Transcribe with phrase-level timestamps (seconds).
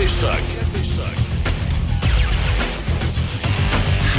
[0.00, 0.42] Café Choc.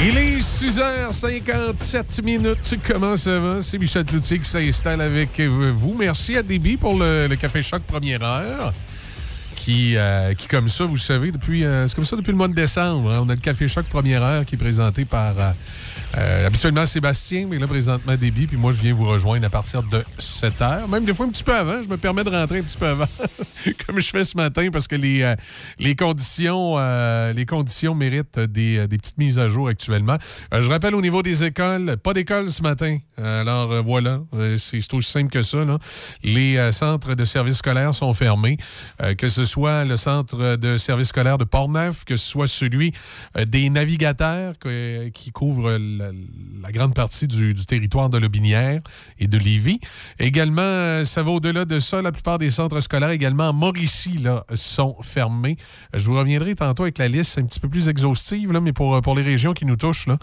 [0.00, 2.78] Il est 6h57 minutes.
[2.86, 3.60] Comment ça va?
[3.60, 5.96] C'est Michel Cloutier qui s'installe avec vous.
[5.98, 8.72] Merci à Déby pour le, Café Choc première heure.
[9.56, 12.48] Qui, euh, qui, comme ça, vous savez, depuis, euh, c'est comme ça depuis le mois
[12.48, 13.10] de décembre.
[13.10, 13.24] hein.
[13.26, 15.50] On a le Café Choc première heure qui est présenté par euh,
[16.16, 18.46] euh, habituellement Sébastien, mais là, présentement, Déby.
[18.46, 20.88] Puis moi, je viens vous rejoindre à partir de 7 heures.
[20.88, 21.82] Même des fois un petit peu avant.
[21.82, 23.06] Je me permets de rentrer un petit peu avant,
[23.86, 25.34] comme je fais ce matin, parce que les, euh,
[25.78, 30.18] les, conditions, euh, les conditions méritent des, des petites mises à jour actuellement.
[30.52, 32.98] Je rappelle au niveau des écoles, pas d'école ce matin.
[33.16, 34.20] Alors, voilà,
[34.58, 35.58] c'est aussi simple que ça.
[36.22, 38.58] Les centres de services scolaires sont fermés,
[39.16, 42.92] que ce soit le centre de services scolaires de Portneuf, que ce soit celui
[43.46, 44.54] des navigateurs
[45.14, 45.78] qui couvre
[46.62, 48.80] la, grande partie du, territoire de Lobinière
[49.18, 49.80] et de Lévis.
[50.18, 52.02] Également, euh, ça va au-delà de ça.
[52.02, 55.56] La plupart des centres scolaires, également à Mauricie, là, sont fermés.
[55.94, 58.72] Euh, Je vous reviendrai tantôt avec la liste un petit peu plus exhaustive, là, mais
[58.72, 60.18] pour, pour les régions qui nous touchent, là,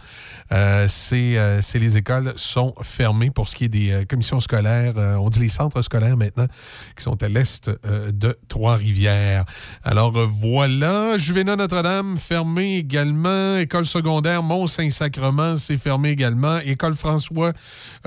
[0.52, 4.40] euh, c'est euh, c'est les écoles sont fermées pour ce qui est des euh, commissions
[4.40, 4.94] scolaires.
[4.98, 6.48] euh, on dit les centres scolaires maintenant,
[6.96, 9.46] qui sont à l'est euh, de Trois-Rivières.
[9.84, 13.58] Alors euh, voilà, Juvénat Notre-Dame fermé également.
[13.58, 16.58] École secondaire Mont-Saint-Sacrement, c'est fermé également.
[16.62, 17.54] École François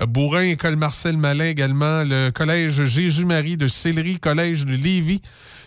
[0.00, 2.02] euh, Bourrin, École Marcel Malin également.
[2.02, 5.22] Le Collège Jésus-Marie de Sillery, Collège de Lévis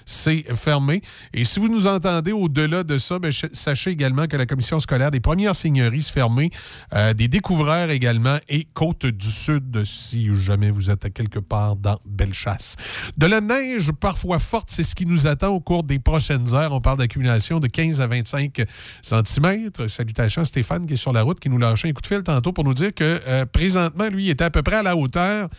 [0.06, 1.02] c'est fermé.
[1.34, 4.80] Et si vous nous entendez au-delà de ça, ben, ch- sachez également que la commission
[4.80, 6.52] scolaire des premières seigneuries se fermée,
[6.94, 11.76] euh, des découvreurs également et Côte du Sud si jamais vous êtes à quelque part
[11.76, 12.76] dans Bellechasse.
[13.18, 16.72] De la neige parfois forte, c'est ce qui nous attend au cours des prochaines heures.
[16.74, 18.62] On parle d'accumulation de 15 à 25
[19.02, 19.70] cm.
[19.88, 22.24] Salutations à Stéphane qui est sur la route, qui nous lâchait un coup de fil
[22.24, 24.96] tantôt pour nous dire que euh, présentement, lui, il était à peu près à la
[24.96, 25.50] hauteur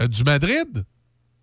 [0.00, 0.84] euh, du Madrid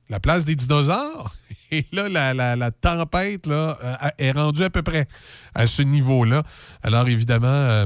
[0.10, 1.36] la place des dinosaures.
[1.72, 5.08] Et là, la, tempête là, euh, est rendue à peu près
[5.54, 6.44] à ce niveau-là.
[6.84, 7.86] Alors, évidemment, euh,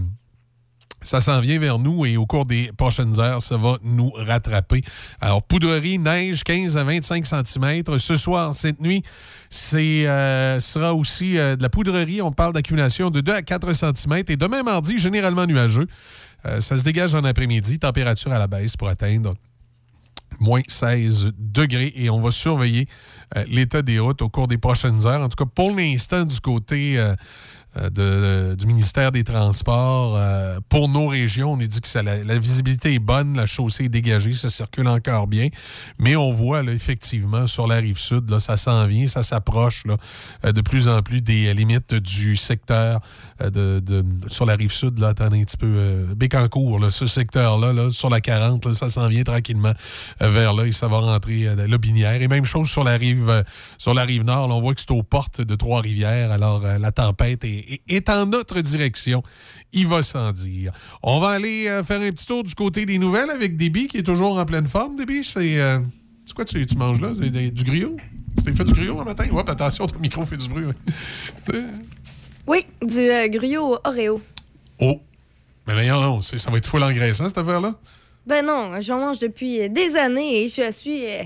[1.02, 4.84] ça s'en vient vers nous et au cours des prochaines heures, ça va nous rattraper.
[5.20, 7.98] Alors, poudrerie, neige, 15 à 25 cm.
[7.98, 9.02] Ce soir, cette nuit,
[9.50, 12.22] c'est euh, sera aussi de la poudrerie.
[12.22, 14.24] On parle d'accumulation de 2 à 4 cm.
[14.28, 15.88] Et demain, mardi, généralement nuageux.
[16.60, 17.78] Ça se dégage en après-midi.
[17.78, 19.36] Température à la baisse pour atteindre
[20.40, 22.88] moins 16 degrés et on va surveiller
[23.38, 25.22] euh, l'état des routes au cours des prochaines heures.
[25.22, 27.16] En tout cas, pour l'instant, du côté euh,
[27.78, 30.20] euh, du ministère des Transports,
[30.68, 33.90] pour nos régions, on nous dit que la, la visibilité est bonne, la chaussée est
[33.90, 35.48] dégagée, ça circule encore bien.
[35.98, 39.84] Mais on voit là, effectivement sur la rive sud, là, ça s'en vient, ça s'approche
[40.44, 43.00] de plus en plus des limites du secteur
[43.50, 45.00] de, de- sur la rive sud.
[45.00, 48.90] Là, attendez un petit peu, euh, Bécancourt, ce secteur-là, là, sur la 40, là, ça
[48.90, 49.74] s'en vient tranquillement
[50.22, 52.22] euh, vers là et ça va rentrer à la Lobinière.
[52.22, 53.44] Et même chose sur la rive, euh,
[53.78, 54.50] sur la rive nord.
[54.50, 56.32] on voit que c'est aux portes de Trois-Rivières.
[56.32, 59.24] Alors, euh, la tempête est, est- en notre direction.
[59.74, 60.72] Il va sans dire.
[61.02, 63.98] On va aller euh, faire un petit tour du côté des nouvelles avec Déby, qui
[63.98, 64.96] est toujours en pleine forme.
[64.98, 65.60] Déby, c'est.
[65.62, 65.80] euh,
[66.36, 67.12] quoi tu, tu manges là?
[67.16, 67.96] C'est du griot?
[68.46, 69.26] T'es fait du griot un matin?
[69.32, 70.64] Hop, attention, ton micro fait du bruit.
[72.52, 74.22] Oui, du euh, gruyot Oreo.
[74.82, 75.00] oh!
[75.68, 77.76] Mais voyons, non, c'est- ça va être full engraissant, cette affaire-là?
[78.28, 81.24] Ben non, j'en mange depuis des années et je suis euh,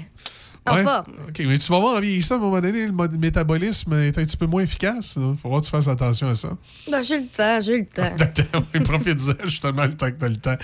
[0.67, 0.83] en Ouais.
[0.83, 1.13] forme.
[1.27, 4.23] OK, mais tu vas voir en vieillissant, à un moment donné, le métabolisme est un
[4.23, 5.15] petit peu moins efficace.
[5.17, 6.49] Il faudra que tu fasses attention à ça.
[6.91, 8.15] Ben, j'ai le temps, j'ai le temps.
[8.75, 10.57] oui, profite-en, justement, le temps que t'as le temps.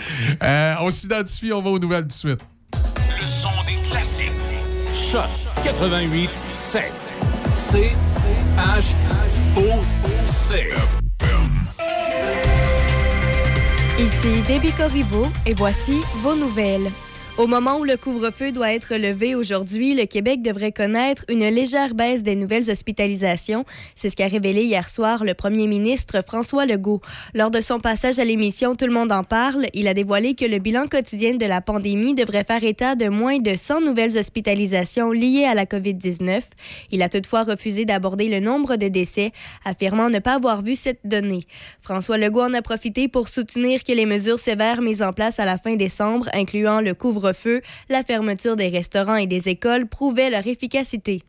[0.43, 2.41] Euh, on s'identifie, on va aux nouvelles tout de suite.
[3.19, 4.27] Le son des classiques.
[4.93, 5.25] Choc
[5.63, 6.91] 88 7.
[7.51, 7.91] C
[8.57, 8.93] H
[9.57, 10.10] O.
[13.99, 16.89] Ici Debbie Corriveau et voici vos nouvelles.
[17.41, 21.95] Au moment où le couvre-feu doit être levé aujourd'hui, le Québec devrait connaître une légère
[21.95, 23.65] baisse des nouvelles hospitalisations.
[23.95, 27.01] C'est ce qu'a révélé hier soir le premier ministre François Legault.
[27.33, 30.45] Lors de son passage à l'émission Tout le monde en parle, il a dévoilé que
[30.45, 35.09] le bilan quotidien de la pandémie devrait faire état de moins de 100 nouvelles hospitalisations
[35.09, 36.43] liées à la COVID-19.
[36.91, 39.31] Il a toutefois refusé d'aborder le nombre de décès,
[39.65, 41.45] affirmant ne pas avoir vu cette donnée.
[41.81, 45.45] François Legault en a profité pour soutenir que les mesures sévères mises en place à
[45.45, 47.30] la fin décembre, incluant le couvre-feu,
[47.89, 51.23] la fermeture des restaurants et des écoles, prouvaient leur efficacité.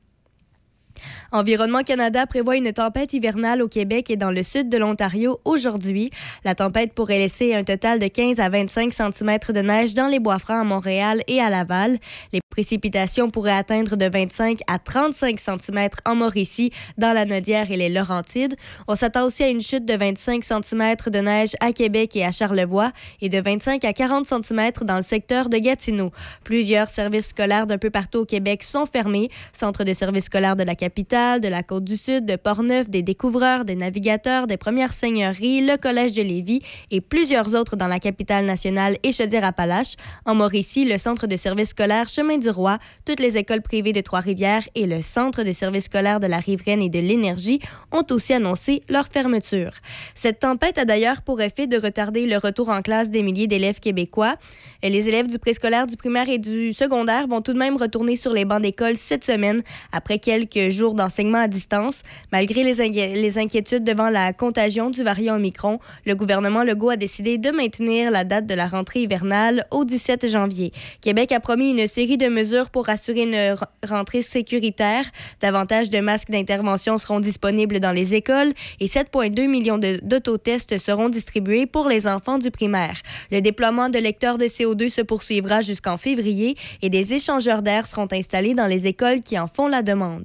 [1.33, 6.11] Environnement Canada prévoit une tempête hivernale au Québec et dans le sud de l'Ontario aujourd'hui.
[6.45, 10.21] La tempête pourrait laisser un total de 15 à 25 cm de neige dans les
[10.21, 11.99] bois francs à Montréal et à Laval.
[12.33, 17.77] Les précipitations pourraient atteindre de 25 à 35 cm en Mauricie, dans la Nodière et
[17.77, 18.55] les Laurentides.
[18.87, 22.31] On s'attend aussi à une chute de 25 cm de neige à Québec et à
[22.31, 26.13] Charlevoix et de 25 à 40 cm dans le secteur de Gatineau.
[26.45, 29.31] Plusieurs services scolaires d'un peu partout au Québec sont fermés.
[29.53, 32.91] Centre de services scolaires de la capitale capitale, de la côte du Sud, de Portneuf,
[32.91, 36.61] des découvreurs, des navigateurs, des premières seigneuries, le Collège de Lévis
[36.91, 39.95] et plusieurs autres dans la capitale nationale et Chaudière-Appalaches.
[40.27, 44.03] En Mauricie, le Centre de services scolaires Chemin du Roi, toutes les écoles privées de
[44.03, 47.61] Trois-Rivières et le Centre de services scolaires de la Riveraine et de l'Énergie
[47.91, 49.73] ont aussi annoncé leur fermeture.
[50.13, 53.81] Cette tempête a d'ailleurs pour effet de retarder le retour en classe des milliers d'élèves
[53.81, 54.37] québécois.
[54.83, 58.17] Et les élèves du préscolaire, du primaire et du secondaire vont tout de même retourner
[58.17, 62.03] sur les bancs d'école cette semaine après quelques jours d'enseignement à distance.
[62.33, 62.75] Malgré les,
[63.15, 68.11] les, inquiétudes devant la contagion du variant Omicron, le gouvernement Legault a décidé de maintenir
[68.11, 70.73] la date de la rentrée hivernale au 17 janvier.
[71.01, 73.57] Québec a promis une série de mesures pour assurer une
[73.89, 75.05] rentrée sécuritaire.
[75.41, 81.67] Davantage de masques d'intervention seront disponibles dans les écoles et 7,2 millions d'autotests seront distribués
[81.67, 83.01] pour les enfants du primaire.
[83.31, 88.09] Le déploiement de lecteurs de CO2 se poursuivra jusqu'en février et des échangeurs d'air seront
[88.13, 90.25] installés dans les écoles qui en font la demande.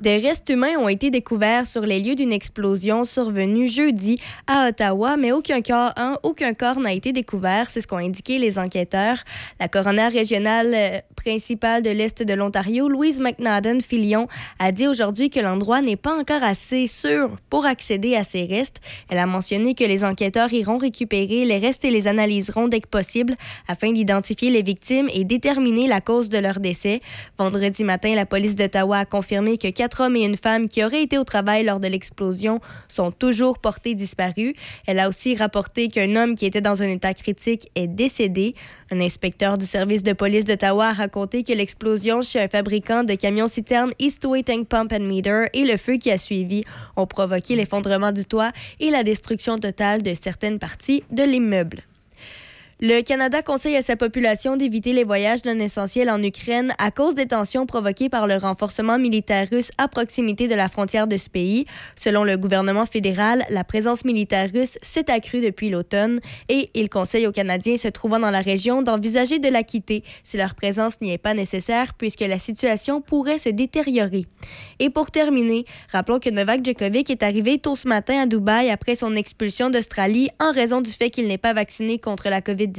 [0.00, 5.18] Des restes humains ont été découverts sur les lieux d'une explosion survenue jeudi à Ottawa,
[5.18, 5.92] mais aucun corps,
[6.58, 9.18] corps n'a été découvert, c'est ce qu'ont indiqué les enquêteurs.
[9.58, 14.26] La coroner régionale euh, principale de l'Est de l'Ontario, Louise McNadden Filion,
[14.58, 18.80] a dit aujourd'hui que l'endroit n'est pas encore assez sûr pour accéder à ces restes.
[19.10, 22.88] Elle a mentionné que les enquêteurs iront récupérer les restes et les analyseront dès que
[22.88, 23.36] possible
[23.68, 27.02] afin d'identifier les victimes et déterminer la cause de leur décès.
[27.36, 31.02] Vendredi matin, la police d'Ottawa a confirmé que quatre hommes et une femme qui auraient
[31.02, 34.54] été au travail lors de l'explosion sont toujours portés disparus.
[34.86, 38.54] Elle a aussi rapporté qu'un homme qui était dans un état critique est décédé.
[38.92, 43.14] Un inspecteur du service de police d'Ottawa a raconté que l'explosion chez un fabricant de
[43.14, 46.62] camions-citernes Eastway Tank Pump and Meter et le feu qui a suivi
[46.96, 51.82] ont provoqué l'effondrement du toit et la destruction totale de certaines parties de l'immeuble.
[52.82, 57.14] Le Canada conseille à sa population d'éviter les voyages non essentiels en Ukraine à cause
[57.14, 61.28] des tensions provoquées par le renforcement militaire russe à proximité de la frontière de ce
[61.28, 61.66] pays.
[61.94, 67.26] Selon le gouvernement fédéral, la présence militaire russe s'est accrue depuis l'automne et il conseille
[67.26, 71.12] aux Canadiens se trouvant dans la région d'envisager de la quitter si leur présence n'y
[71.12, 74.24] est pas nécessaire puisque la situation pourrait se détériorer.
[74.78, 78.94] Et pour terminer, rappelons que Novak Djokovic est arrivé tôt ce matin à Dubaï après
[78.94, 82.69] son expulsion d'Australie en raison du fait qu'il n'est pas vacciné contre la COVID-19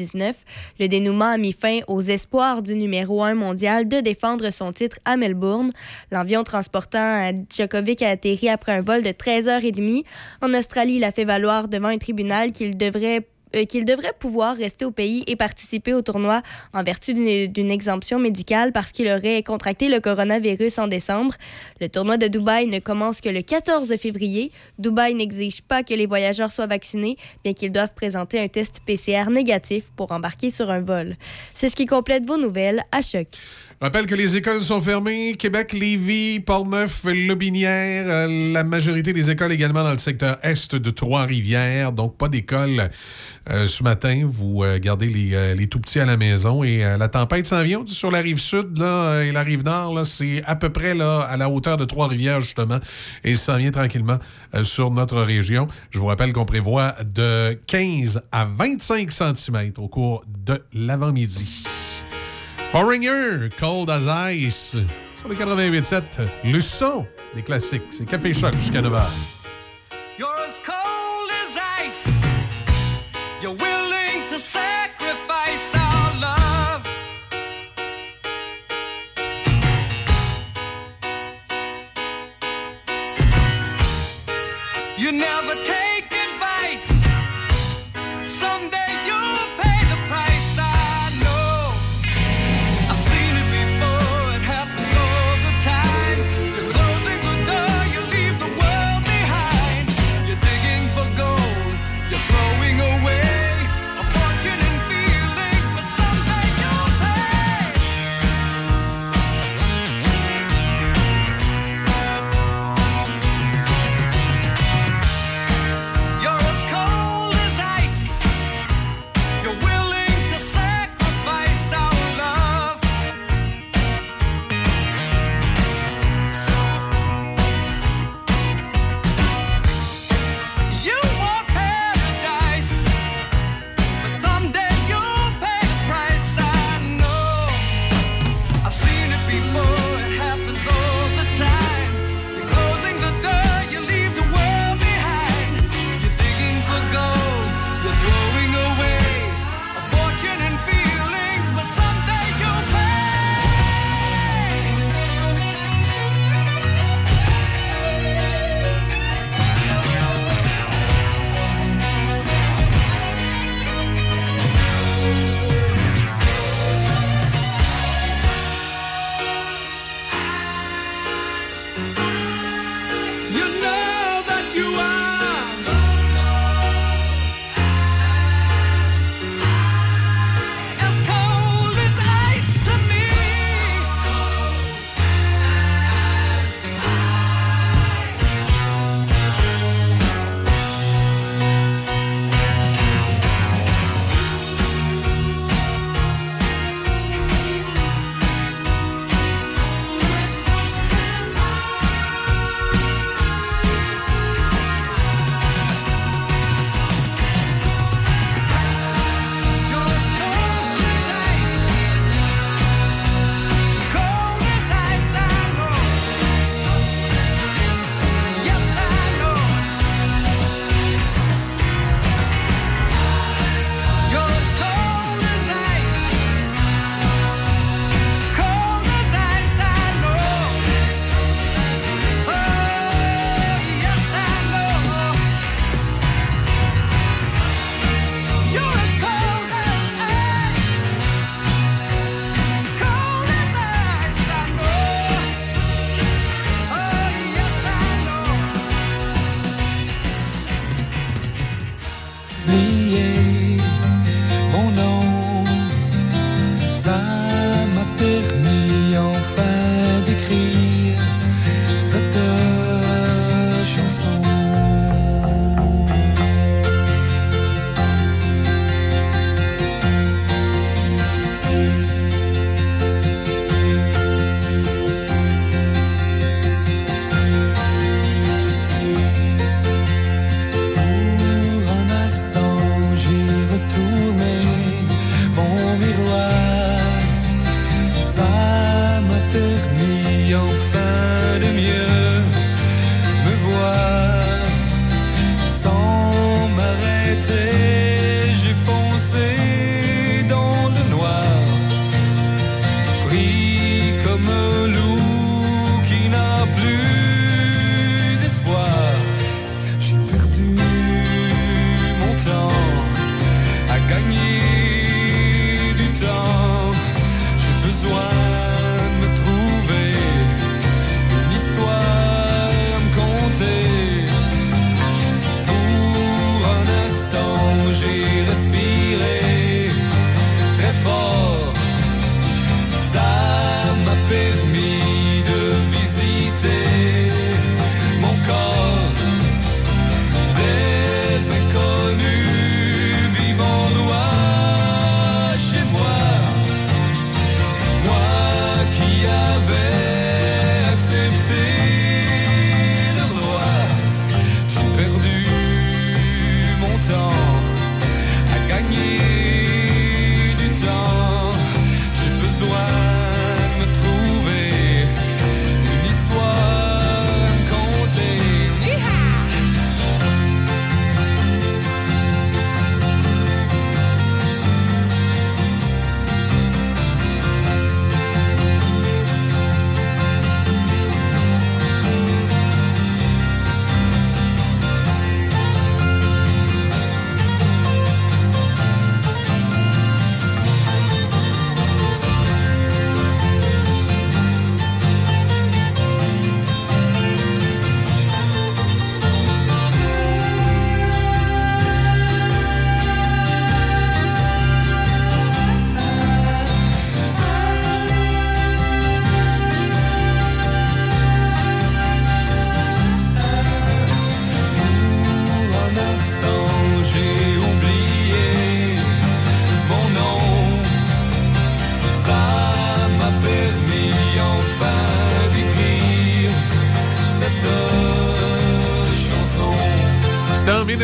[0.79, 4.97] le dénouement a mis fin aux espoirs du numéro 1 mondial de défendre son titre
[5.05, 5.71] à Melbourne.
[6.11, 10.03] L'avion transportant Djokovic a atterri après un vol de 13h30.
[10.41, 14.55] En Australie, il a fait valoir devant un tribunal qu'il devrait euh, qu'il devrait pouvoir
[14.55, 16.41] rester au pays et participer au tournoi
[16.73, 17.13] en vertu
[17.47, 21.33] d'une exemption médicale parce qu'il aurait contracté le coronavirus en décembre.
[21.79, 24.51] Le tournoi de Dubaï ne commence que le 14 février.
[24.79, 29.29] Dubaï n'exige pas que les voyageurs soient vaccinés, bien qu'ils doivent présenter un test PCR
[29.29, 31.15] négatif pour embarquer sur un vol.
[31.53, 33.27] C'est ce qui complète vos nouvelles à choc.
[33.81, 35.35] Rappelle que les écoles sont fermées.
[35.39, 38.05] Québec, Lévis, Portneuf, Lobinière.
[38.07, 41.91] Euh, la majorité des écoles également dans le secteur est de Trois-Rivières.
[41.91, 42.91] Donc, pas d'école
[43.49, 47.47] euh, ce matin, vous euh, gardez les, tout petits à la maison et la tempête
[47.47, 50.05] s'en vient sur la rive sud et la rive nord.
[50.05, 52.79] C'est à peu près là, à la hauteur de Trois-Rivières, justement,
[53.23, 54.19] et s'en vient tranquillement
[54.61, 55.67] sur notre région.
[55.89, 61.63] Je vous rappelle qu'on prévoit de 15 à 25 cm au cours de l'avant-midi.
[62.71, 64.77] Foreigner, Cold as Ice,
[65.17, 66.03] sur les 88.7,
[66.45, 67.83] le son des classiques.
[67.89, 69.03] C'est Café Choc jusqu'à 9h.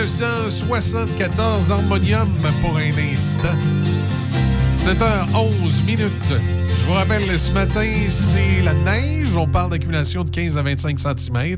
[0.05, 3.55] 1974, Harmonium pour un instant.
[4.77, 6.11] 7h11 minutes.
[6.29, 9.06] Je vous rappelle, ce matin, c'est la neige.
[9.39, 11.57] On parle d'accumulation de 15 à 25 cm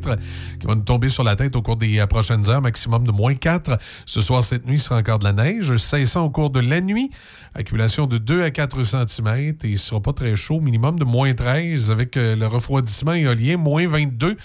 [0.59, 3.11] qui va nous tomber sur la tête au cours des euh, prochaines heures, maximum de
[3.13, 3.77] moins 4.
[4.05, 5.77] Ce soir, cette nuit, sera encore de la neige.
[5.77, 7.09] 500 au cours de la nuit.
[7.55, 10.59] Accumulation de 2 à 4 cm et il ne sera pas très chaud.
[10.59, 14.35] Minimum de moins 13 avec euh, le refroidissement éolien, moins 22.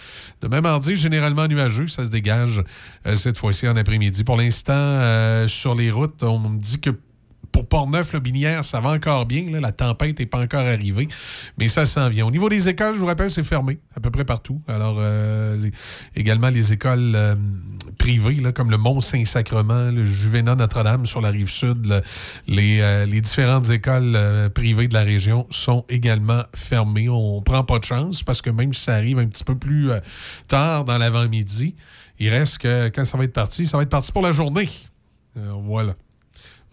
[0.40, 2.62] De même mardi, généralement nuageux, ça se dégage
[3.04, 4.22] euh, cette fois-ci en après-midi.
[4.22, 6.90] Pour l'instant, sur les routes, on me dit que
[7.54, 9.44] pour Port-Neuf, le Binière, ça va encore bien.
[9.60, 11.06] la tempête n'est pas encore arrivée,
[11.56, 12.26] mais ça s'en vient.
[12.26, 14.60] Au niveau des écoles, je vous rappelle, c'est fermé à peu près partout.
[14.66, 15.70] Alors, euh,
[16.16, 17.36] également les écoles euh,
[17.96, 22.02] privées, comme le Mont-Saint-Sacrement, le Juvénat Notre-Dame sur la rive sud,
[22.48, 24.18] euh, les, différentes écoles
[24.52, 27.08] privées de la région sont également fermées.
[27.08, 29.90] On prend pas de chance parce que même si ça arrive un petit peu plus
[30.48, 31.76] tard dans l'avant-midi,
[32.18, 34.68] il reste que quand ça va être parti, ça va être parti pour la journée.
[35.36, 35.94] voilà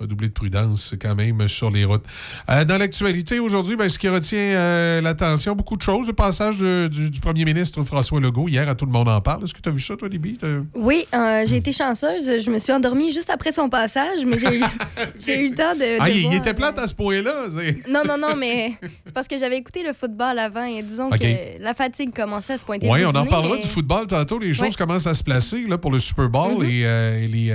[0.07, 2.03] doubler de prudence quand même sur les routes.
[2.49, 6.07] Euh, dans l'actualité aujourd'hui, ben, ce qui retient euh, l'attention, beaucoup de choses.
[6.07, 9.43] Le passage du, premier ministre François Legault hier, à tout le monde en parle.
[9.43, 10.37] Est-ce que tu as vu ça, toi, Libby?
[10.75, 12.43] Oui, euh, j'ai été chanceuse.
[12.43, 15.99] Je me suis endormie juste après son passage, mais j'ai eu, eu, le temps de.
[15.99, 17.45] ah, il, était plate à ce point-là.
[17.87, 18.73] Non, non, non, mais
[19.05, 22.57] c'est parce que j'avais écouté le football avant et disons que la fatigue commençait à
[22.57, 22.89] se pointer.
[22.89, 24.39] Oui, on en parlera du football tantôt.
[24.39, 27.23] Les choses commencent à se placer là, pour le Super Bowl mm-hmm.
[27.23, 27.51] et, les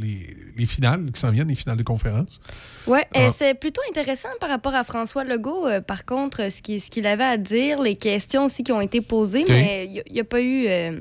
[0.00, 2.40] les finales qui s'en viennent, les finales de conférence.
[2.86, 3.28] Oui, ah.
[3.36, 5.66] c'est plutôt intéressant par rapport à François Legault.
[5.66, 9.00] Euh, par contre, ce qu'il ce avait à dire, les questions aussi qui ont été
[9.00, 11.00] posées, mais il n'y a, pas eu euh,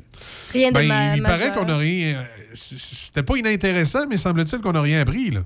[0.51, 2.19] rien de ben, Il paraît qu'on n'a rien.
[2.19, 5.41] Euh, c'était pas inintéressant, mais semble-t-il qu'on n'a rien appris, là.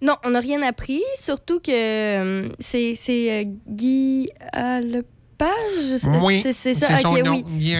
[0.00, 6.08] Non, on n'a rien appris, surtout que c'est Guy Lepage.
[6.22, 6.98] Oui, c'est ça?
[7.00, 7.74] Son nom, Guy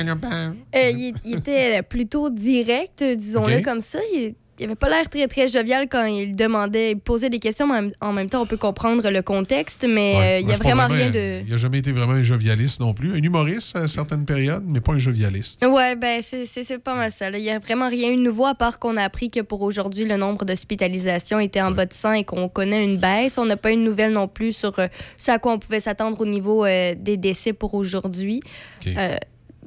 [0.75, 4.01] il, il, était plutôt direct, disons-le comme ça.
[4.13, 7.67] Il il avait pas l'air très, très jovial quand il demandait, il posait des questions,
[7.67, 10.87] mais en même temps, on peut comprendre le contexte, mais euh, il n'y a vraiment
[10.87, 11.41] rien de.
[11.45, 13.13] Il n'a jamais été vraiment un jovialiste non plus.
[13.15, 15.65] Un humoriste à certaines périodes, mais pas un jovialiste.
[15.65, 17.31] Ouais, ben, c'est pas mal ça.
[17.31, 20.05] Il n'y a vraiment rien de nouveau, à part qu'on a appris que pour aujourd'hui,
[20.05, 23.39] le nombre d'hospitalisations était en bas de 100 et qu'on connaît une baisse.
[23.39, 25.81] On n'a pas eu de nouvelles non plus sur euh, ce à quoi on pouvait
[25.81, 28.41] s'attendre au niveau euh, des décès pour aujourd'hui.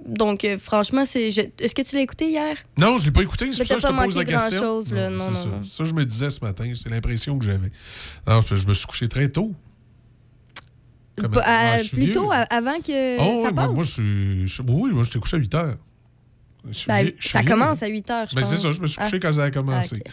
[0.06, 1.28] Donc, euh, franchement, c'est.
[1.28, 2.58] Est-ce que tu l'as écouté hier?
[2.78, 3.52] Non, je ne l'ai pas écouté.
[3.52, 4.60] C'est ça que je te pose la question.
[4.60, 5.10] Chose, là.
[5.10, 5.46] Non, non, ça.
[5.48, 5.84] non, ça.
[5.84, 6.72] je me disais ce matin.
[6.76, 7.72] C'est l'impression que j'avais.
[8.28, 9.54] je me suis couché très tôt.
[11.18, 13.72] Bah, ah, plus tôt, avant que oh, ça oui, passe?
[13.72, 14.62] Moi, je suis...
[14.68, 15.78] Oui, moi, j'étais couché à 8 heures.
[16.88, 19.20] Ben, ça commence à 8 heures, je ben, C'est ça, je me suis couché ah.
[19.20, 20.04] quand ça a commencé.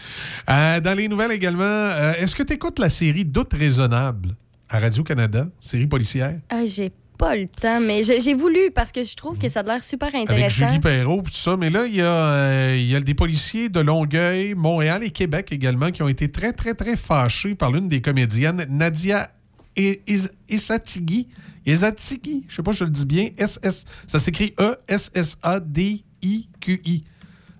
[0.47, 4.35] Ah, euh, dans les nouvelles également, euh, est-ce que tu écoutes la série Doute raisonnable
[4.67, 6.39] à Radio-Canada, série policière?
[6.49, 9.63] Ah, j'ai pas le temps, mais j'ai voulu parce que je trouve que ça a
[9.63, 10.35] l'air super intéressant.
[10.35, 11.57] Avec Julie Perrault tout ça.
[11.57, 15.49] Mais là, il y, a, euh, y a des policiers de Longueuil, Montréal et Québec
[15.51, 19.29] également qui ont été très, très, très fâchés par l'une des comédiennes, Nadia
[19.75, 21.27] Esatigui.
[21.65, 23.27] Esatigui, je sais pas si je le dis bien.
[23.37, 23.59] S
[24.07, 25.43] ça s'écrit E-S-S-A-D-I-Q-I.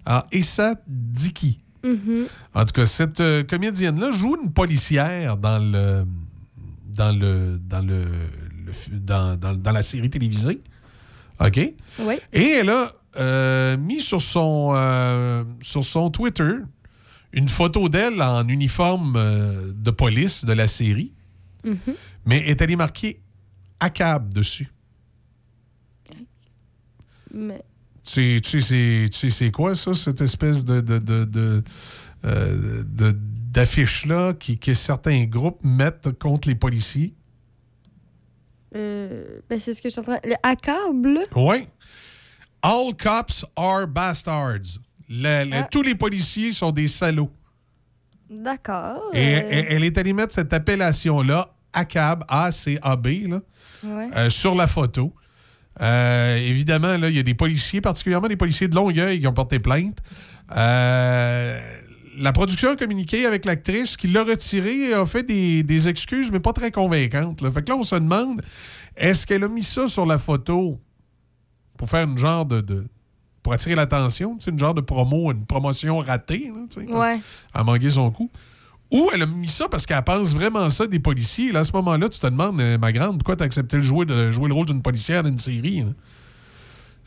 [0.05, 1.59] Alors, Esadiki.
[1.83, 2.27] Mm-hmm.
[2.55, 6.05] En tout cas, cette euh, comédienne-là joue une policière dans le
[6.95, 8.05] dans le dans le
[8.91, 10.61] dans, la série télévisée.
[11.39, 11.73] OK?
[11.99, 12.15] Oui.
[12.33, 16.53] Et elle a euh, mis sur son, euh, sur son Twitter
[17.33, 21.13] une photo d'elle en uniforme euh, de police de la série,
[21.65, 21.95] mm-hmm.
[22.25, 23.21] mais est allée marquer
[23.79, 24.71] ACAB dessus.
[27.33, 27.63] Mais...
[28.11, 31.63] Tu, sais, c'est quoi ça, cette espèce de, de, de,
[33.51, 37.13] d'affiche-là qui, que certains groupes mettent contre les policiers?
[38.75, 40.19] Euh, ben c'est ce que je suis en train.
[40.23, 41.19] Le accable?
[41.35, 41.67] Oui.
[42.61, 44.79] All cops are bastards.
[45.23, 45.63] Ah.
[45.71, 47.31] Tous les policiers sont des salauds.
[48.29, 49.09] D'accord.
[49.13, 49.65] Et euh.
[49.69, 53.07] elle, est allée mettre cette appellation-là, ACAB, A-C-A-B,
[53.83, 55.13] euh, sur la photo.
[55.79, 59.57] évidemment, là, il y a des policiers, particulièrement des policiers de Longueuil, qui ont porté
[59.57, 59.97] plainte.
[62.19, 66.39] La production a communiqué avec l'actrice qui l'a retiré et a fait des, excuses, mais
[66.39, 67.41] pas très convaincantes.
[67.51, 68.41] Fait que là, on se demande,
[68.95, 70.79] est-ce qu'elle a mis ça sur la photo
[71.77, 72.87] pour faire une genre de.
[73.41, 77.19] pour attirer l'attention, une genre de promo, une promotion ratée, ouais.
[77.53, 78.29] à son coup?
[78.91, 81.51] Ou elle a mis ça parce qu'elle pense vraiment ça des policiers.
[81.51, 84.05] Là, à ce moment-là, tu te demandes, ma grande, pourquoi tu as accepté de jouer,
[84.05, 85.85] de jouer le rôle d'une policière dans une série?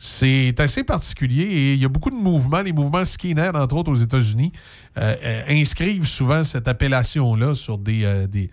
[0.05, 2.61] C'est assez particulier et il y a beaucoup de mouvements.
[2.61, 4.51] Les mouvements skinhead, entre autres aux États-Unis,
[4.97, 8.49] euh, euh, inscrivent souvent cette appellation-là sur des, des,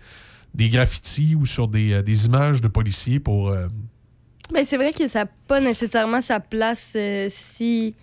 [0.55, 3.53] des, graffitis ou sur des, des, images de policiers pour.
[4.53, 6.95] Mais c'est vrai que ça n'a pas nécessairement sa place
[7.27, 7.95] si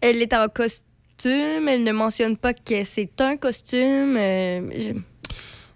[0.00, 1.68] elle est en costume.
[1.68, 4.16] Elle ne mentionne pas que c'est un costume.
[4.16, 4.94] Euh,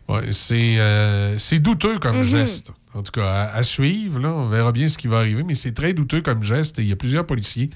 [0.09, 2.23] ouais, c'est douteux comme mhm.
[2.23, 2.73] geste.
[2.95, 5.73] En tout cas, à, suivre, là, on verra bien ce qui va arriver, mais c'est
[5.73, 6.79] très douteux comme geste.
[6.79, 7.71] Et il y a plusieurs policiers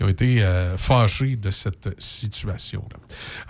[0.00, 2.96] qui ont été euh, fâchés de cette situation-là.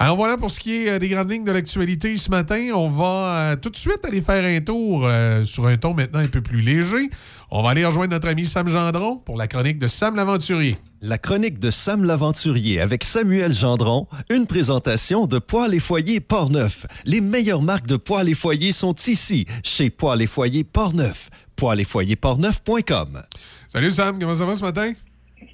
[0.00, 2.72] Alors voilà pour ce qui est euh, des grandes lignes de l'actualité ce matin.
[2.74, 5.08] On va euh, tout de suite aller faire un tour
[5.44, 7.08] sur un ton maintenant un peu plus léger.
[7.52, 10.76] On va aller rejoindre notre ami Sam Gendron pour la chronique de Sam l'Aventurier.
[11.00, 16.84] La chronique de Sam l'Aventurier avec Samuel Gendron, une présentation de Poils et Foyers Portneuf.
[17.04, 21.30] Les meilleures marques de poils et foyers sont ici, chez Poils et Foyers Portneuf.
[21.54, 23.22] Poils et foyers Portneuf.com.
[23.68, 24.94] Salut Sam, comment ça va ce matin?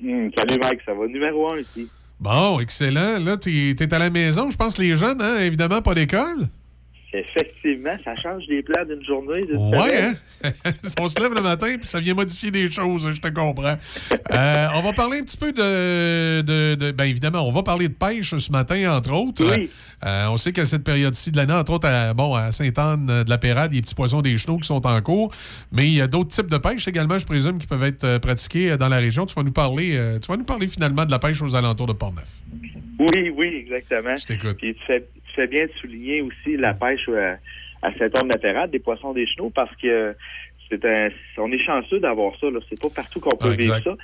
[0.00, 1.88] Hmm, salut Mike, ça va numéro un ici.
[2.18, 3.18] Bon, excellent.
[3.18, 4.50] Là, tu es, à la maison.
[4.50, 6.48] Je pense les jeunes, hein, évidemment, pas d'école.
[7.16, 9.42] Effectivement, ça change les plans d'une journée.
[9.50, 10.14] ouais, hein?
[11.00, 13.76] on se lève le matin puis ça vient modifier des choses, je te comprends.
[14.32, 17.94] Euh, on va parler un petit peu de, de, Bien évidemment, on va parler de
[17.94, 19.44] pêche ce matin, entre autres.
[19.44, 19.70] Oui.
[20.04, 23.30] Euh, on sait qu'à cette période-ci de l'année, entre autres, à, bon, à Sainte-Anne de
[23.30, 25.32] la Pérade, il y a des petits poissons des chenaux qui sont en cours.
[25.72, 28.18] Mais il y a d'autres types de pêche également, je présume, qui peuvent être euh,
[28.18, 29.24] pratiqués dans la région.
[29.24, 31.94] Tu vas nous parler, tu vas nous parler finalement de la pêche aux alentours de
[31.94, 32.28] Portneuf.
[32.98, 34.16] Oui, oui, exactement.
[34.16, 34.58] Je t'écoute
[35.36, 37.34] fais bien de souligner aussi la pêche euh,
[37.82, 40.14] à Saint-Anne-Latéral des poissons des chenaux parce que
[40.68, 42.50] c'est un, on est chanceux d'avoir ça.
[42.50, 42.58] Là.
[42.68, 43.94] C'est pas partout qu'on peut vivre ça.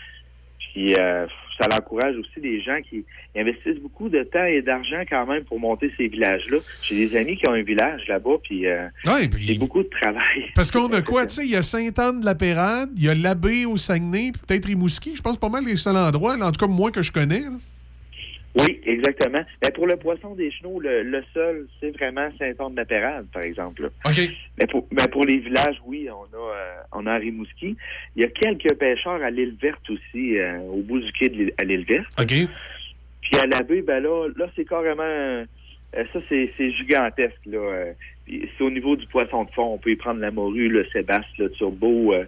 [0.59, 1.27] Puis euh,
[1.61, 3.05] ça encourage aussi des gens qui
[3.37, 6.59] investissent beaucoup de temps et d'argent quand même pour monter ces villages-là.
[6.83, 10.51] J'ai des amis qui ont un village là-bas, puis, euh, c'est beaucoup de travail.
[10.55, 13.77] Parce qu'on a quoi, tu sais, il y a Sainte-Anne-de-la-Pérade, il y a l'Abbé au
[13.77, 15.15] Saguenay, puis peut-être Rimouski.
[15.15, 17.43] Je pense pas mal les seuls endroits, en tout cas moi que je connais.
[18.55, 19.43] Oui, exactement.
[19.63, 23.91] Mais pour le poisson des chenaux, le, seul, c'est vraiment Saint-Anne-de-la-Pérade, par exemple.
[24.05, 24.21] OK.
[24.59, 27.77] Mais pour, mais pour les villages, oui, on a, euh, on a Rimouski.
[28.15, 31.53] Il y a quelques pêcheurs à l'île verte aussi, euh, au bout du quai de
[31.59, 32.07] à l'île verte.
[32.21, 32.29] OK.
[33.23, 35.03] Puis à la baie, ben là, là c'est carrément...
[35.03, 35.45] Euh,
[35.95, 37.85] ça, c'est gigantesque, là.
[38.27, 39.75] c'est au niveau du poisson de fond.
[39.75, 42.15] On peut y prendre la morue, le sébastien, le turbo.
[42.15, 42.25] Euh,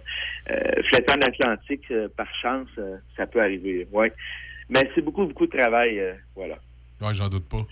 [0.89, 2.69] flétan l'Atlantique, par chance,
[3.17, 3.87] ça peut arriver.
[3.91, 4.11] Ouais.
[4.69, 5.99] Mais c'est beaucoup, beaucoup de travail.
[5.99, 6.57] Euh, voilà.
[7.01, 7.65] Oui, j'en doute pas.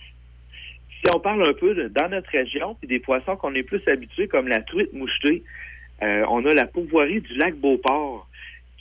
[0.90, 4.28] Si on parle un peu dans notre région, puis des poissons qu'on est plus habitués,
[4.28, 5.42] comme la truite mouchetée,
[6.02, 8.28] euh, on a la pourvoirie du lac Beauport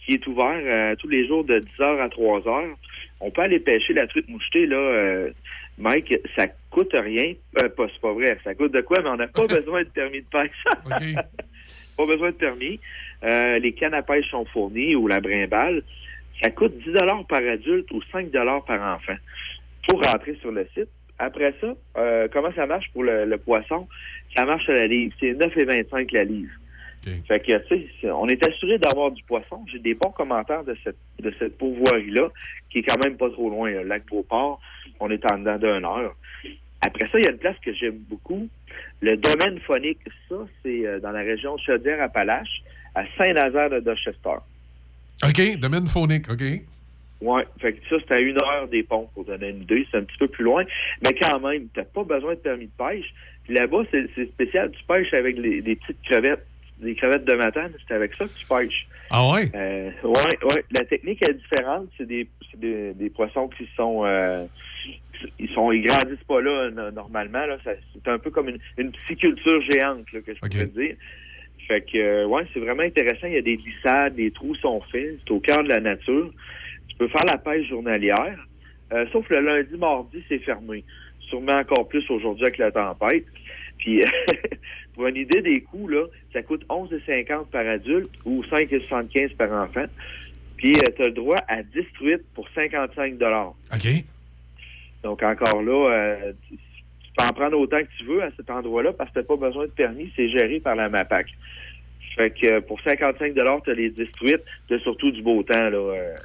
[0.06, 2.76] qui est ouvert euh, tous les jours de 10h à 3h.
[3.22, 5.28] On peut aller pêcher la truite mouchetée, là,
[5.78, 7.34] Mike, ça coûte rien.
[7.54, 8.38] pas, c'est pas vrai.
[8.44, 10.64] Ça coûte de quoi, mais on n'a pas besoin de permis de pêche.
[11.98, 12.80] pas besoin de permis.
[13.24, 15.84] les cannes à pêche sont fournies ou la brimballe.
[16.44, 16.94] Ça coûte 10
[17.30, 18.30] par adulte ou 5
[18.68, 19.16] par enfant
[19.88, 20.90] pour rentrer sur le site.
[21.18, 23.88] Après ça, euh, comment ça marche pour le, poisson?
[24.36, 25.14] Ça marche à la livre.
[25.20, 26.52] C'est 9,25 la livre.
[27.28, 29.66] Fait que, tu sais, on est assuré d'avoir du poisson.
[29.72, 32.30] J'ai des bons commentaires de cette, de cette pourvoirie-là,
[32.70, 34.62] qui est quand même pas trop loin, le lac Beauport.
[35.02, 36.16] On est en dedans d'une heure.
[36.82, 38.48] Après ça, il y a une place que j'aime beaucoup.
[39.02, 42.64] Le domaine phonique, ça, c'est euh, dans la région Chaudière-Appalaches,
[42.96, 44.38] à Saint-Nazaire de Dorchester.
[45.24, 46.44] OK, domaine phonique, OK.
[47.22, 49.88] Oui, fait que ça, c'est à une heure des ponts, pour donner une idée.
[49.90, 50.64] C'est un petit peu plus loin.
[51.02, 53.14] Mais quand même, tu n'as pas besoin de permis de pêche.
[53.46, 54.72] Puis là-bas, c'est spécial.
[54.72, 56.46] Tu pêches avec les, des petites crevettes,
[56.80, 57.70] des crevettes de matin.
[57.88, 58.88] C'est avec ça que tu pêches.
[59.10, 59.50] Ah ouais?
[59.56, 60.66] Euh, ouais, ouais.
[60.72, 61.88] La technique est différente.
[61.98, 64.04] C'est des, des, des, poissons qui sont...
[64.06, 64.46] Euh,
[65.40, 67.46] ils sont ils grandissent pas là normalement.
[67.46, 67.58] Là.
[67.64, 70.96] C'est un peu comme une, une pisciculture géante là, que je peux dire.
[71.68, 73.28] Fait que, euh, ouais, c'est vraiment intéressant.
[73.28, 75.20] Il y a des glissades, des trous sont faits.
[75.24, 76.32] C'est au cœur de la nature.
[76.90, 78.38] Tu peux faire la pêche journalière.
[78.92, 80.84] Euh, sauf le lundi, mardi, c'est fermé.
[81.22, 83.26] Sûrement encore plus aujourd'hui avec la tempête.
[83.78, 84.04] Puis,
[84.94, 89.86] pour une idée des coûts, là, ça coûte 11,50 par adulte ou 5,75 par enfant.
[90.58, 93.14] Puis, euh, tu as le droit à 10 truites pour 55
[93.74, 93.88] OK.
[95.04, 96.34] Donc, encore là,
[97.14, 99.26] tu peux en prendre autant que tu veux à cet endroit-là parce que tu n'as
[99.26, 100.12] pas besoin de permis.
[100.16, 101.28] C'est géré par la MAPAC.
[102.16, 105.70] Fait que euh, pour 55 tu as les destruites, tu as surtout du beau temps
[105.70, 106.16] là, euh,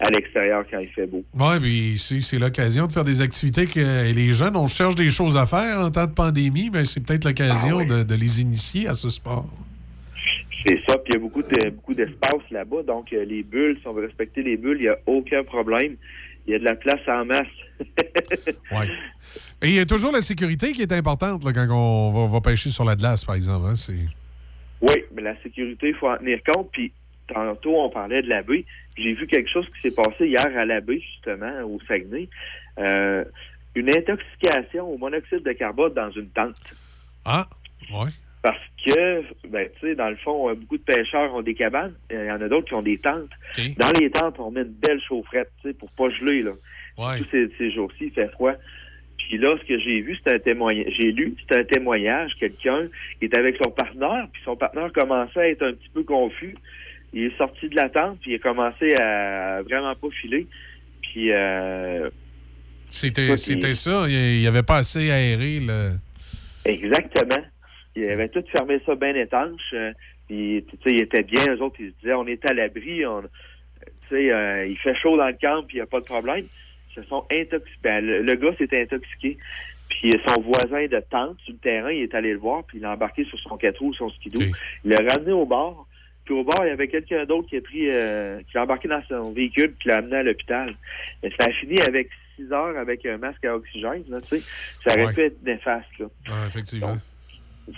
[0.00, 1.24] à l'extérieur quand il fait beau.
[1.34, 5.36] Oui, puis c'est l'occasion de faire des activités que les jeunes, on cherche des choses
[5.36, 8.94] à faire en temps de pandémie, mais c'est peut-être l'occasion ah de, les initier à
[8.94, 9.46] ce sport.
[10.66, 13.78] C'est ça, puis il y a beaucoup de beaucoup d'espace là-bas, donc euh, les bulles,
[13.80, 15.96] si on veut respecter les bulles, il n'y a aucun problème.
[16.48, 17.46] Il y a de la place en masse.
[18.72, 18.86] oui.
[19.62, 22.70] Et il y a toujours la sécurité qui est importante là, quand on va, pêcher
[22.70, 23.66] sur la glace, par exemple.
[23.68, 23.98] Hein, c'est...
[24.80, 26.70] Oui, mais la sécurité, il faut en tenir compte.
[26.72, 26.90] Puis
[27.26, 28.64] tantôt, on parlait de la baie.
[28.96, 32.28] J'ai vu quelque chose qui s'est passé hier à la baie, justement, au Saguenay.
[32.78, 33.24] Euh,
[33.74, 36.56] une intoxication au monoxyde de carbone dans une tente.
[37.26, 37.46] Ah,
[37.92, 38.10] oui.
[38.42, 41.94] Parce que, ben, tu sais, dans le fond, beaucoup de pêcheurs ont des cabanes.
[42.10, 43.30] Il y en a d'autres qui ont des tentes.
[43.76, 46.52] Dans les tentes, on met une belle chaufferette, tu sais, pour pas geler, là.
[46.96, 48.54] Tous ces, jours-ci, il fait froid.
[49.16, 50.92] Puis là, ce que j'ai vu, c'est un témoignage.
[50.96, 52.88] J'ai lu, c'est un témoignage, quelqu'un
[53.20, 56.56] est avec son partenaire, puis son partenaire commençait à être un petit peu confus.
[57.12, 60.46] Il est sorti de la tente, puis il a commencé à vraiment pas filer.
[61.02, 62.10] Puis euh,
[62.90, 64.06] c'était c'était ça.
[64.08, 65.92] Il n'y avait pas assez aéré le.
[66.64, 67.42] Exactement.
[67.98, 69.60] Il avait tout fermé ça bien étanche.
[69.72, 69.92] Euh,
[70.26, 71.44] puis, tu sais, il était bien.
[71.46, 73.04] Les autres, ils se disaient, on est à l'abri.
[73.06, 73.28] On, tu
[74.10, 76.44] sais, euh, il fait chaud dans le camp, puis il n'y a pas de problème.
[76.90, 77.78] Ils se sont intoxiqués.
[77.82, 79.38] Ben, le, gars s'est intoxiqué.
[79.88, 82.84] Puis son voisin de tente sur le terrain, il est allé le voir, puis il
[82.84, 84.40] a embarqué sur son quatre roues, son skidoo.
[84.84, 85.86] Il l'a ramené au bord.
[86.24, 88.86] Puis au bord, il y avait quelqu'un d'autre qui a pris, euh, qui a embarqué
[88.86, 90.74] dans son véhicule, puis l'a amené à l'hôpital.
[91.22, 94.42] Et ça a fini avec six heures avec un masque à oxygène, là, tu sais.
[94.84, 96.06] Ça aurait pu être néfaste, là.
[96.46, 96.98] effectivement.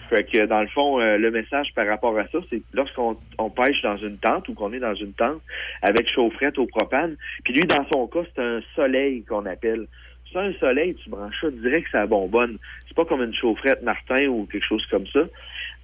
[0.08, 3.50] Fait que dans le fond, euh, le message par rapport à ça, c'est lorsqu'on on
[3.50, 5.40] pêche dans une tente ou qu'on est dans une tente
[5.82, 9.86] avec chaufferette au propane, puis lui, dans son cas, c'est un soleil qu'on appelle.
[10.32, 12.58] C'est un soleil, tu branches ça direct, ça bonbonne.
[12.86, 15.20] C'est pas comme une chaufferette Martin ou quelque chose comme ça.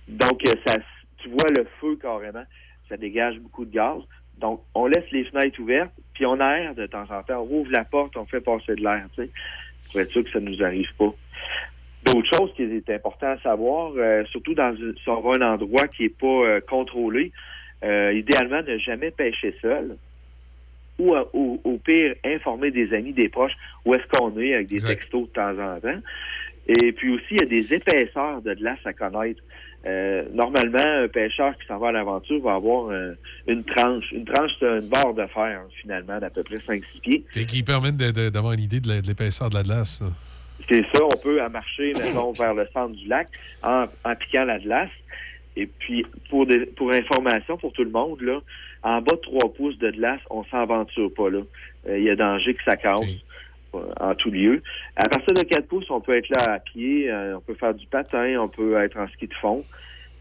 [0.08, 0.76] Donc, euh, ça,
[1.18, 2.44] tu vois le feu carrément.
[2.88, 4.00] Ça dégage beaucoup de gaz.
[4.38, 7.40] Donc, on laisse les fenêtres ouvertes, puis on aère de temps en temps.
[7.40, 9.30] On rouvre la porte, on fait passer de l'air, tu sais,
[9.90, 11.12] pour être sûr que ça ne nous arrive pas.
[12.06, 15.88] D'autres choses qui est important à savoir, euh, surtout dans si on va un endroit
[15.88, 17.32] qui n'est pas euh, contrôlé,
[17.84, 19.96] euh, idéalement ne jamais pêcher seul.
[20.98, 23.52] Ou au, pire, informer des amis, des proches
[23.84, 26.00] où est-ce qu'on est avec des textos de temps en temps.
[26.68, 29.42] Et puis aussi, il y a des épaisseurs de glace à connaître.
[30.32, 32.90] normalement, un pêcheur qui s'en va à l'aventure va avoir
[33.46, 34.10] une tranche.
[34.12, 37.24] Une tranche, c'est une barre de fer, finalement, d'à peu près 5-6 pieds.
[37.36, 40.02] Et qui permet d'avoir une idée de l'épaisseur de la glace.
[40.68, 43.28] C'est ça, on peut marcher, mettons, vers le centre du lac
[43.62, 43.86] en,
[44.18, 44.90] piquant la glace.
[45.56, 48.40] Et puis, pour pour information pour tout le monde, là,
[48.82, 51.40] en bas de 3 pouces de glace, on s'aventure pas là.
[51.88, 53.00] Euh, il y a danger que ça casse
[53.74, 54.62] euh, en tout lieu.
[54.96, 57.74] À partir de 4 pouces, on peut être là à pied, euh, on peut faire
[57.74, 59.64] du patin, on peut être en ski de fond.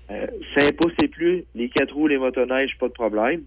[0.10, 3.42] 5 pouces et plus, les 4 roues, les motoneiges, pas de problème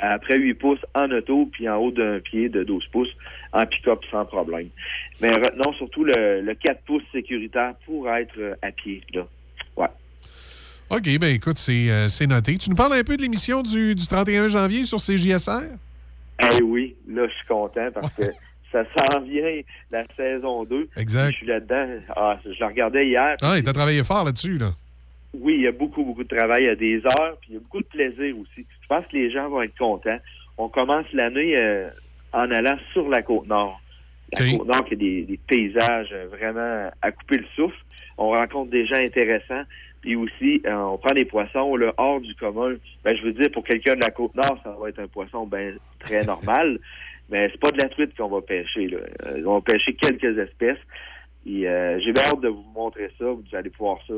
[0.00, 3.14] après 8 pouces en auto, puis en haut d'un pied de 12 pouces
[3.52, 4.68] en pick-up sans problème.
[5.20, 9.02] Mais retenons surtout le, 4 pouces sécuritaire pour être euh, à pied.
[9.14, 9.26] Là.
[9.76, 9.88] Ouais.
[10.90, 12.56] OK, ben écoute, euh, c'est noté.
[12.56, 15.76] Tu nous parles un peu de l'émission du, 31 janvier sur CJSR?
[16.40, 18.22] Eh oui, là, je suis content parce que
[18.72, 20.88] ça s'en vient la saison 2.
[20.96, 21.32] Exact.
[21.32, 21.86] Je suis là-dedans.
[22.14, 23.36] Ah, je la regardais hier.
[23.42, 24.70] Ah, tu as travaillé fort là-dessus, là.
[25.34, 26.62] Oui, il y a beaucoup, beaucoup de travail.
[26.62, 28.66] Il y a des heures, puis il y a beaucoup de plaisir aussi.
[28.88, 30.18] Je pense que les gens vont être contents.
[30.56, 31.90] On commence l'année euh,
[32.32, 33.78] en allant sur la côte nord.
[34.32, 37.76] La côte nord qui a des, paysages euh, vraiment à couper le souffle.
[38.16, 39.62] On rencontre des gens intéressants.
[40.00, 42.76] Puis aussi, euh, on prend des poissons là, hors du commun.
[43.04, 45.46] Ben, je veux dire, pour quelqu'un de la côte nord, ça va être un poisson
[45.46, 46.78] ben, très normal.
[47.28, 48.86] Mais c'est pas de la truite qu'on va pêcher.
[48.86, 48.98] Là.
[49.44, 50.78] on va pêcher quelques espèces.
[51.46, 51.62] Et
[52.00, 53.26] j'ai bien hâte de vous montrer ça.
[53.26, 54.14] Vous allez pouvoir ça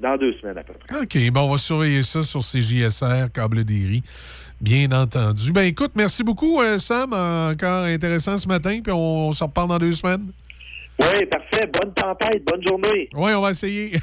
[0.00, 1.00] dans deux semaines à peu près.
[1.00, 4.02] OK, bon, on va surveiller ça sur CJSR, Câble des Riz.
[4.60, 5.52] Bien entendu.
[5.52, 7.12] Ben écoute, merci beaucoup, euh, Sam.
[7.12, 10.32] Encore intéressant ce matin, puis on, se reparle dans deux semaines.
[10.98, 11.70] Oui, parfait.
[11.72, 13.08] Bonne tempête, bonne journée.
[13.14, 13.98] Oui, on va essayer.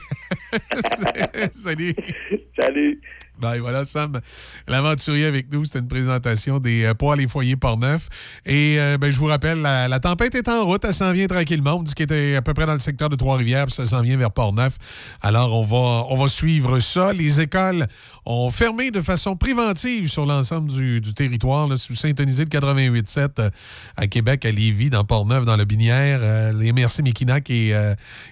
[1.52, 1.96] Salut.
[2.60, 3.02] Salut.
[3.40, 4.22] Ben voilà, Sam,
[4.68, 5.66] l'aventurier avec nous.
[5.66, 8.08] C'était une présentation des euh, poils et foyers Port-Neuf.
[8.46, 10.86] Et euh, ben, je vous rappelle, la, tempête est en route.
[10.86, 11.74] Elle s'en vient tranquillement.
[11.74, 14.02] On dit qu'elle était à peu près dans le secteur de Trois-Rivières, puis ça s'en
[14.02, 14.78] vient vers Port-Neuf.
[15.22, 17.12] Alors, on va, on va suivre ça.
[17.12, 17.88] Les écoles
[18.26, 21.68] ont fermé de façon préventive sur l'ensemble du, territoire.
[21.68, 23.50] Là, si vous syntonisez le 88.7 euh,
[23.98, 27.74] à Québec, à Lévis, dans Port-Neuf, dans le Binière, les MRC Mekinac et,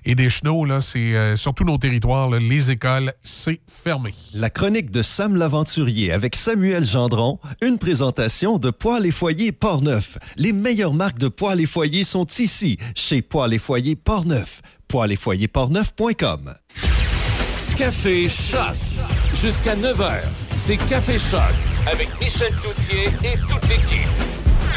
[0.05, 2.29] et des Chenaux, c'est sur tous nos territoires.
[2.29, 4.13] les écoles, c'est fermé.
[4.33, 10.17] La chronique de Sam l'Aventurier avec Samuel Gendron, une présentation de Poils et Foyers Portneuf.
[10.37, 14.61] Les meilleures marques de poils et foyers sont ici, chez Poils et Foyers Portneuf.
[14.87, 16.53] Poils et foyers Portneuf.com.
[17.77, 18.75] Café Choc.
[19.33, 20.21] Jusqu'à 9h,
[20.55, 21.41] c'est Café Choc
[21.91, 24.07] avec Michel Cloutier et toute l'équipe.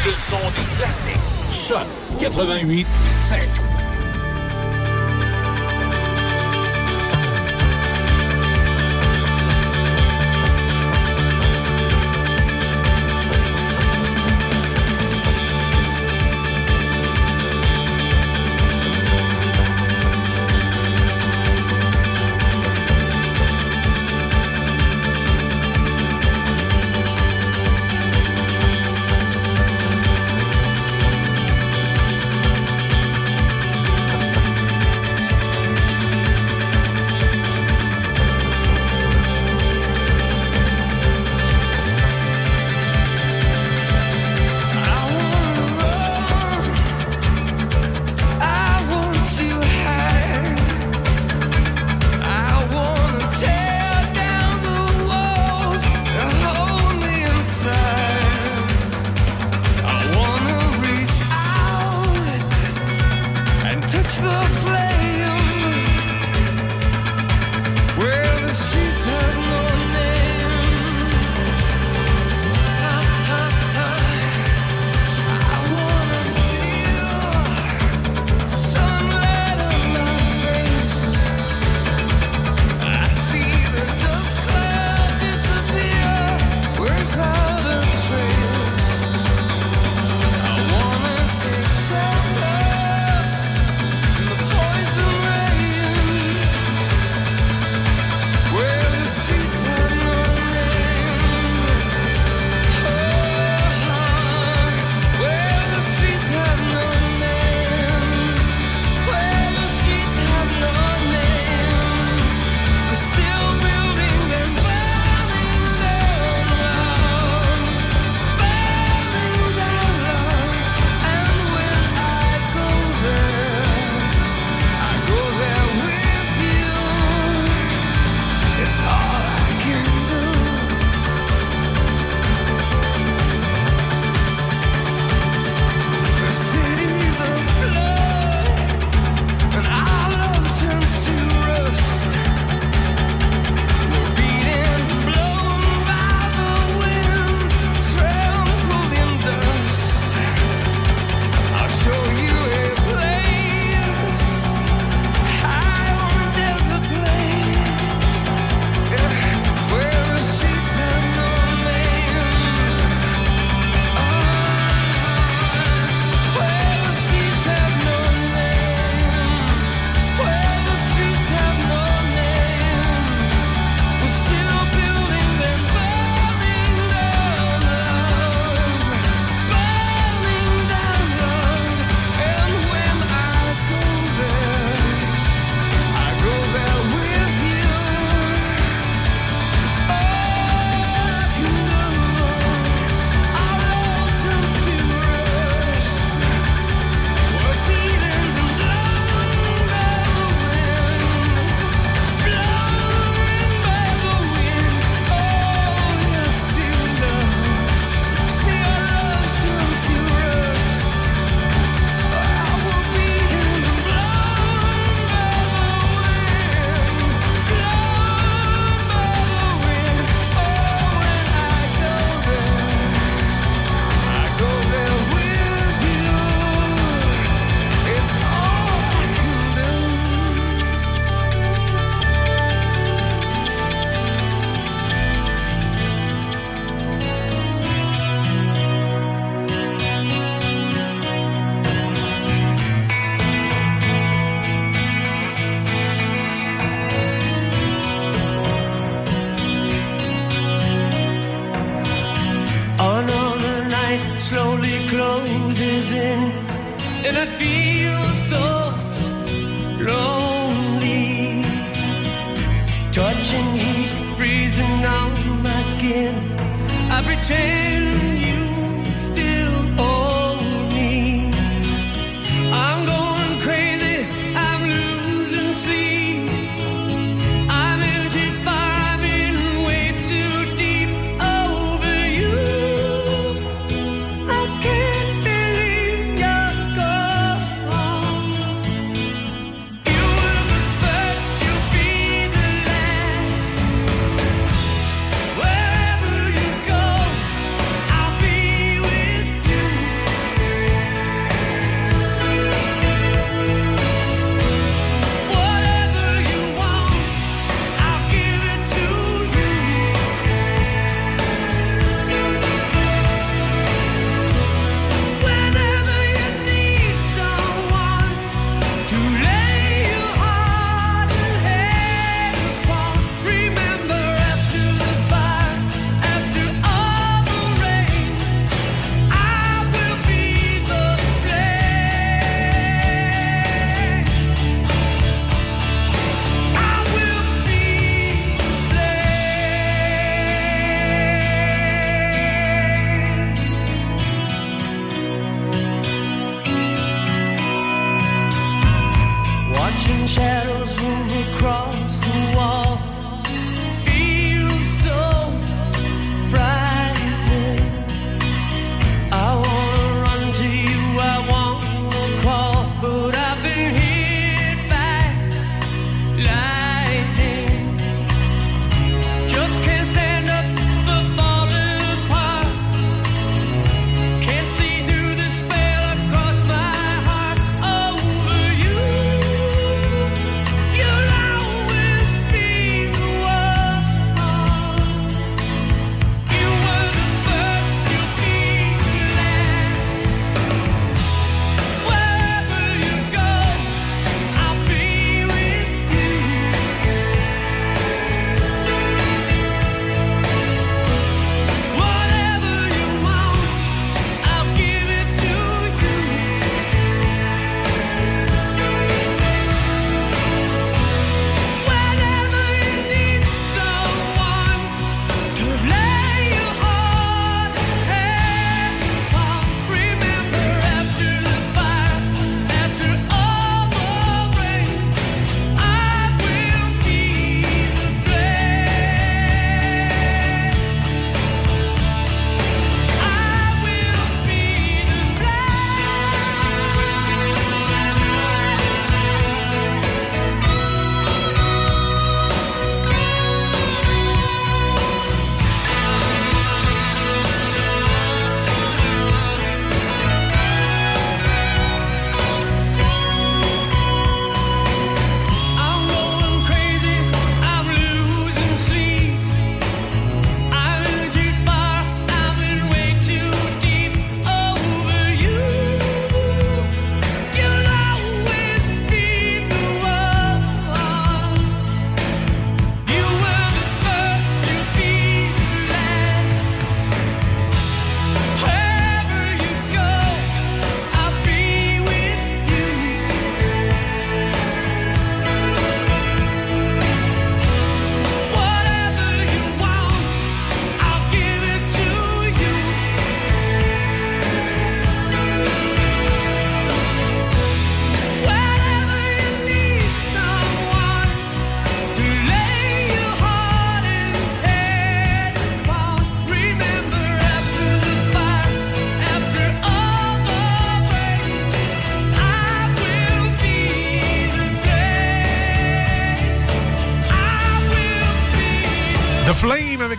[0.05, 1.13] Le son des classiques.
[1.51, 1.85] Choc
[2.19, 2.87] 88
[3.29, 3.74] 7.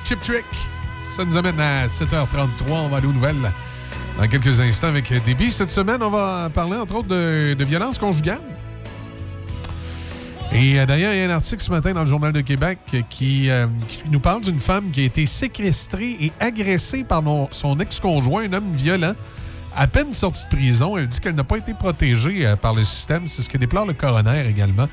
[0.06, 0.44] Chip Trick.
[1.08, 2.68] Ça nous amène à 7h33.
[2.68, 3.52] On va aller aux nouvelles
[4.16, 5.50] dans quelques instants avec Déby.
[5.50, 8.40] Cette semaine, on va parler entre autres de, violence conjugale.
[10.52, 12.78] Et euh, d'ailleurs, il y a un article ce matin dans le Journal de Québec
[13.10, 13.66] qui, euh,
[14.08, 18.74] nous parle d'une femme qui a été séquestrée et agressée par son ex-conjoint, un homme
[18.74, 19.16] violent.
[19.74, 22.84] À peine sortie de prison, elle dit qu'elle n'a pas été protégée euh, par le
[22.84, 23.26] système.
[23.26, 24.86] C'est ce que déplore le coroner également.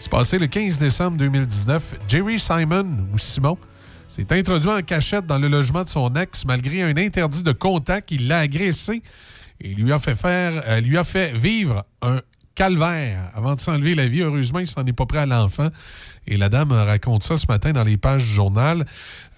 [0.00, 2.00] C'est passé le 15 décembre 2019.
[2.08, 3.56] Jerry Simon, ou Simon,
[4.08, 8.10] s'est introduit en cachette dans le logement de son ex malgré un interdit de contact.
[8.10, 9.02] Il l'a agressé
[9.60, 12.20] et lui a fait faire, euh, lui a fait vivre un
[12.54, 14.22] calvaire avant de s'enlever la vie.
[14.22, 15.68] Heureusement, il s'en est pas prêt à l'enfant.
[16.26, 18.84] Et la dame raconte ça ce matin dans les pages du journal.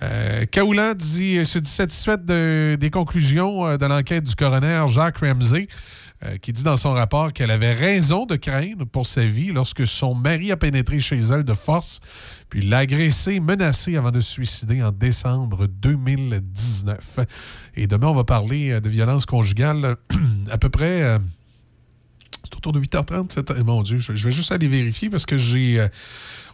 [0.02, 0.46] Euh,
[0.94, 5.68] dit, se dit satisfaite des conclusions euh, de l'enquête du coroner Jacques Ramsey.
[6.24, 9.86] Euh, qui dit dans son rapport qu'elle avait raison de craindre pour sa vie lorsque
[9.86, 12.00] son mari a pénétré chez elle de force,
[12.50, 17.20] puis l'a agressé, menacé avant de se suicider en décembre 2019.
[17.76, 19.94] Et demain, on va parler euh, de violence conjugale
[20.50, 21.04] à peu près.
[21.04, 21.20] Euh,
[22.42, 23.62] c'est autour de 8h30.
[23.62, 25.86] Mon Dieu, je vais juste aller vérifier parce que j'ai.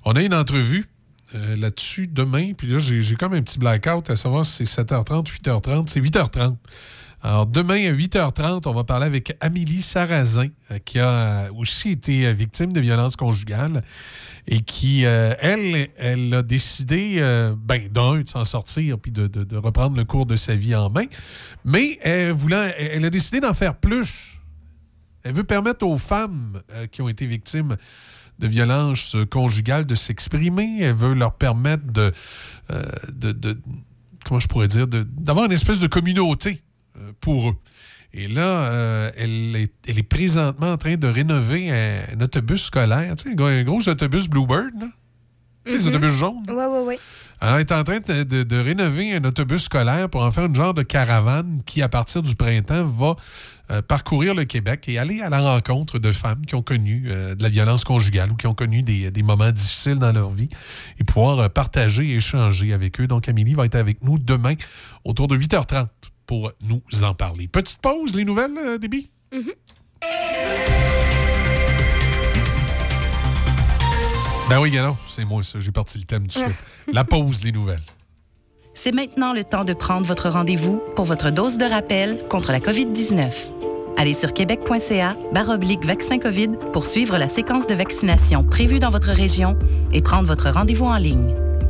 [0.04, 0.86] on a une entrevue
[1.32, 2.52] là-dessus demain.
[2.52, 5.86] Puis là, j'ai comme un petit blackout à savoir si c'est 7h30, 8h30.
[5.86, 6.56] C'est 8h30.
[7.26, 12.26] Alors, demain à 8h30, on va parler avec Amélie Sarrazin, euh, qui a aussi été
[12.26, 13.82] euh, victime de violences conjugales
[14.46, 17.20] et qui, euh, elle, elle a décidé,
[17.56, 21.06] ben, d'un, de s'en sortir puis de, reprendre le cours de sa vie en main,
[21.64, 22.36] mais elle,
[22.76, 24.42] elle a décidé d'en faire plus.
[25.22, 26.60] Elle veut permettre aux femmes
[26.92, 27.78] qui ont été victimes
[28.38, 30.80] de violences conjugales de s'exprimer.
[30.82, 32.12] Elle veut leur permettre de,
[33.08, 33.58] de
[34.26, 36.63] comment je pourrais dire, d'avoir une espèce de communauté euh,
[37.20, 37.56] pour eux.
[38.16, 43.16] Et là, euh, elle, est, elle, est, présentement en train de rénover un, autobus scolaire,
[43.16, 44.86] tu sais, un gros autobus Bluebird, là.
[45.66, 45.88] Tu sais, les mhm.
[45.88, 46.42] autobus jaunes.
[46.48, 46.94] Oui, oui, oui.
[47.40, 50.74] Alors, elle est en train de, rénover un autobus scolaire pour en faire une genre
[50.74, 53.16] de caravane qui, à partir du printemps, va
[53.70, 57.42] euh, parcourir le Québec et aller à la rencontre de femmes qui ont connu de
[57.42, 60.50] la violence conjugale ou qui ont connu des, des moments difficiles dans leur vie
[61.00, 63.08] et pouvoir partager et échanger avec eux.
[63.08, 64.54] Donc, Amélie va être avec nous demain
[65.04, 65.88] autour de 8h30
[66.26, 67.48] pour nous en parler.
[67.48, 69.10] Petite pause, les nouvelles, euh, Déby?
[69.32, 69.54] Mm-hmm.
[74.50, 76.54] Ben oui, non, c'est moi ça, j'ai parti le thème du suite.
[76.92, 77.80] La pause, les nouvelles.
[78.74, 82.60] C'est maintenant le temps de prendre votre rendez-vous pour votre dose de rappel contre la
[82.60, 83.32] COVID-19.
[83.96, 89.10] Allez sur québec.ca baroblique vaccin COVID pour suivre la séquence de vaccination prévue dans votre
[89.10, 89.56] région
[89.92, 91.34] et prendre votre rendez-vous en ligne.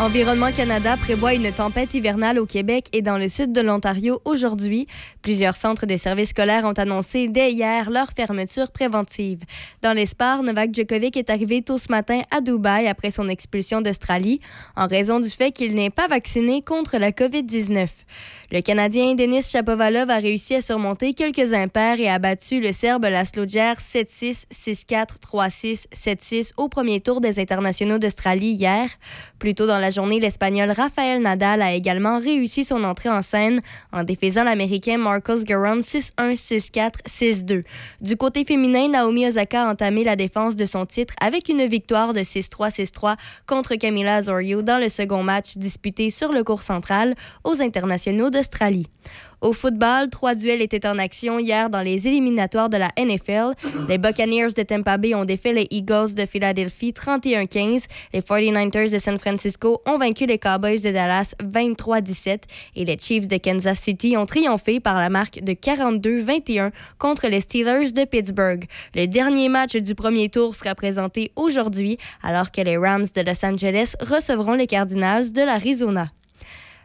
[0.00, 4.86] Environnement Canada prévoit une tempête hivernale au Québec et dans le sud de l'Ontario aujourd'hui.
[5.20, 9.40] Plusieurs centres de services scolaires ont annoncé dès hier leur fermeture préventive.
[9.82, 14.40] Dans l'espoir, Novak Djokovic est arrivé tôt ce matin à Dubaï après son expulsion d'Australie
[14.74, 17.88] en raison du fait qu'il n'est pas vacciné contre la COVID-19.
[18.52, 23.04] Le Canadien Denis Chapovalov a réussi à surmonter quelques impairs et a battu le Serbe
[23.04, 28.88] Laszlo Djer 7-6, 6-4, 3-6, 7-6 au premier tour des internationaux d'Australie hier.
[29.38, 33.60] Plus tôt dans la journée, l'Espagnol Rafael Nadal a également réussi son entrée en scène
[33.92, 37.62] en défaisant l'Américain Marcos Giron 6-1, 6-4, 6-2.
[38.00, 42.14] Du côté féminin, Naomi Osaka a entamé la défense de son titre avec une victoire
[42.14, 43.14] de 6-3, 6-3
[43.46, 48.39] contre Camila Azorio dans le second match disputé sur le cours central aux internationaux de
[49.40, 53.54] Au football, trois duels étaient en action hier dans les éliminatoires de la NFL.
[53.88, 57.84] Les Buccaneers de Tampa Bay ont défait les Eagles de Philadelphie 31-15.
[58.12, 62.42] Les 49ers de San Francisco ont vaincu les Cowboys de Dallas 23-17.
[62.76, 67.40] Et les Chiefs de Kansas City ont triomphé par la marque de 42-21 contre les
[67.40, 68.66] Steelers de Pittsburgh.
[68.94, 73.42] Le dernier match du premier tour sera présenté aujourd'hui alors que les Rams de Los
[73.42, 76.10] Angeles recevront les Cardinals de l'Arizona.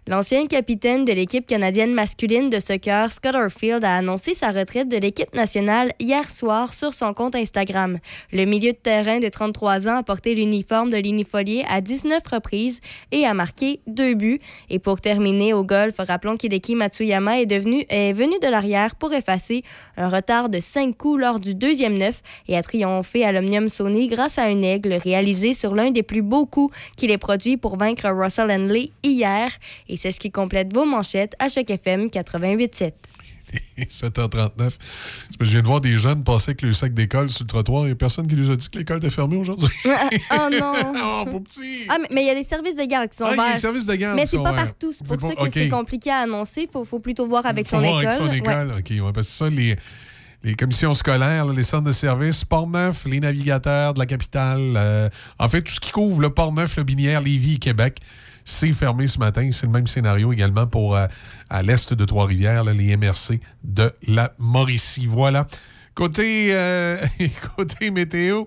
[0.08, 4.98] L'ancien capitaine de l'équipe canadienne masculine de soccer, Scott Orfield, a annoncé sa retraite de
[4.98, 7.98] l'équipe nationale hier soir sur son compte Instagram.
[8.32, 12.82] Le milieu de terrain de 33 ans a porté l'uniforme de l'Unifolier à 19 reprises
[13.12, 14.40] et a marqué deux buts.
[14.70, 19.12] Et pour terminer au golf, rappelons qu'Hideki Matsuyama est, devenu, est venu de l'arrière pour
[19.12, 19.64] effacer
[19.98, 24.08] un retard de 5 coups lors du deuxième neuf et a triomphé à l'Omnium Sony
[24.08, 27.78] grâce à un aigle réalisé sur l'un des plus beaux coups qu'il ait produit pour
[27.78, 29.52] vaincre Russell Henley hier.
[29.90, 32.94] Et c'est ce qui complète vos manchettes à chaque FM 88.7.
[33.78, 34.74] 7h39.
[35.40, 37.84] Je viens de voir des jeunes passer avec le sac d'école sur le trottoir.
[37.84, 39.68] Il n'y a personne qui nous a dit que l'école était fermée aujourd'hui.
[39.86, 40.74] oh non!
[40.96, 41.86] oh, pauvre petit!
[41.90, 43.54] Ah, mais il y a des services de garde qui sont ah, ouverts.
[43.54, 44.94] Des services de garde Mais c'est pas partout.
[44.94, 46.62] C'est pour ça que c'est compliqué à annoncer.
[46.64, 48.14] Il faut, faut, plutôt voir avec faut son voir école.
[48.14, 48.76] avec son école.
[48.80, 49.76] OK, ouais, parce que ça, les
[50.46, 55.50] les commissions scolaires, les centres de services, Port-Neuf, les navigateurs de la capitale, euh, en
[55.50, 57.98] fait, tout ce qui couvre le Port-Neuf, le Binière, Lévis et Québec,
[58.46, 59.50] c'est fermé ce matin.
[59.52, 61.08] C'est le même scénario également pour euh,
[61.50, 65.08] à l'est de Trois-Rivières, les MRC de la Mauricie.
[65.08, 65.48] Voilà.
[65.96, 66.98] Côté, euh,
[67.58, 68.46] côté météo,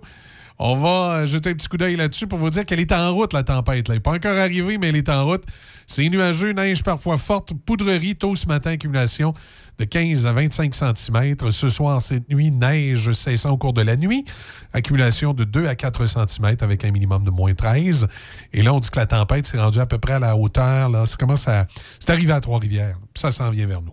[0.58, 3.32] on va jeter un petit coup d'œil là-dessus pour vous dire qu'elle est en route,
[3.32, 3.88] la tempête.
[3.88, 5.44] Elle n'est pas encore arrivée, mais elle est en route.
[5.86, 9.32] C'est nuageux, neige parfois forte, poudrerie tôt ce matin, accumulation
[9.78, 11.50] de 15 à 25 cm.
[11.50, 14.24] Ce soir, cette nuit, neige cessant au cours de la nuit.
[14.72, 18.08] Accumulation de 2 à 4 cm avec un minimum de moins 13.
[18.52, 20.88] Et là, on dit que la tempête s'est rendue à peu près à la hauteur.
[20.90, 21.06] Là.
[21.06, 21.66] Ça commence à.
[22.00, 22.98] C'est arrivé à Trois-Rivières.
[23.14, 23.92] Ça s'en vient vers nous.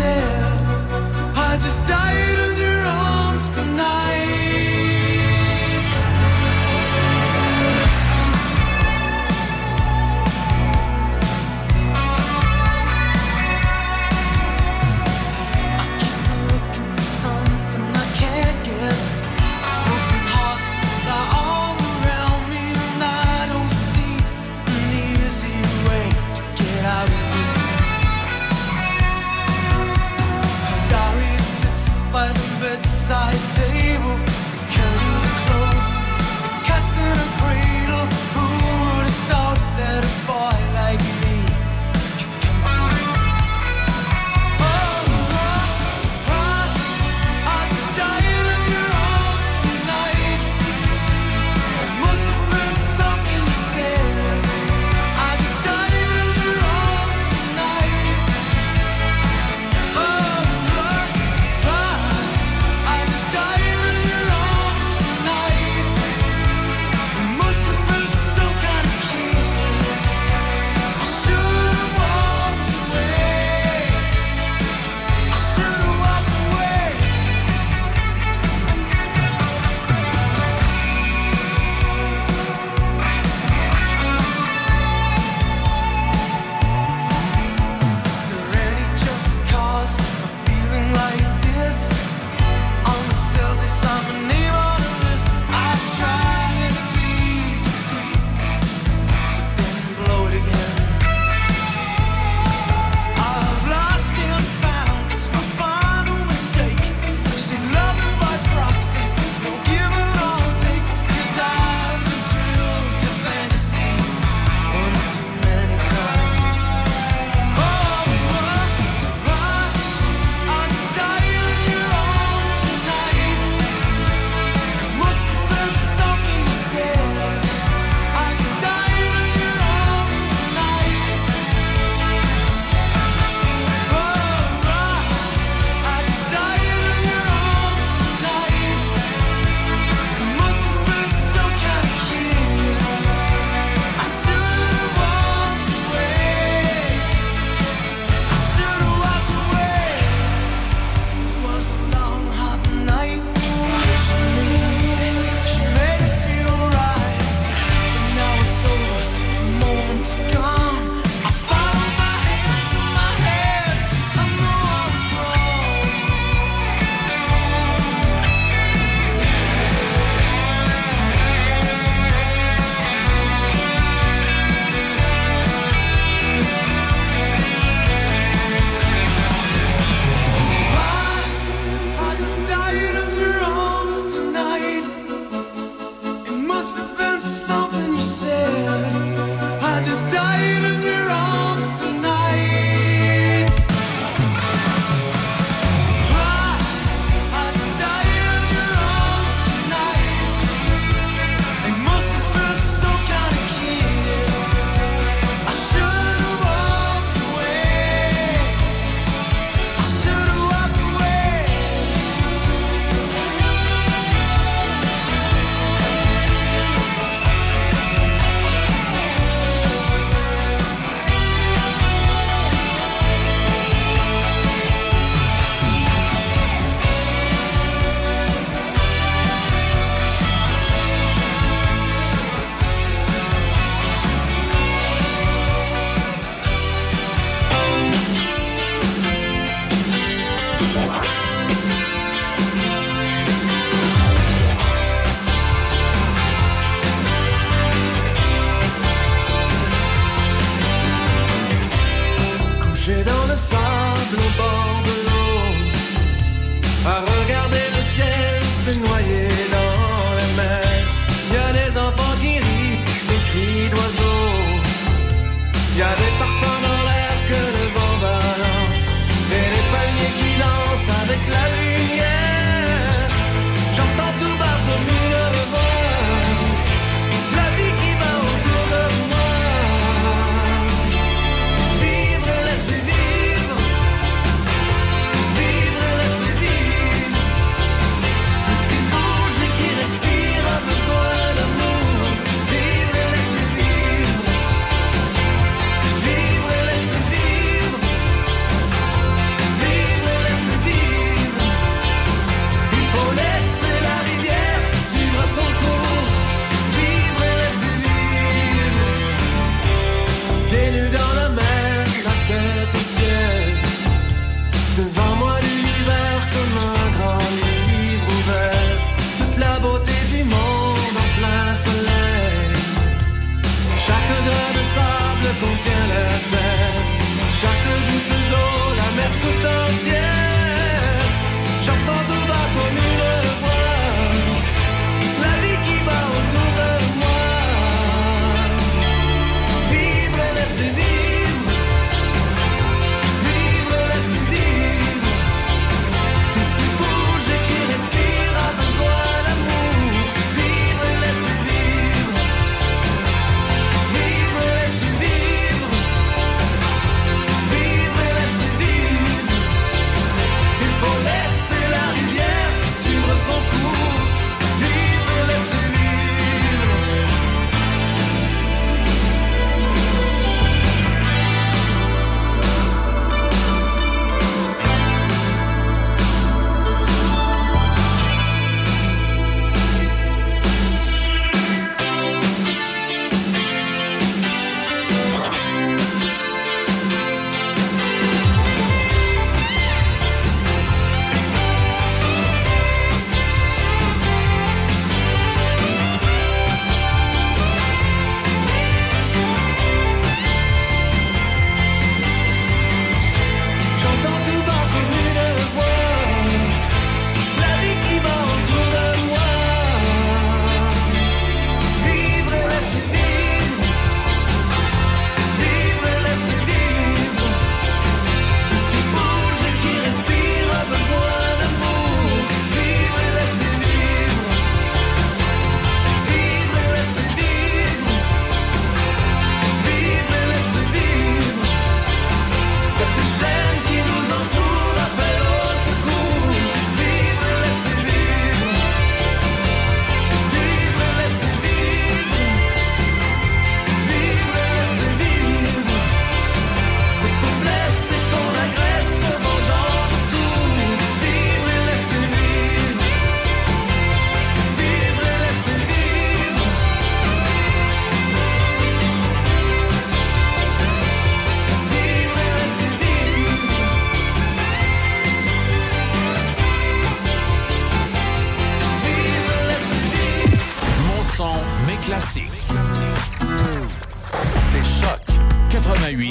[0.00, 0.49] myself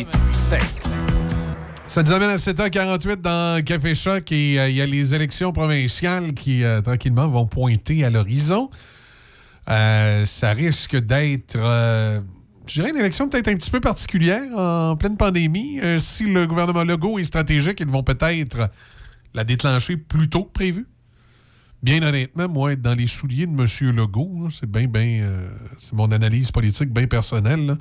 [0.05, 0.61] 88 7.
[1.87, 5.51] Ça nous amène à 7h48 dans Café Choc et euh, il y a les élections
[5.51, 8.69] provinciales qui, euh, tranquillement, vont pointer à l'horizon.
[9.69, 15.17] Euh, ça risque d'être, je dirais, une élection peut-être un petit peu particulière en pleine
[15.17, 15.79] pandémie.
[15.99, 18.69] Si le gouvernement Legault est stratégique, ils vont peut-être
[19.33, 20.87] la déclencher plus tôt que prévu.
[21.83, 23.95] Bien honnêtement, moi, être dans les souliers de M.
[23.95, 25.29] Legault, c'est bien, bien.
[25.77, 27.77] c'est mon analyse politique bien personnelle.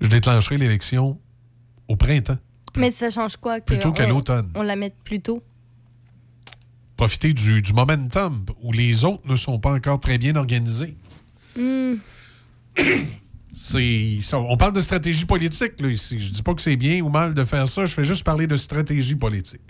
[0.00, 1.18] Je déclencherai l'élection
[1.88, 2.38] au printemps.
[2.76, 3.60] Mais ça change quoi?
[3.60, 4.50] que Plutôt qu'à l'automne.
[4.54, 5.42] On la mette plus tôt?
[6.96, 10.96] profiter du, du momentum où les autres ne sont pas encore très bien organisés.
[13.54, 16.18] C'est, ça- on parle de stratégie politique là, ici.
[16.20, 18.46] Je dis pas que c'est bien ou mal de faire ça, je fais juste parler
[18.46, 19.60] de stratégie politique.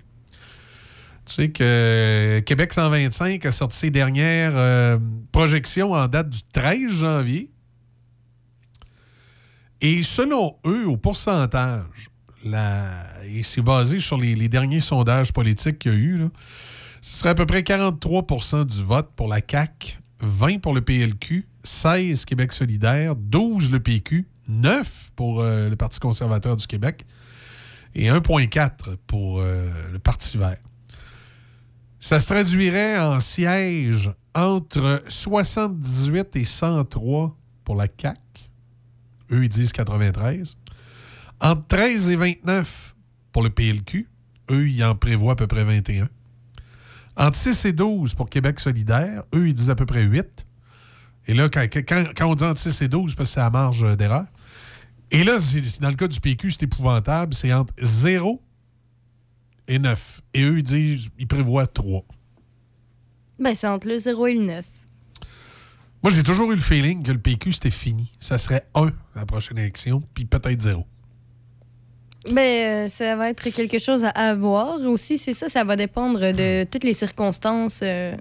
[1.26, 4.98] Tu sais que Québec 125 a sorti ses dernières euh,
[5.30, 7.50] projections en date du 13 janvier.
[9.80, 12.10] Et selon eux, au pourcentage,
[13.24, 16.24] et c'est basé sur les, derniers sondages politiques qu'il y a eu,
[17.00, 21.46] ce serait à peu près 43% du vote pour la CAQ, 20% pour le PLQ,
[21.62, 27.04] 16 Québec solidaire, 12 le PQ, 9% pour euh, le Parti conservateur du Québec
[27.94, 30.58] et 1,4 pour euh, le Parti vert.
[32.00, 38.18] Ça se traduirait en sièges entre 78 et 103 pour la CAQ.
[39.32, 40.56] Eux, ils disent 93.
[41.40, 42.94] Entre 13 et 29
[43.32, 44.08] pour le PLQ.
[44.50, 46.08] Eux, ils en prévoient à peu près 21.
[47.16, 49.24] Entre 6 et 12 pour Québec solidaire.
[49.34, 50.46] Eux, ils disent à peu près 8.
[51.26, 53.50] Et là, quand, quand- quand on dit entre 6 et 12, parce que c'est à
[53.50, 54.24] marge euh, d'erreur.
[55.10, 55.38] Et là,
[55.80, 57.34] dans le cas du PQ, c'est épouvantable.
[57.34, 58.42] C'est entre 0
[59.66, 60.20] et 9.
[60.34, 62.04] Et eux, ils disent, ils prévoient 3.
[63.38, 64.64] Ben, c'est entre le 0 et le 9.
[66.02, 68.12] Moi, j'ai toujours eu le feeling que le PQ, c'était fini.
[68.20, 70.86] Ça serait 1 à la prochaine élection, puis peut-être 0.
[72.32, 72.38] Ben,
[72.84, 74.80] euh, ça va être quelque chose à avoir.
[74.82, 78.14] Aussi, c'est ça, ça va dépendre de toutes les circonstances euh,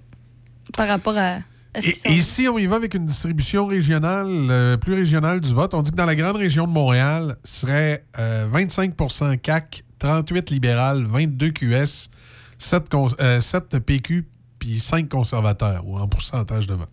[0.75, 1.39] par rapport à,
[1.73, 5.41] à ce Et, et si on y va avec une distribution régionale, euh, plus régionale
[5.41, 9.37] du vote, on dit que dans la grande région de Montréal, ce serait euh, 25%
[9.39, 12.09] CAC, 38 libéral, 22 QS,
[12.57, 16.89] 7, cons- euh, 7 PQ, puis 5 conservateurs, ou en pourcentage de vote.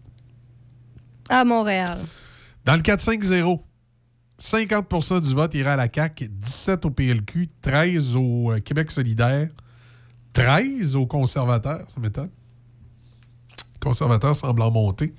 [1.29, 1.99] À Montréal.
[2.65, 3.61] Dans le 4-5-0,
[4.41, 9.49] 50% du vote irait à la CAQ, 17 au PLQ, 13 au euh, Québec solidaire,
[10.33, 12.31] 13 aux conservateurs, ça m'étonne.
[13.81, 15.15] Conservateurs semblent en monter.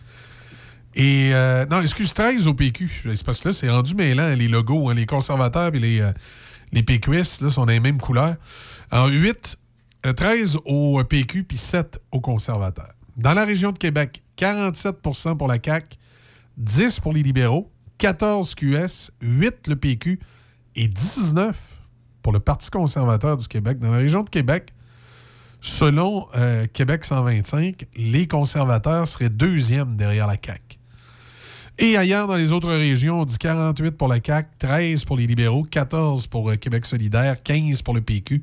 [0.96, 3.04] Et, euh, non, excuse, 13 au PQ.
[3.16, 4.90] C'est parce que là, c'est rendu mêlant, les logos.
[4.90, 6.12] hein, les conservateurs et les, euh,
[6.72, 8.36] les PQS, là, sont des mêmes couleurs.
[8.92, 9.58] En 8,
[10.06, 12.94] euh, 13 au PQ, puis 7 aux conservateurs.
[13.18, 14.98] Dans la région de Québec, 47
[15.38, 15.98] pour la CAQ,
[16.58, 20.20] 10 pour les libéraux, 14 QS, 8 le PQ
[20.76, 21.58] et 19
[22.22, 23.80] pour le Parti conservateur du Québec.
[23.80, 24.74] Dans la région de Québec,
[25.62, 30.80] selon euh, Québec 125, les conservateurs seraient deuxièmes derrière la CAQ.
[31.78, 35.28] Et ailleurs, dans les autres régions, on dit 48 pour la CAQ, 13 pour les
[35.28, 38.42] libéraux, 14 pour euh, Québec solidaire, 15 pour le PQ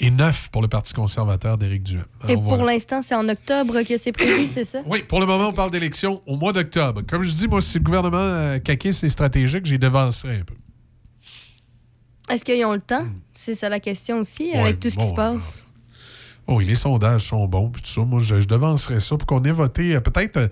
[0.00, 2.04] et 9 pour le Parti conservateur d'Éric Duhem.
[2.28, 2.72] Et Alors, pour voilà.
[2.72, 4.80] l'instant, c'est en octobre que c'est prévu, c'est ça?
[4.86, 7.02] Oui, pour le moment, on parle d'élection au mois d'octobre.
[7.08, 10.54] Comme je dis, moi, si le gouvernement euh, caquiste et stratégique, j'ai devancerai un peu.
[12.30, 13.06] Est-ce qu'ils ont le temps?
[13.34, 15.64] C'est ça la question aussi, Ouais, avec tout ce qui se passe.
[16.46, 18.02] Oh, oui, les sondages sont bons, puis tout ça.
[18.02, 20.48] Moi, je, je devancerais ça pour qu'on ait voté euh, peut-être euh,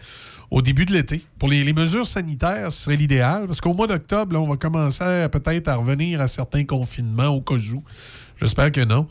[0.51, 1.25] au début de l'été.
[1.39, 5.27] Pour les, les mesures sanitaires, ce serait l'idéal, parce qu'au mois d'octobre, on va commencer
[5.33, 7.83] peut-être à revenir à certains confinements au cas où.
[8.41, 9.09] J'espère que non.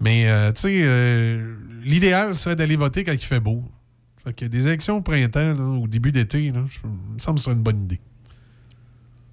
[0.00, 3.64] Mais, euh, tu sais, euh, l'idéal serait d'aller voter quand il fait beau.
[4.24, 7.36] Fait que des élections au printemps, là, au début d'été, là, je- il me semble
[7.36, 8.00] que ce serait une bonne idée.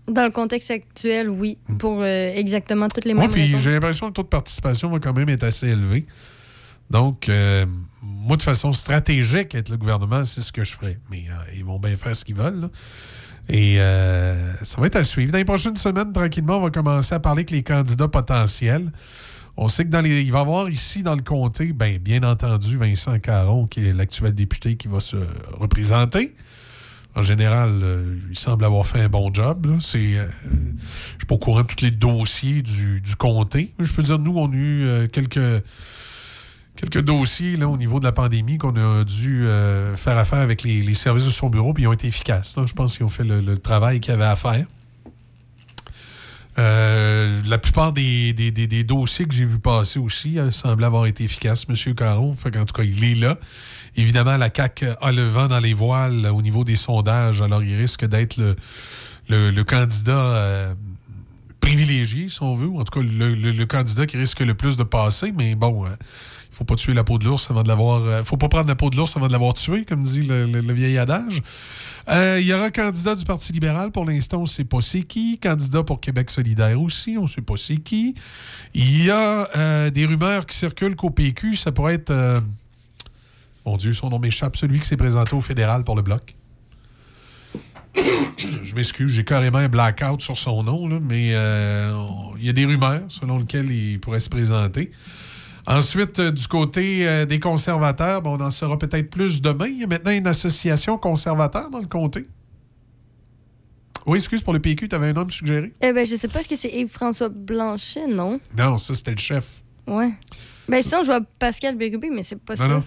[0.08, 3.58] Dans le contexte actuel, oui, pour euh, exactement toutes les Moi, mêmes puis raisons.
[3.58, 6.06] j'ai l'impression que le taux de participation va quand même être assez élevé.
[6.89, 7.30] Donc,
[8.02, 11.00] moi, de façon stratégique, être le gouvernement, c'est ce que je ferais.
[11.10, 11.26] Mais
[11.56, 12.60] ils vont bien faire ce qu'ils veulent.
[12.62, 12.70] là.
[13.50, 13.78] Et
[14.62, 15.32] ça va être à suivre.
[15.32, 18.91] Dans les prochaines semaines, tranquillement, on va commencer à parler avec les candidats potentiels.
[19.56, 22.24] On sait que dans les, il va y avoir ici dans le comté, ben, bien
[22.24, 25.18] entendu, Vincent Caron, qui est l'actuel député qui va se
[25.60, 26.34] représenter.
[27.16, 29.68] En général, euh, il semble avoir fait un bon job.
[29.68, 29.78] là.
[29.82, 30.80] C'est, euh, je ne
[31.20, 33.74] suis pas au courant de tous les dossiers du, du comté.
[33.80, 35.64] Je peux dire, nous, on a eu euh, quelques,
[36.76, 39.45] quelques dossiers là, au niveau de la pandémie qu'on a dû
[39.95, 42.58] faire affaire avec les, services de son bureau, puis ils ont été efficaces.
[42.66, 44.66] Je pense qu'ils ont fait le, travail qu'ils avaient à faire.
[46.60, 51.24] Euh, la plupart des, des- des- dossiers que j'ai vu passer aussi semblaient avoir été
[51.24, 51.95] efficaces, M.
[51.95, 52.32] Caron.
[52.45, 53.39] En tout cas, il est là.
[53.95, 57.76] Évidemment, la CAQ a le vent dans les voiles au niveau des sondages, alors il
[57.76, 58.56] risque d'être le,
[59.30, 60.74] le- candidat euh,
[61.60, 64.78] privilégié, si on veut, ou en tout cas le, le- candidat qui risque le plus
[64.78, 65.32] de passer.
[65.36, 65.89] Mais bon, euh,
[66.54, 68.01] faut pas tuer la peau de l'ours avant de l'avoir.
[68.04, 70.74] euh, faut pas prendre la peau de l'ours avant de l'avoir tué, comme dit le,
[70.74, 71.41] vieil adage.
[72.10, 73.91] Euh, Il y aura un candidat du Parti libéral.
[73.91, 75.39] Pour l'instant, on ne sait pas c'est qui.
[75.39, 78.16] Candidat pour Québec solidaire aussi, on ne sait pas c'est qui.
[78.74, 82.43] Il y a euh, des rumeurs qui circulent qu'au PQ, ça pourrait être...
[83.66, 84.56] mon Dieu, son nom m'échappe.
[84.56, 86.36] Celui qui s'est présenté au fédéral pour le Bloc.
[88.38, 93.04] Je m'excuse, j'ai carrément un blackout sur son nom, mais il y a des rumeurs
[93.10, 94.91] selon lesquelles il pourrait se présenter.
[95.66, 99.68] Ensuite, euh, du côté euh, des conservateurs, bon, on en saura peut-être plus demain.
[99.68, 102.28] Il y a maintenant une association conservateur dans le comté.
[104.05, 105.72] Oui, excuse pour le PQ, tu avais un homme suggéré?
[105.82, 108.39] Eh ben, je sais pas, est-ce que c'est Yves-François Blanchet, non?
[108.57, 109.61] Non, ça, c'était le chef.
[109.88, 110.11] Ouais.
[110.68, 112.68] Ben, sinon, je vois Pascal Bérubé, mais c'est pas Non, ça.
[112.68, 112.84] non.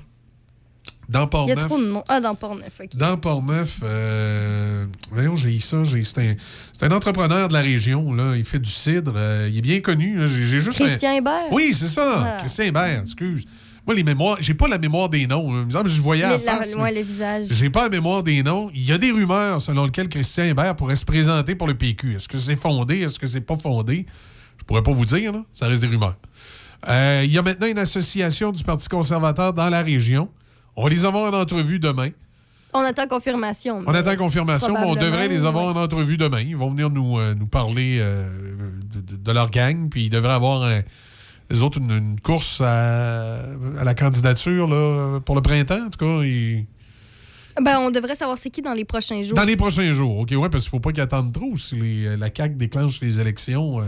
[1.09, 2.03] Dans Il y a trop de noms.
[2.09, 2.97] Ah, dans Port-Neuf, OK.
[2.97, 5.83] Dans Port-Neuf, euh, voyons, j'ai eu ça.
[5.85, 8.13] C'est un, entrepreneur de la région.
[8.13, 8.37] Là.
[8.37, 9.13] Il fait du cidre.
[9.15, 10.27] euh, il est bien connu.
[10.27, 11.53] J'ai un- Christian Hébert?
[11.53, 12.25] Oui, c'est ça.
[12.27, 12.37] Ah.
[12.41, 13.45] Christian Hébert, excuse.
[13.87, 15.69] Moi, les mémoires, j'ai pas la mémoire des noms.
[15.71, 17.47] je voyais à la face, le visage.
[17.53, 18.69] J'ai pas la mémoire des noms.
[18.75, 22.17] Il y a des rumeurs selon lesquelles Christian Hébert pourrait se présenter pour le PQ.
[22.17, 23.03] Est-ce que c'est fondé?
[23.03, 24.07] Est-ce que c'est pas fondé?
[24.59, 25.33] Je pourrais pas vous dire.
[25.33, 25.45] là.
[25.55, 26.17] Ça reste des rumeurs.
[26.89, 30.29] Euh, il y a maintenant une association du Parti conservateur dans la région.
[30.77, 32.11] On va les avoir en entrevue demain.
[32.75, 33.83] On attend confirmation.
[33.87, 36.41] On attend confirmation, mais on devrait les avoir en entrevue demain.
[36.41, 38.29] Ils vont venir nous, euh, nous parler euh,
[38.95, 40.83] de, leur gang, puis ils devraient avoir un-
[41.49, 43.37] les autres une, une course à,
[43.79, 45.87] à la candidature là, pour le printemps.
[45.87, 46.67] En tout cas, ils-
[47.63, 49.35] Ben, on devrait savoir c'est qui dans les prochains jours.
[49.35, 50.19] dans les prochains jours.
[50.19, 53.01] OK, ouais, parce qu'il ne faut pas qu'ils attendent trop si les- la CAQ déclenche
[53.01, 53.81] les élections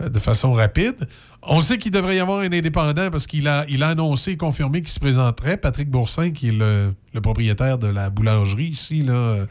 [0.00, 1.08] euh, de façon rapide.
[1.42, 4.90] On sait qu'il devrait y avoir un indépendant parce qu'il a, annoncé et confirmé qu'il
[4.90, 5.56] se présenterait.
[5.56, 9.46] Patrick Boursin, qui est le, propriétaire de la boulangerie ici, là, euh,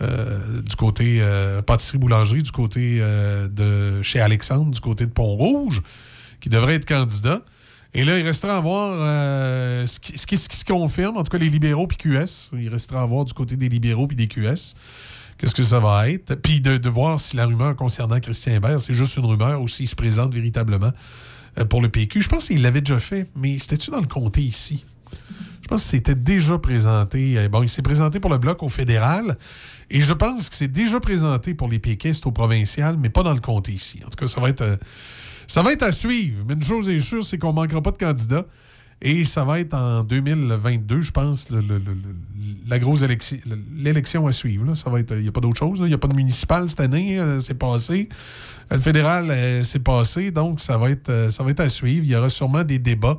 [0.00, 5.82] euh, du côté euh, pâtisserie-boulangerie, du côté de chez Alexandre, du côté de Pont-Rouge,
[6.40, 7.42] qui devrait être candidat.
[7.94, 8.96] Et là, il restera à voir
[9.88, 12.50] ce qui- ce qui se confirme, en tout cas les libéraux puis QS.
[12.52, 14.76] Il restera à voir du côté des libéraux puis des QS.
[15.38, 16.34] Qu'est-ce que ça va être?
[16.34, 19.86] Puis de, voir si la rumeur concernant Christian Hébert, c'est juste une rumeur ou s'il
[19.88, 20.90] se présente véritablement
[21.58, 22.22] euh, pour le PQ.
[22.22, 24.84] Je pense qu'il l'avait déjà fait, mais c'était-tu dans le comté ici?
[25.12, 25.16] Je
[25.62, 27.38] Je pense que c'était déjà présenté.
[27.38, 29.38] euh, Bon, il s'est présenté pour le bloc au fédéral.
[29.90, 33.32] Et je pense que c'est déjà présenté pour les péquistes au provincial, mais pas dans
[33.34, 34.00] le comté ici.
[34.04, 34.76] En tout cas, ça va être, euh,
[35.46, 36.44] ça va être à suivre.
[36.48, 38.44] Mais une chose est sûre, c'est qu'on ne manquera pas de candidats.
[39.00, 41.48] Et ça va être en 2022, je pense,
[42.68, 43.36] la grosse élection,
[43.76, 44.66] l'élection à suivre.
[44.66, 44.74] là.
[44.74, 45.78] Ça va être, il n'y a pas d'autre chose.
[45.80, 48.08] Il n'y a pas de municipal cette année, euh, c'est passé.
[48.72, 50.32] Euh, Le fédéral, euh, c'est passé.
[50.32, 52.04] Donc, ça va, être, ça va être à suivre.
[52.04, 53.18] Il y aura sûrement des débats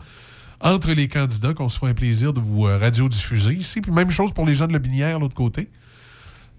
[0.59, 3.79] entre les candidats qu'on se fera un plaisir de vous radiodiffuser ici.
[3.79, 5.69] Puis même chose pour les gens de Le Binière, l'autre côté.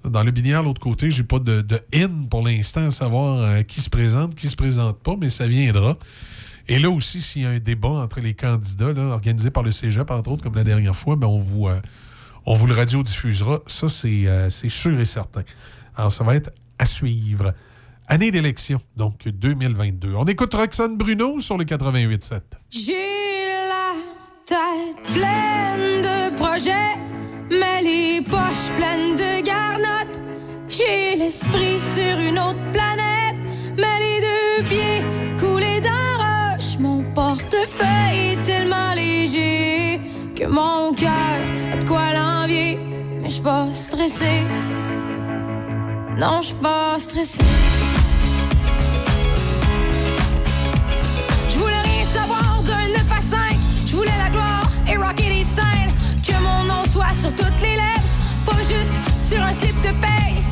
[0.02, 3.82] Dans Le Binière, l'autre côté, j'ai pas de, de in pour l'instant à savoir qui
[3.82, 5.98] se présente, qui se présente pas, mais ça viendra.
[6.70, 10.08] Et là aussi, s'il y a un débat entre les candidats, organisé par le Cégep,
[10.08, 11.80] entre autres, comme la dernière fois, ben, on, vous, euh,
[12.46, 13.58] on vous le radiodiffusera.
[13.66, 15.42] Ça, c'est euh, sûr et certain.
[15.96, 17.54] Alors, ça va être à suivre.
[18.06, 20.14] Année d'élection, donc 2022.
[20.14, 22.40] On écoute Roxane Bruno sur le 88.7.
[22.70, 22.92] J'ai
[23.66, 23.92] la
[24.46, 26.94] tête pleine de projets,
[27.50, 30.20] mais les poches pleines de garnottes.
[30.68, 33.34] J'ai l'esprit sur une autre planète,
[33.76, 35.19] mais les deux pieds
[37.60, 40.00] portefeuille est tellement léger
[40.36, 41.10] que mon cœur
[41.72, 42.78] a de quoi l'envier.
[43.20, 44.42] Mais je pas stressé.
[46.16, 47.42] Non, je pas stressé.
[51.48, 53.38] Je voulais rien savoir d'un 9 à 5.
[53.86, 55.92] Je voulais la gloire et rocker les scènes.
[56.26, 58.10] Que mon nom soit sur toutes les lèvres,
[58.46, 60.49] pas juste sur un slip de paye.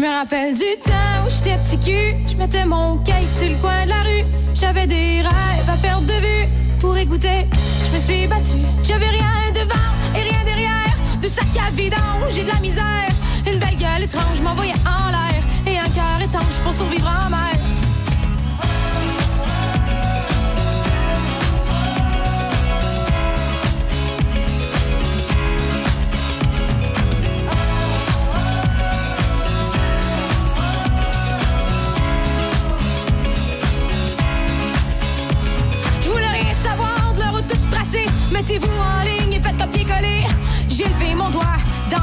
[0.00, 2.16] Je me rappelle du temps où j'étais petit cul.
[2.26, 4.24] Je mettais mon caisse sur le coin de la rue.
[4.54, 6.48] J'avais des rêves à perdre de vue.
[6.80, 7.46] Pour écouter,
[7.84, 8.64] je me suis battue.
[8.82, 10.96] J'avais rien devant et rien derrière.
[11.20, 13.10] De sac à vidange, j'ai de la misère.
[13.46, 15.42] Une belle gueule étrange m'envoyait en l'air.
[15.66, 17.59] Et un cœur étanche pour survivre en mer.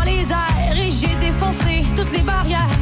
[0.07, 2.75] Les airs et j'ai défoncé toutes les barrières.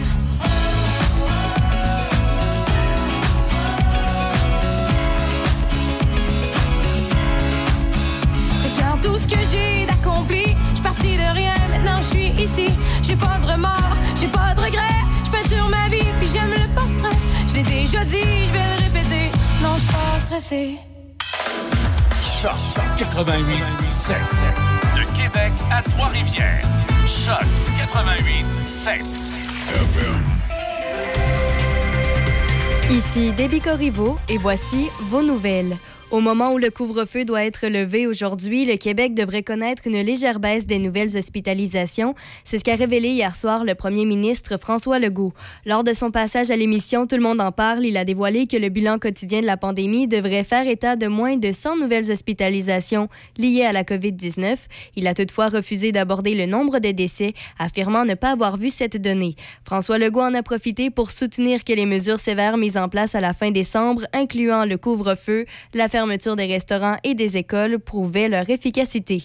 [8.64, 10.56] Regarde tout ce que j'ai d'accompli.
[10.76, 12.68] Je parti de rien, maintenant je suis ici.
[13.02, 15.02] J'ai pas de remords, j'ai pas de regrets.
[15.26, 17.18] Je peinture ma vie, puis j'aime le portrait.
[17.48, 19.32] Je l'ai déjà dit, je vais le répéter.
[19.64, 20.78] Non, je suis pas stressée.
[22.42, 22.52] Choc
[22.98, 24.18] 88 7
[24.96, 26.66] De Québec à Trois-Rivières.
[27.08, 27.46] Choc
[27.78, 29.02] 88 7
[32.90, 33.62] Ici Déby
[34.28, 35.78] et voici vos nouvelles.
[36.16, 40.40] Au moment où le couvre-feu doit être levé aujourd'hui, le Québec devrait connaître une légère
[40.40, 42.16] baisse des nouvelles hospitalisations.
[42.46, 45.34] C'est ce qu'a révélé hier soir le premier ministre François Legault.
[45.66, 48.56] Lors de son passage à l'émission Tout le monde en parle, il a dévoilé que
[48.56, 53.10] le bilan quotidien de la pandémie devrait faire état de moins de 100 nouvelles hospitalisations
[53.38, 54.56] liées à la COVID-19.
[54.96, 59.02] Il a toutefois refusé d'aborder le nombre de décès, affirmant ne pas avoir vu cette
[59.02, 59.36] donnée.
[59.66, 63.20] François Legault en a profité pour soutenir que les mesures sévères mises en place à
[63.20, 66.05] la fin décembre, incluant le couvre-feu, la fermeture
[66.36, 69.24] des restaurants et des écoles, prouvaient leur efficacité.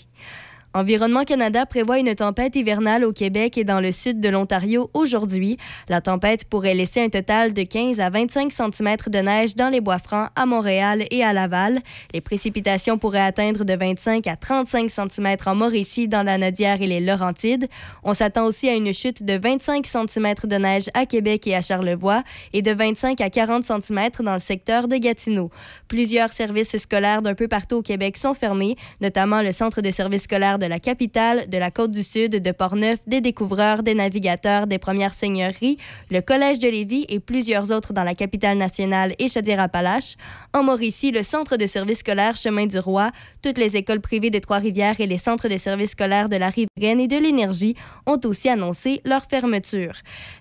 [0.72, 5.56] Environnement Canada prévoit une tempête hivernale au Québec et dans le sud de l'Ontario aujourd'hui.
[5.88, 9.80] La tempête pourrait laisser un total de 15 à 25 cm de neige dans les
[9.80, 11.80] bois francs à Montréal et à Laval.
[12.14, 16.86] Les précipitations pourraient atteindre de 25 à 35 cm en Mauricie, dans la Nodière et
[16.86, 17.66] les Laurentides.
[18.04, 21.62] On s'attend aussi à une chute de 25 cm de neige à Québec et à
[21.62, 25.50] Charlevoix et de 25 à 40 cm dans le secteur de Gatineau.
[25.88, 30.22] Plusieurs services scolaires d'un peu partout au Québec sont fermés, notamment le centre de services
[30.22, 35.14] scolaires de la capitale, de la Côte-du-Sud, de Portneuf, des découvreurs, des navigateurs, des premières
[35.14, 35.78] seigneuries,
[36.10, 40.14] le Collège de Lévis et plusieurs autres dans la capitale nationale et Chaudière-Appalaches.
[40.52, 43.10] En Mauricie, le centre de services scolaires Chemin du Roi,
[43.42, 47.00] toutes les écoles privées de Trois-Rivières et les centres de services scolaires de la Riveraine
[47.00, 47.74] et de l'Énergie
[48.06, 49.94] ont aussi annoncé leur fermeture.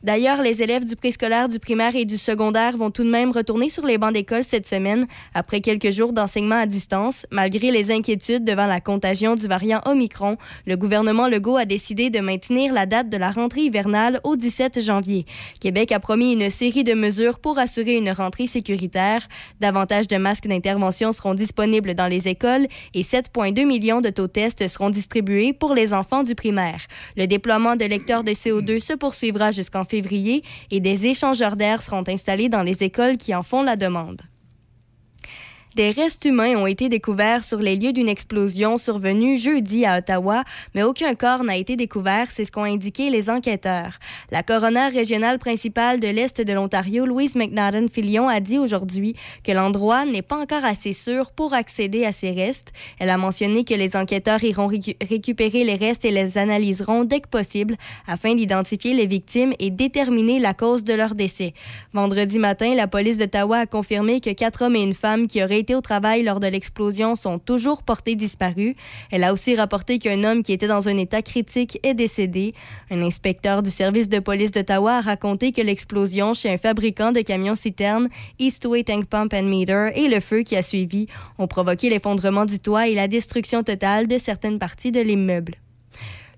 [0.04, 3.70] D'ailleurs, les élèves du préscolaire, du primaire et du secondaire vont tout de même retourner
[3.70, 8.44] sur les bancs d'école cette semaine après quelques jours d'enseignement à distance, malgré les inquiétudes
[8.44, 10.09] devant la contagion du variant Omicron
[10.66, 14.82] le gouvernement Legault a décidé de maintenir la date de la rentrée hivernale au 17
[14.82, 15.26] janvier.
[15.60, 19.28] Québec a promis une série de mesures pour assurer une rentrée sécuritaire.
[19.60, 24.68] Davantage de masques d'intervention seront disponibles dans les écoles et 7,2 millions de taux tests
[24.68, 26.82] seront distribués pour les enfants du primaire.
[27.16, 32.04] Le déploiement de lecteurs de CO2 se poursuivra jusqu'en février et des échangeurs d'air seront
[32.08, 34.22] installés dans les écoles qui en font la demande.
[35.76, 40.44] Des restes humains ont été découverts sur les lieux d'une explosion survenue jeudi à Ottawa,
[40.74, 44.00] mais aucun corps n'a été découvert, c'est ce qu'ont indiqué les enquêteurs.
[44.32, 49.52] La coroner régionale principale de l'Est de l'Ontario, Louise McNaughton Filion, a dit aujourd'hui que
[49.52, 52.74] l'endroit n'est pas encore assez sûr pour accéder à ces restes.
[52.98, 57.20] Elle a mentionné que les enquêteurs iront récu- récupérer les restes et les analyseront dès
[57.20, 61.54] que possible afin d'identifier les victimes et déterminer la cause de leur décès.
[61.94, 65.59] Vendredi matin, la police d'Ottawa a confirmé que quatre hommes et une femme qui auraient
[65.60, 68.76] été au travail lors de l'explosion sont toujours portés disparus.
[69.12, 72.54] Elle a aussi rapporté qu'un homme qui était dans un état critique est décédé.
[72.90, 77.22] Un inspecteur du service de police d'Ottawa a raconté que l'explosion chez un fabricant de
[77.22, 81.08] camions-citernes, Eastway Tank Pump and Meter, et le feu qui a suivi
[81.38, 85.56] ont provoqué l'effondrement du toit et la destruction totale de certaines parties de l'immeuble.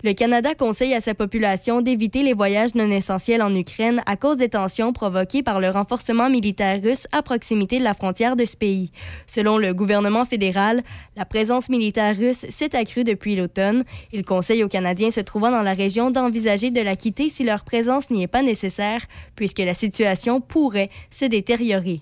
[0.04, 4.36] Le Canada conseille à sa population d'éviter les voyages non essentiels en Ukraine à cause
[4.36, 8.56] des tensions provoquées par le renforcement militaire russe à proximité de la frontière de ce
[8.56, 8.90] pays.
[9.28, 10.82] Selon le gouvernement fédéral,
[11.16, 13.84] la présence militaire russe s'est accrue depuis l'automne.
[14.12, 17.62] Il conseille aux Canadiens se trouvant dans la région d'envisager de la quitter si leur
[17.62, 19.02] présence n'y est pas nécessaire,
[19.36, 22.00] puisque la situation pourrait se détériorer.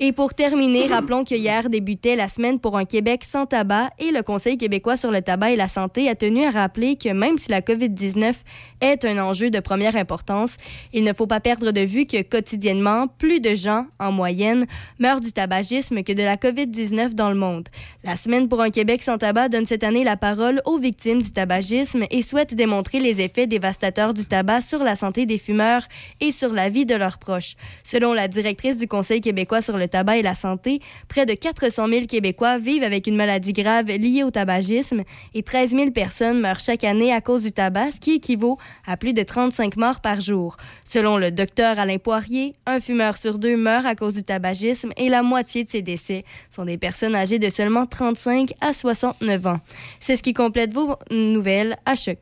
[0.00, 4.10] Et pour terminer, rappelons que hier débutait la semaine pour un Québec sans tabac et
[4.10, 7.38] le Conseil québécois sur le tabac et la santé a tenu à rappeler que même
[7.38, 8.34] si la COVID-19
[8.80, 10.56] est un enjeu de première importance,
[10.92, 14.66] il ne faut pas perdre de vue que quotidiennement, plus de gens, en moyenne,
[14.98, 17.68] meurent du tabagisme que de la COVID-19 dans le monde.
[18.02, 21.30] La semaine pour un Québec sans tabac donne cette année la parole aux victimes du
[21.30, 25.84] tabagisme et souhaite démontrer les effets dévastateurs du tabac sur la santé des fumeurs
[26.20, 27.54] et sur la vie de leurs proches.
[27.84, 31.88] Selon la directrice du Conseil québécois sur le tabac et la santé, près de 400
[31.88, 35.02] 000 Québécois vivent avec une maladie grave liée au tabagisme
[35.34, 38.96] et 13 000 personnes meurent chaque année à cause du tabac, ce qui équivaut à
[38.96, 40.56] plus de 35 morts par jour.
[40.88, 45.08] Selon le docteur Alain Poirier, un fumeur sur deux meurt à cause du tabagisme et
[45.08, 49.60] la moitié de ces décès sont des personnes âgées de seulement 35 à 69 ans.
[50.00, 52.18] C'est ce qui complète vos nouvelles à choc.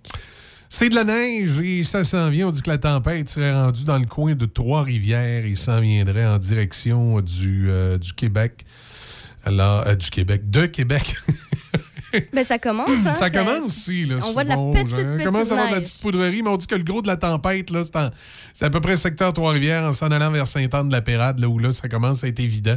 [0.74, 2.48] C'est de la neige et ça s'en vient.
[2.48, 6.24] On dit que la tempête serait rendue dans le coin de Trois-Rivières et s'en viendrait
[6.24, 8.64] en direction du, euh, du Québec.
[9.44, 11.16] Alors, euh, du Québec, de Québec.
[12.32, 13.14] Ben, ça commence, hein?
[13.14, 14.04] ça commence ici.
[14.04, 16.50] Là, On voit de la petite, petite commence à avoir de la petite poudrerie, mais
[16.50, 18.10] on dit que le gros de la tempête, là, c'est, en-
[18.52, 21.88] c'est à peu près secteur Trois-Rivières, en s'en allant vers Sainte-Anne-de-la-Pérade, là où là, ça
[21.88, 22.76] commence à être évident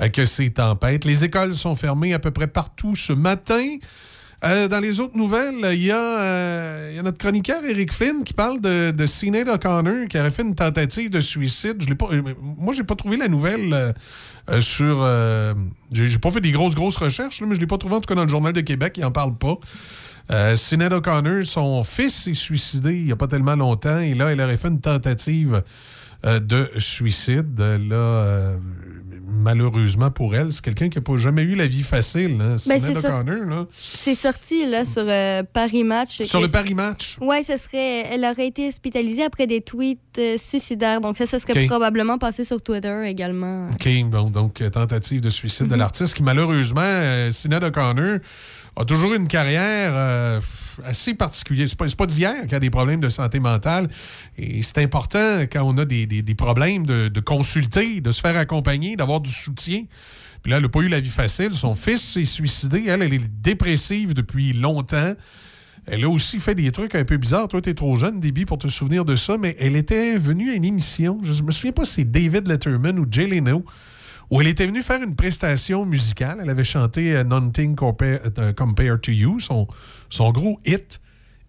[0.00, 1.04] euh, que c'est tempête.
[1.04, 3.64] Les écoles sont fermées à peu près partout ce matin.
[4.44, 7.92] Euh, dans les autres nouvelles, il y, a, euh, il y a notre chroniqueur Eric
[7.92, 11.76] Flynn qui parle de, de Sinead O'Connor qui aurait fait une tentative de suicide.
[11.80, 13.94] Je l'ai pas, euh, moi, j'ai pas trouvé la nouvelle
[14.60, 15.04] sur.
[15.90, 18.14] j'ai pas fait des grosses, grosses recherches, mais je l'ai pas trouvé en tout cas
[18.14, 18.94] dans le Journal de Québec.
[18.96, 19.58] Il en parle pas.
[20.30, 24.30] Euh, Sinead O'Connor, son fils s'est suicidé il n'y a pas tellement longtemps et là,
[24.30, 25.62] elle aurait fait une tentative
[26.24, 27.58] de suicide.
[27.58, 28.52] Là,
[29.28, 32.38] malheureusement pour elle, c'est quelqu'un qui n'a jamais eu la vie facile.
[32.40, 32.80] Hein, Ben,
[33.78, 36.22] c'est sorti là, sur euh, Paris Match.
[36.24, 37.16] Sur que- le Paris Match.
[37.20, 38.06] Ouais, ce serait.
[38.10, 41.00] Elle aurait été hospitalisée après des tweets euh, suicidaires.
[41.00, 43.66] Donc, ça, ça serait probablement passé sur Twitter également.
[43.68, 45.78] OK, bon, donc euh, tentative de suicide de Mhm.
[45.78, 48.18] l'artiste qui, malheureusement, Sinead O'Connor,
[48.78, 50.40] a toujours une carrière euh,
[50.84, 51.68] assez particulière.
[51.68, 53.88] C'est pas, pas d'hier qu'il y a des problèmes de santé mentale.
[54.36, 58.96] Et c'est important, quand on a des, des- problèmes, de, consulter, de se faire accompagner,
[58.96, 59.84] d'avoir du soutien.
[60.42, 61.52] Puis là, elle n'a pas eu la vie facile.
[61.52, 62.84] Son fils s'est suicidé.
[62.86, 65.14] Elle, elle est dépressive depuis longtemps.
[65.90, 67.48] Elle a aussi fait des trucs un peu bizarres.
[67.48, 70.50] Toi, tu es trop jeune, Déby, pour te souvenir de ça, mais elle était venue
[70.50, 73.64] à une émission, je me souviens pas si c'est David Letterman ou Jay Leno,
[74.30, 76.38] où elle était venue faire une prestation musicale.
[76.42, 79.66] Elle avait chanté euh, Nothing Compare, euh, Compared to You, son,
[80.08, 81.00] son gros hit,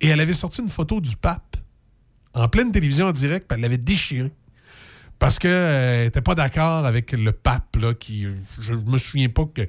[0.02, 1.58] et elle avait sorti une photo du pape
[2.34, 4.32] en pleine télévision en direct, puis elle l'avait déchiré.
[5.20, 8.26] Parce qu'elle n'était pas d'accord avec le pape, là, qui.
[8.62, 9.64] Je me souviens pas que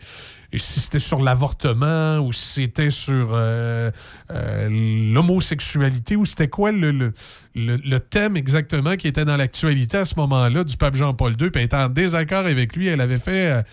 [0.56, 3.90] si c'était sur l'avortement ou si c'était sur euh,
[4.30, 7.12] euh, l'homosexualité ou c'était quoi le, le,
[7.56, 11.50] le- le thème exactement qui était dans l'actualité à ce moment-là du pape Jean-Paul II.
[11.50, 12.86] Puis elle était en désaccord avec lui.
[12.86, 13.64] Elle avait fait.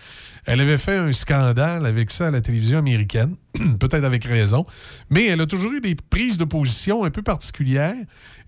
[0.48, 3.36] Elle avait fait un scandale avec ça à la télévision américaine,
[3.78, 4.64] peut-être avec raison,
[5.10, 7.94] mais elle a toujours eu des prises de position un peu particulières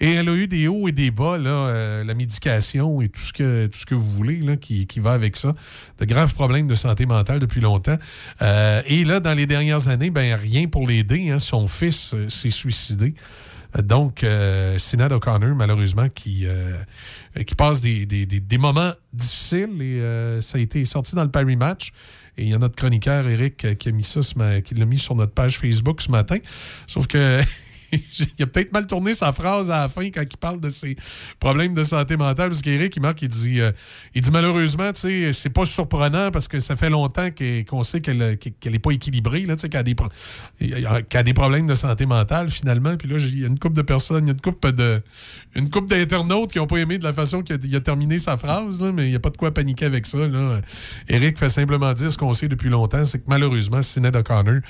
[0.01, 3.21] et elle a eu des hauts et des bas, là, euh, la médication et tout
[3.21, 5.55] ce que, tout ce que vous voulez là, qui, qui va avec ça,
[5.99, 7.99] de graves problèmes de santé mentale depuis longtemps.
[8.41, 11.29] Euh, et là, dans les dernières années, ben, rien pour l'aider.
[11.29, 11.39] hein.
[11.39, 13.15] son fils euh, s'est suicidé.
[13.79, 14.27] Donc,
[14.79, 16.45] Sinead O'Connor, malheureusement, qui,
[17.47, 21.31] qui passe des, des- des- moments difficiles et euh, ça a été sorti dans le
[21.31, 21.93] Paris Match.
[22.37, 24.21] Et il y a notre chroniqueur, Eric, euh, qui a mis ça,
[24.63, 26.39] qui l'a mis sur notre page Facebook ce matin.
[26.87, 27.41] Sauf que.
[28.39, 30.97] il a peut-être mal tourné sa phrase à la fin quand il parle de ses
[31.39, 32.51] problèmes de santé mentale.
[32.51, 33.73] Parce qu'Éric, il marque, il dit, euh,
[34.15, 37.29] il dit malheureusement, tu sais, c'est pas surprenant parce que ça fait longtemps
[37.69, 41.35] qu'on sait qu'elle qu'elle est pas équilibrée, là, tu sais, qu'elle a, des a des
[41.35, 42.97] problèmes de santé mentale finalement.
[42.97, 45.03] Puis là, il y a une couple de personnes, il y a une couple de,
[45.55, 48.37] une couple d'internautes qui ont pas aimé de la façon qu'il a, a terminé sa
[48.37, 50.19] phrase, là, mais il n'y a pas de quoi paniquer avec ça.
[50.19, 50.61] Là.
[51.09, 54.61] Eric fait simplement dire ce qu'on sait depuis longtemps, c'est que malheureusement, Sinead O'Connor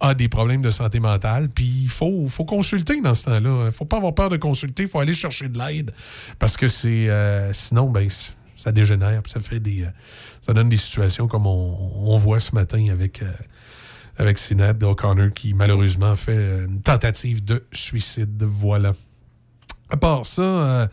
[0.00, 1.48] a des problèmes de santé mentale.
[1.48, 3.66] Puis il faut, faut consulter dans ce temps-là.
[3.66, 5.92] Il faut pas avoir peur de consulter, il faut aller chercher de l'aide.
[6.38, 8.08] Parce que c'est euh, sinon, ben,
[8.56, 9.22] ça dégénère.
[9.26, 9.82] ça fait des.
[9.82, 9.90] euh,
[10.40, 13.22] ça donne des situations comme on, voit ce matin avec.
[13.22, 13.32] euh,
[14.18, 14.38] avec
[14.82, 18.42] O'Connor qui malheureusement fait euh, une tentative de suicide.
[18.42, 18.92] Voilà.
[19.88, 20.88] À part ça,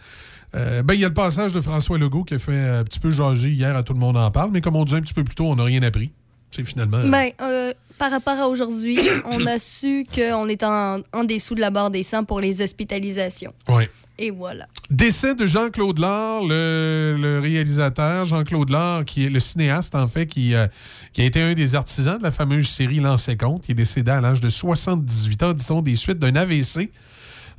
[0.53, 3.11] ben, il y a le passage de François Legault qui a fait un petit peu
[3.11, 5.23] jaser hier à Tout le monde en parle, mais comme on disait un petit peu
[5.23, 6.11] plus tôt, on n'a rien appris.
[6.51, 6.97] Finalement.
[6.97, 11.55] euh, Ben, euh, par rapport à aujourd'hui, on a su qu'on est en, en dessous
[11.55, 13.53] de la barre des 100 pour les hospitalisations.
[13.69, 13.89] ouais.
[14.19, 14.65] Et voilà.
[14.89, 18.25] Décès de Jean-Claude Lard, le, le réalisateur.
[18.25, 20.65] Jean-Claude Lard, qui est le cinéaste, en fait, qui, euh,
[21.13, 23.65] qui a été un des artisans de la fameuse série L'Ancien Compte.
[23.67, 26.89] Il est décédé à l'âge de 78 ans, disons, des suites d'un AVC.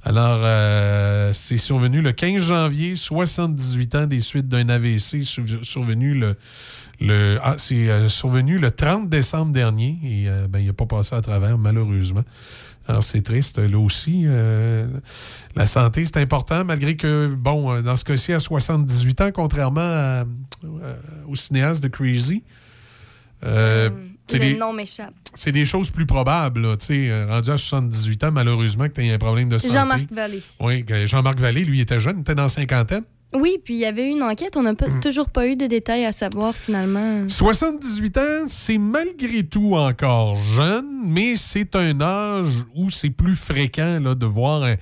[0.02, 6.14] Alors, euh, c'est survenu le 15 janvier, 78 ans des suites d'un AVC, sur- survenu
[6.14, 6.34] le.
[7.00, 10.86] Le ah, c'est euh, survenu le 30 décembre dernier et euh, ben, il n'a pas
[10.86, 12.24] passé à travers, malheureusement.
[12.88, 13.58] Alors, c'est triste.
[13.58, 14.86] Là aussi, euh,
[15.54, 20.24] la santé, c'est important, malgré que, bon, dans ce cas-ci, à 78 ans, contrairement à-
[21.28, 22.42] au cinéaste de Crazy,
[23.44, 23.90] euh,
[24.26, 24.58] c'est Le des,
[25.34, 26.60] c'est des choses plus probables.
[26.62, 29.74] là, Tu sais, rendu à 78 ans, malheureusement, que tu aies un problème de santé.
[29.74, 30.42] Jean-Marc Vallée.
[30.60, 33.04] Oui, Jean-Marc Vallée, lui, était jeune, il était dans la cinquantaine.
[33.34, 34.56] Oui, puis il y avait eu une enquête.
[34.56, 35.00] On n'a Hmm.
[35.02, 37.28] toujours pas eu de détails à savoir finalement.
[37.28, 44.00] 78 ans, c'est malgré tout encore jeune, mais c'est un âge où c'est plus fréquent
[44.02, 44.76] là, de voir un,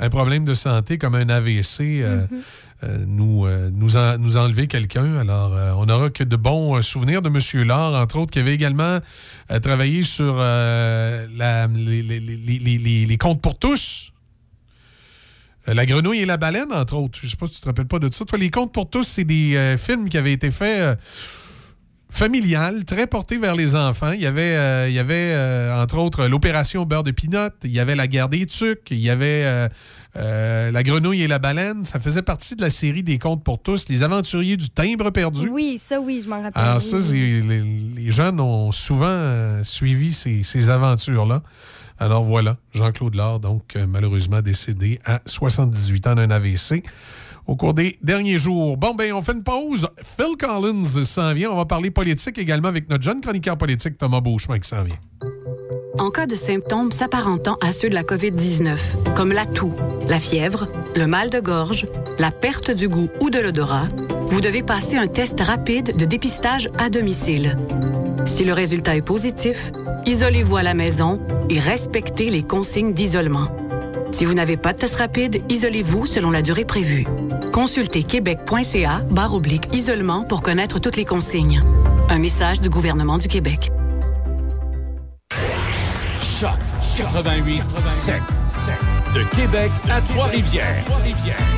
[0.00, 2.26] un problème de santé comme un AVC euh,
[2.82, 5.14] euh, nous, euh, nous, en- nous enlever quelqu'un.
[5.18, 7.64] Alors, on n'aura que de bons souvenirs de M.
[7.68, 8.98] Laure, entre autres, qui avait également
[9.62, 11.26] travaillé sur la-
[11.68, 14.11] les, les- les- les- les- les comptes pour tous.
[15.68, 17.18] Euh, La grenouille et la baleine, entre autres.
[17.22, 18.24] Je sais pas si tu te rappelles pas de ça.
[18.24, 20.94] Toi, les contes pour tous, c'est des euh, films qui avaient été faits euh,
[22.10, 24.12] familial, très portés vers les enfants.
[24.12, 27.48] Il y avait, euh, il y avait euh, entre autres, l'opération beurre de pinot.
[27.64, 28.90] Il y avait la guerre des tucs.
[28.90, 29.68] Il y avait
[30.16, 31.84] euh, la grenouille et la baleine.
[31.84, 33.88] Ça faisait partie de la série des contes pour tous.
[33.88, 35.48] Les aventuriers du timbre perdu.
[35.48, 36.62] Oui, ça, oui, je m'en rappelle.
[36.62, 41.42] Alors oui, ça, les, les jeunes ont souvent suivi ces, ces aventures-là.
[42.02, 46.82] Alors voilà, Jean-Claude Lard, donc euh, malheureusement décédé à 78 ans d'un AVC
[47.46, 48.76] au cours des derniers jours.
[48.76, 49.86] Bon, ben on fait une pause.
[50.02, 51.52] Phil Collins s'en vient.
[51.52, 54.98] On va parler politique également avec notre jeune chroniqueur politique Thomas Beauchemin qui s'en vient.
[55.96, 59.74] En cas de symptômes s'apparentant à ceux de la COVID-19, comme la toux,
[60.08, 60.66] la fièvre,
[60.96, 61.86] le mal de gorge,
[62.18, 63.86] la perte du goût ou de l'odorat,
[64.26, 67.56] vous devez passer un test rapide de dépistage à domicile.
[68.24, 69.72] Si le résultat est positif,
[70.06, 71.20] isolez-vous à la maison
[71.50, 73.46] et respectez les consignes d'isolement.
[74.10, 77.06] Si vous n'avez pas de test rapide, isolez-vous selon la durée prévue.
[77.52, 81.62] Consultez québec.ca barre oblique isolement pour connaître toutes les consignes.
[82.08, 83.70] Un message du gouvernement du Québec.
[86.20, 86.50] Choc
[86.96, 88.14] 88 7.
[89.14, 90.84] De Québec à Trois-Rivières.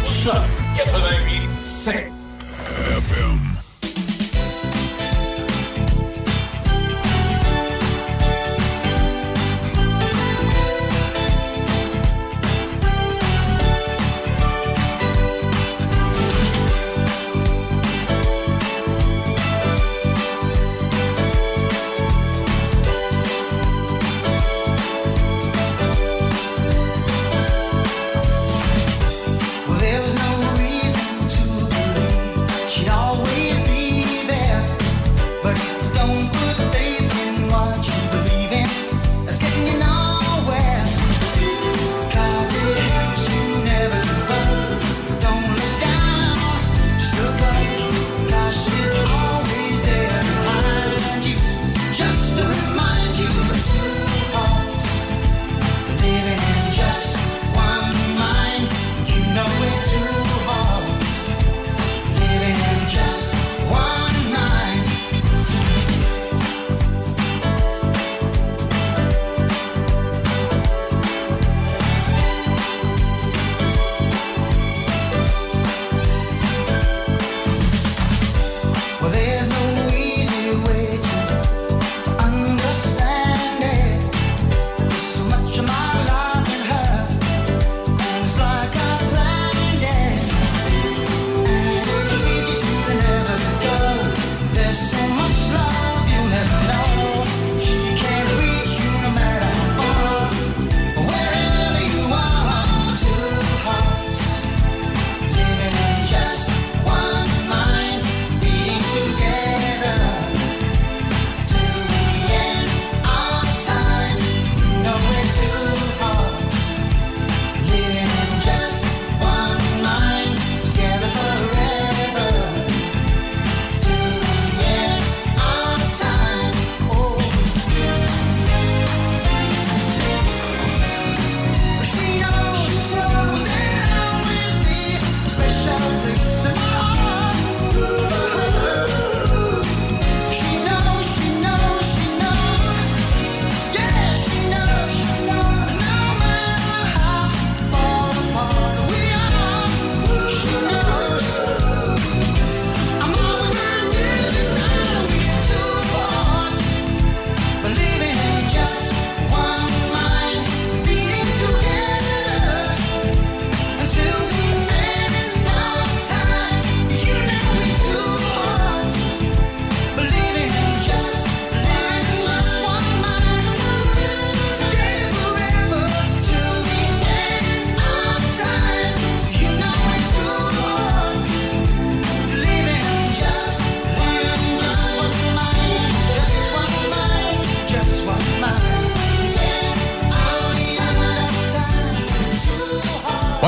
[0.07, 0.35] Choc
[0.77, 2.13] 88 7.
[2.97, 3.54] FM.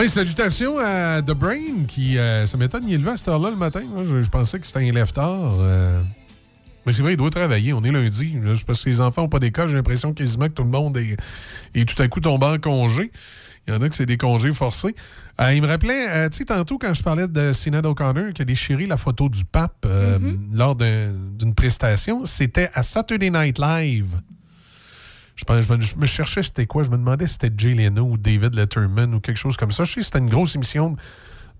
[0.08, 3.56] Salutations à The Brain qui, euh, ça m'étonne, il est levé à cette heure-là le
[3.56, 3.82] matin.
[3.88, 5.56] Moi, je, je pensais que c'était un lève-tard.
[5.60, 6.00] euh.
[6.84, 7.72] Mais c'est vrai, il doit travailler.
[7.72, 8.34] On est lundi.
[8.42, 9.68] Là, parce que les enfants n'ont pas d'école.
[9.68, 11.16] J'ai l'impression quasiment que tout le monde est,
[11.74, 13.10] est tout à coup tombé en congé.
[13.66, 14.94] Il y en a que c'est des congés forcés.
[15.40, 18.42] Euh, il me rappelait, euh, tu sais, tantôt quand je parlais de Sinead O'Connor qui
[18.42, 20.18] a déchiré la photo du pape euh,
[20.52, 24.06] lors d'un- d'une prestation, c'était à Saturday Night Live.
[25.36, 26.82] Je, me, cherchais c'était quoi.
[26.82, 29.84] Je me demandais si c'était Jay Leno ou David Letterman ou quelque chose comme ça.
[29.84, 30.96] Je sais que c'était une grosse émission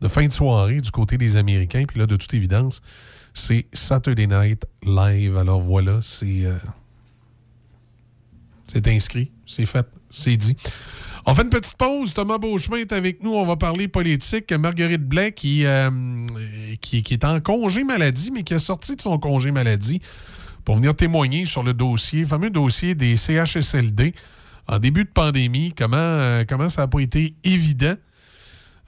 [0.01, 1.85] de fin de soirée du côté des Américains.
[1.87, 2.81] Puis là, de toute évidence,
[3.35, 5.37] c'est Saturday Night Live.
[5.37, 6.57] Alors voilà, c'est euh,
[8.67, 10.57] c'est inscrit, c'est fait, c'est dit.
[11.27, 12.15] On fait une petite pause.
[12.15, 13.35] Thomas Beauchemin est avec nous.
[13.35, 14.53] On va parler politique.
[14.53, 15.91] Marguerite Blais, qui, euh,
[16.81, 20.01] qui, qui est en congé maladie, mais qui est sorti de son congé maladie
[20.67, 24.15] pour venir témoigner sur le dossier, le fameux dossier des CHSLD
[24.67, 27.95] en début de pandémie, comment, euh, comment ça n'a pas été évident?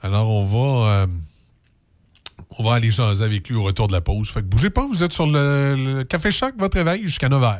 [0.01, 1.07] Alors, on va, euh,
[2.57, 4.29] on va aller jaser avec lui au retour de la pause.
[4.29, 7.41] Fait que bougez pas, vous êtes sur le, le Café Choc, votre réveil jusqu'à 9
[7.41, 7.59] h.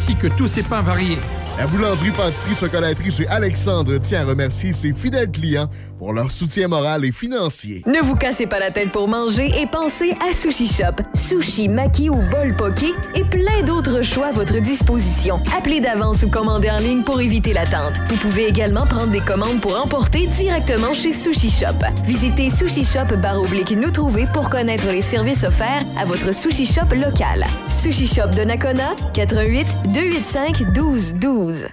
[0.09, 1.17] que tous ses pains variés.
[1.57, 5.69] La boulangerie-pâtisserie-chocolaterie chez Alexandre tient à remercier ses fidèles clients
[6.01, 7.83] pour leur soutien moral et financier.
[7.85, 10.95] Ne vous cassez pas la tête pour manger et pensez à Sushi Shop.
[11.13, 15.39] Sushi, maki ou bol poké et plein d'autres choix à votre disposition.
[15.55, 17.93] Appelez d'avance ou commandez en ligne pour éviter l'attente.
[18.07, 21.85] Vous pouvez également prendre des commandes pour emporter directement chez Sushi Shop.
[22.03, 26.95] Visitez Sushi Shop baroblique nous trouver pour connaître les services offerts à votre Sushi Shop
[26.95, 27.45] local.
[27.69, 31.67] Sushi Shop de Nakona, 88 285 12 12.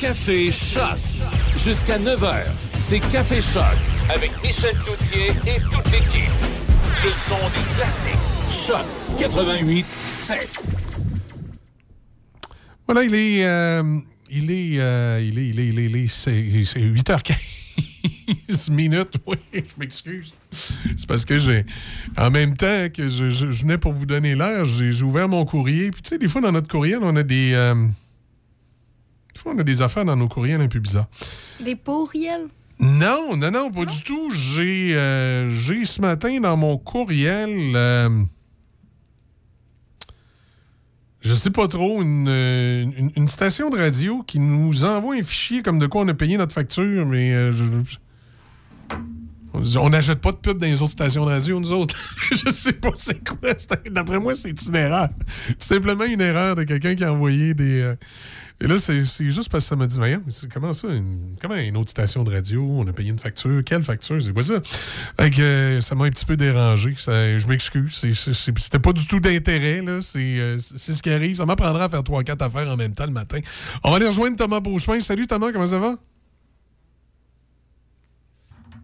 [0.00, 0.98] Café Choc.
[1.56, 2.44] Jusqu'à 9h,
[2.88, 3.64] c'est Café Choc
[4.14, 6.30] avec Michel Cloutier et toute l'équipe.
[7.04, 8.14] Le son des classiques.
[8.48, 8.86] Choc
[9.18, 10.58] 88 7.
[12.86, 13.44] Voilà, il est.
[13.44, 13.98] euh,
[14.30, 14.78] il est.
[14.80, 15.48] euh, il est.
[15.48, 15.66] Il est.
[15.66, 15.84] Il est.
[15.86, 19.16] il est- c'est c'est 8h15 minutes.
[19.26, 20.32] Oui, je m'excuse.
[20.52, 21.66] C'est parce que j'ai.
[22.16, 25.28] En même temps que je, je- je venais pour vous donner l'heure, j'ai j'ai ouvert
[25.28, 25.90] mon courrier.
[25.90, 27.50] Puis, tu sais, des fois, dans notre courriel, on a des.
[27.54, 27.74] euh,
[29.34, 31.08] des fois, on a des affaires dans nos courriels un peu bizarres.
[31.60, 32.46] Des pourriels?
[32.78, 34.30] Non, non, non, pas du tout.
[34.30, 37.72] J'ai euh, j'ai ce matin dans mon courriel.
[37.74, 38.08] euh,
[41.22, 45.22] je sais pas trop, une, euh, une- une station de radio qui nous envoie un
[45.22, 47.64] fichier comme de quoi on a payé notre facture, mais euh, je-
[49.78, 51.96] on n'achète pas de pub dans les autres stations de radio, nous autres.
[52.30, 53.54] je sais pas c'est quoi.
[53.90, 55.08] D'après moi, c'est une erreur.
[55.58, 57.94] C'est simplement une erreur de quelqu'un qui a envoyé des.
[58.58, 60.22] Et là, c'est juste parce que ça m'a dit, voyons,
[60.52, 63.82] comment ça, une, comment une autre station de radio, on a payé une facture, quelle
[63.82, 64.62] facture, c'est quoi ça?
[64.64, 66.94] Fait que, euh, ça m'a un petit peu dérangé.
[66.96, 68.02] Ça- je m'excuse.
[68.32, 70.00] C'était pas du tout d'intérêt, là.
[70.00, 71.36] C'est euh, c'est ce qui arrive.
[71.36, 73.40] Ça m'apprendra à faire trois, quatre affaires en même temps le matin.
[73.84, 75.00] On va aller rejoindre Thomas Beauchemin.
[75.00, 75.96] Salut Thomas, comment ça va?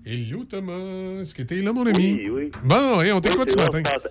[0.04, 2.14] Hello Thomas, est-ce que t'es là mon ami?
[2.24, 2.50] Oui, oui.
[2.64, 3.82] Bon, hey, on t'écoute ce Oui, matin.
[3.86, 4.10] c'est bon,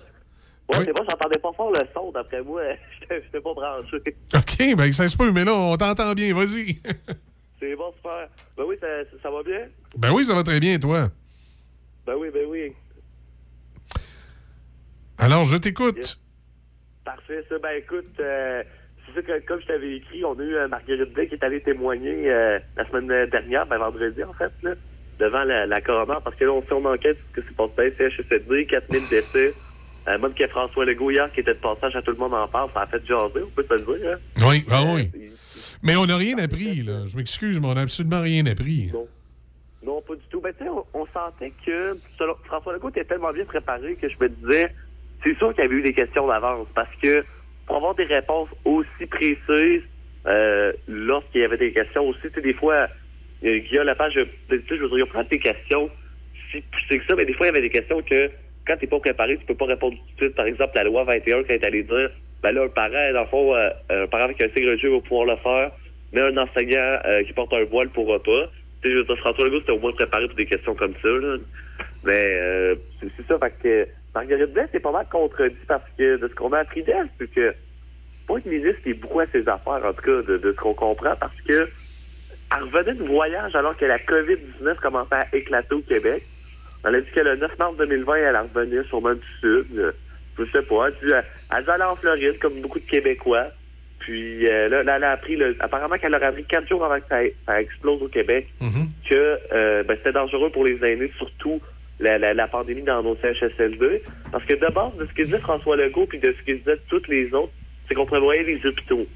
[0.78, 2.62] Ouais, c'est bon, j'entendais pas fort le son, d'après moi.
[3.10, 3.96] J'étais pas branché.
[4.34, 6.78] OK, ben ça se peut, mais là, on t'entend bien, vas-y.
[7.60, 8.28] C'est bon, super.
[8.56, 8.86] Ben oui, ça,
[9.22, 9.68] ça va bien?
[9.96, 11.08] ben oui, ça va très bien, toi.
[12.04, 12.72] Ben oui, ben oui.
[15.18, 16.18] Alors, je t'écoute.
[17.04, 17.58] Parfait, ça.
[17.60, 18.64] Ben écoute, euh,
[19.06, 21.44] c'est ça que, comme je t'avais écrit, on a eu euh, Marguerite Blais qui est
[21.44, 24.72] allée témoigner euh, la semaine dernière, ben vendredi en fait, là,
[25.20, 27.56] devant la, la coroner, parce que là, on fait une enquête sur ce que c'est
[27.56, 29.54] passé à CHSLD, 4000 décès.
[30.08, 32.48] Euh, même que François Legault hier, qui était de passage à tout le monde en
[32.48, 34.12] parle, ça a fait jaser, on peut se le dire.
[34.12, 34.46] Hein?
[34.48, 35.10] Oui, ah oui.
[35.82, 37.04] Mais on n'a rien appris, là.
[37.06, 38.90] Je m'excuse, mais on n'a absolument rien appris.
[39.84, 40.40] Non, pas du tout.
[40.40, 44.08] Ben, tu sais, on, on sentait que selon, François Legault était tellement bien préparé que
[44.08, 44.72] je me disais,
[45.22, 47.24] c'est sûr qu'il y avait eu des questions d'avance parce que
[47.66, 49.82] pour avoir des réponses aussi précises,
[50.26, 52.88] euh, lorsqu'il y avait des questions aussi, tu sais, des fois,
[53.44, 55.90] euh, Guillaume Lepage, je, je veux dire, prendre tes questions
[56.50, 58.30] si poussé que ça, mais des fois, il y avait des questions que
[58.66, 60.36] quand t'es pas préparé, tu peux pas répondre tout de suite.
[60.36, 62.10] Par exemple, la loi 21, quand elle est allée dire,
[62.42, 65.00] ben là, un parent, dans le fond, euh, un parent avec un signe religieux va
[65.00, 65.70] pouvoir le faire,
[66.12, 68.50] mais un enseignant euh, qui porte un voile pourra pas.
[68.82, 70.94] Tu sais, je veux dire, François Legault, c'était au moins préparé pour des questions comme
[71.02, 71.36] ça, là.
[72.04, 76.28] Mais euh, c'est ça, fait que Marguerite Blais, c'est pas mal contredit parce que de
[76.28, 77.54] ce qu'on a appris d'elle, c'est que
[78.26, 80.56] pas une ministre qui est beaucoup à ses affaires, en tout cas, de, de ce
[80.56, 81.68] qu'on comprend, parce que
[82.54, 86.24] elle revenait de voyage alors que la COVID-19 commençait à éclater au Québec.
[86.84, 89.66] Elle a dit que le 9 mars 2020, elle revenait sûrement du Sud.
[89.78, 89.92] euh,
[90.38, 90.88] Je sais pas.
[90.88, 91.22] Elle, dit, euh,
[91.56, 93.46] elle dit aller en Floride, comme beaucoup de Québécois.
[94.00, 96.98] Puis euh, là, là, elle a appris, le, apparemment qu'elle aurait appris quatre jours avant
[96.98, 98.48] que ça, ça explose au Québec,
[99.08, 101.60] que euh, ben, c'était dangereux pour les aînés, surtout
[102.00, 104.02] la, la, la pandémie dans nos CHSLD.
[104.32, 106.80] Parce que de base, de ce que disait François Legault, puis de ce que disaient
[106.88, 107.52] toutes les autres,
[107.86, 109.06] c'est qu'on prévoyait les hôpitaux.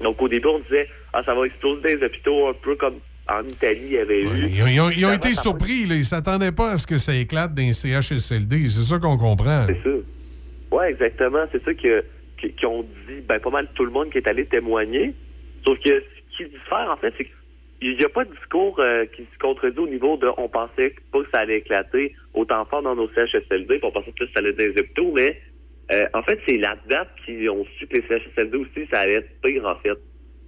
[0.00, 3.42] Donc au début, on disait, ah, ça va exploser des hôpitaux un peu comme en
[3.46, 4.26] Italie, il y avait eu.
[4.48, 5.86] Ils ont, ils été surpris.
[5.86, 5.94] Là.
[5.94, 8.68] Ils ne s'attendaient pas à ce que ça éclate dans les CHSLD.
[8.68, 9.66] C'est ça qu'on comprend.
[9.66, 9.96] C'est ça.
[10.72, 11.44] Oui, exactement.
[11.52, 12.04] C'est ça que-
[12.38, 15.14] qu'ils ont dit, ben, pas mal tout le monde qui est allé témoigner.
[15.64, 17.28] Sauf que ce qui diffère, en fait, c'est
[17.80, 20.94] qu'il n'y a pas de discours euh, qui se contredit au niveau de on pensait
[21.12, 24.32] pas que ça allait éclater autant fort dans nos CHSLD, puis on pensait plus que
[24.32, 25.40] ça allait être dans les hôpitaux, mais
[25.92, 29.14] euh, en fait, c'est la date qui ont su que les CHSLD aussi, ça allait
[29.14, 29.98] être pire, en fait.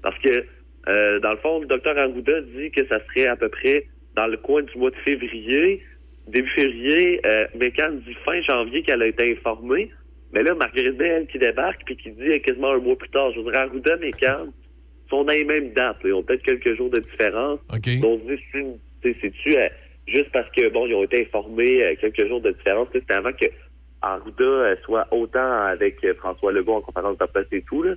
[0.03, 0.45] Parce que,
[0.89, 3.87] euh, dans le fond, le docteur Arruda dit que ça serait à peu près
[4.17, 5.83] dans le coin du mois de février,
[6.29, 9.91] début février, euh, mais quand dit fin janvier qu'elle a été informée,
[10.33, 13.09] mais là, Marguerite Bay, elle, qui débarque, puis qui dit euh, quasiment un mois plus
[13.11, 14.47] tard, je voudrais Arruda, mais quand
[15.11, 16.09] sont dans les mêmes dates, là.
[16.11, 17.61] ils ont peut-être quelques jours de différence.
[18.01, 18.21] Donc,
[18.55, 19.69] une- c'est- c'est-tu euh,
[20.07, 23.33] juste parce que, bon, ils ont été informés euh, quelques jours de différence, c'était avant
[23.33, 23.47] que
[24.03, 27.95] Arruda euh, soit autant avec François Legault en conférence de presse et tout, là.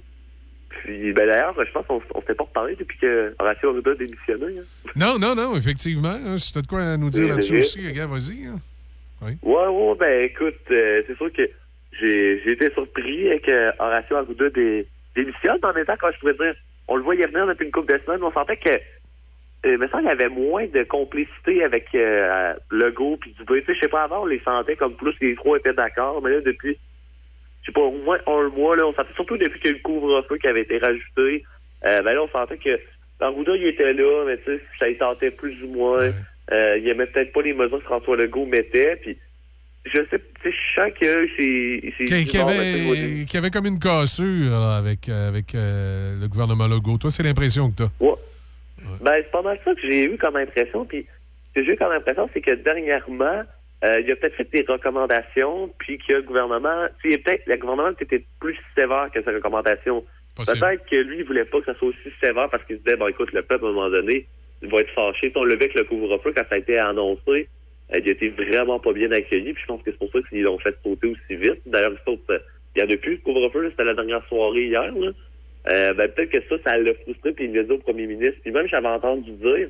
[0.70, 3.96] Puis, ben d'ailleurs, je pense qu'on on s'est pas reparlé depuis que Horacio Arruda a
[3.96, 4.60] démissionné.
[4.60, 4.90] hein.
[4.96, 6.10] Non, non, non, effectivement.
[6.26, 7.60] hein, si tu as de quoi nous dire Oui, là-dessus oui.
[7.60, 8.46] aussi, gars, vas-y.
[8.48, 8.60] hein.
[9.22, 11.50] Ouais, ouais, ben écoute, euh, c'est sûr que
[12.00, 14.46] j'ai j'ai été surpris avec euh, Horacio Arruda
[15.16, 15.58] démissionne.
[15.64, 16.54] En même temps, quand je pourrais dire,
[16.88, 18.80] on le voyait venir depuis une couple de semaines, on sentait que euh,
[19.74, 23.62] il me semble qu'il y avait moins de complicité avec euh, Legault puis Dubé.
[23.62, 26.22] Tu sais, je sais pas, avant, on les sentait comme plus les trois étaient d'accord,
[26.22, 26.78] mais là, depuis,
[27.68, 29.76] je sais pas, au moins un mois, là, on sentait, surtout depuis qu'il y a
[29.76, 31.44] eu le couvre-feu qui avait été rajouté,
[31.86, 32.80] euh, ben là, on sentait que
[33.20, 36.12] Arruda, il était là, mais tu sais, ça y tentait plus ou moins.
[36.52, 39.18] Euh, il aimait peut-être pas les mesures que François Legault mettait, puis
[39.86, 41.94] je sais, tu sais, je sens que c'est...
[41.98, 46.20] c'est Qui, du qui bord, avait, avait comme une cassure là, avec, euh, avec euh,
[46.22, 46.98] le gouvernement Legault.
[46.98, 47.92] Toi, c'est l'impression que tu as.
[48.00, 48.16] Ouais.
[49.02, 50.86] Ben, c'est pas mal ça que j'ai eu comme impression.
[50.86, 51.06] Puis,
[51.50, 53.44] ce que j'ai eu comme impression, c'est que dernièrement,
[53.84, 57.58] euh, il a peut-être fait des recommandations, puis que le gouvernement, tu sais, peut-être, le
[57.58, 60.04] gouvernement était plus sévère que ses recommandations.
[60.36, 62.98] Peut-être que lui, il voulait pas que ça soit aussi sévère parce qu'il se disait,
[62.98, 64.26] bon, écoute, le peuple, à un moment donné,
[64.62, 65.30] il va être fâché.
[65.30, 67.48] Sais, On le vu avec le couvre-feu quand ça a été annoncé.
[67.94, 70.20] euh, il a été vraiment pas bien accueilli, puis je pense que c'est pour ça
[70.28, 71.62] qu'ils l'ont fait sauter aussi vite.
[71.68, 72.40] D'ailleurs, il euh,
[72.76, 75.12] il y en a plus, le couvre-feu, c'était la dernière soirée hier, là.
[75.70, 78.38] Euh, ben, peut-être que ça, ça l'a frustré, puis il l'a dit au premier ministre.
[78.42, 79.70] Puis même, j'avais entendu dire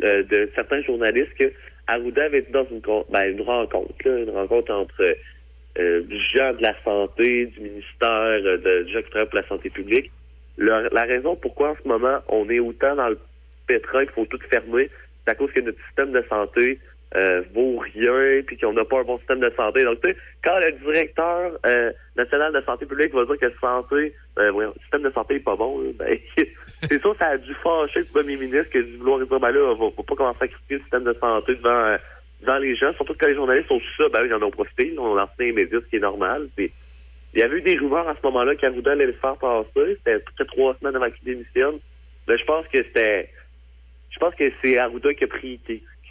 [0.00, 1.52] de certains journalistes que
[1.86, 2.80] Arruda avait été dans une,
[3.10, 5.16] ben, rencontre, une rencontre entre
[5.78, 6.02] euh,
[6.34, 10.10] gens de la santé, du ministère, euh, de, gens qui travaillent pour la santé publique.
[10.58, 13.18] La raison pourquoi en ce moment on est autant dans le
[13.66, 14.90] pétrin qu'il faut tout fermer,
[15.24, 16.78] c'est à cause que notre système de santé
[17.16, 19.82] euh, vaut rien, puis qu'on n'a pas un bon système de santé.
[19.84, 24.14] Donc, tu sais, quand le directeur euh, national de santé publique va dire que santé,
[24.38, 26.18] euh, voyons, le système de santé est pas bon, ben,
[26.82, 29.50] c'est sûr, ça a dû fâcher le premier ministre qui a dû vouloir dire, ben
[29.50, 31.96] là, on va, va pas commencer à critiquer le système de santé devant, euh,
[32.42, 34.90] devant les gens, surtout quand les journalistes sont sous ça, ben, ils en ont profité,
[34.92, 36.48] ils ont lancé les médias, ce qui est normal.
[36.58, 39.96] Il y avait eu des rumeurs à ce moment-là qu'Arruda allait le faire passer.
[39.98, 41.78] C'était peut-être trois semaines avant qu'il démissionne.
[42.26, 43.30] Ben, je pense que c'était.
[44.10, 45.60] Je pense que c'est Arruda qui a pris.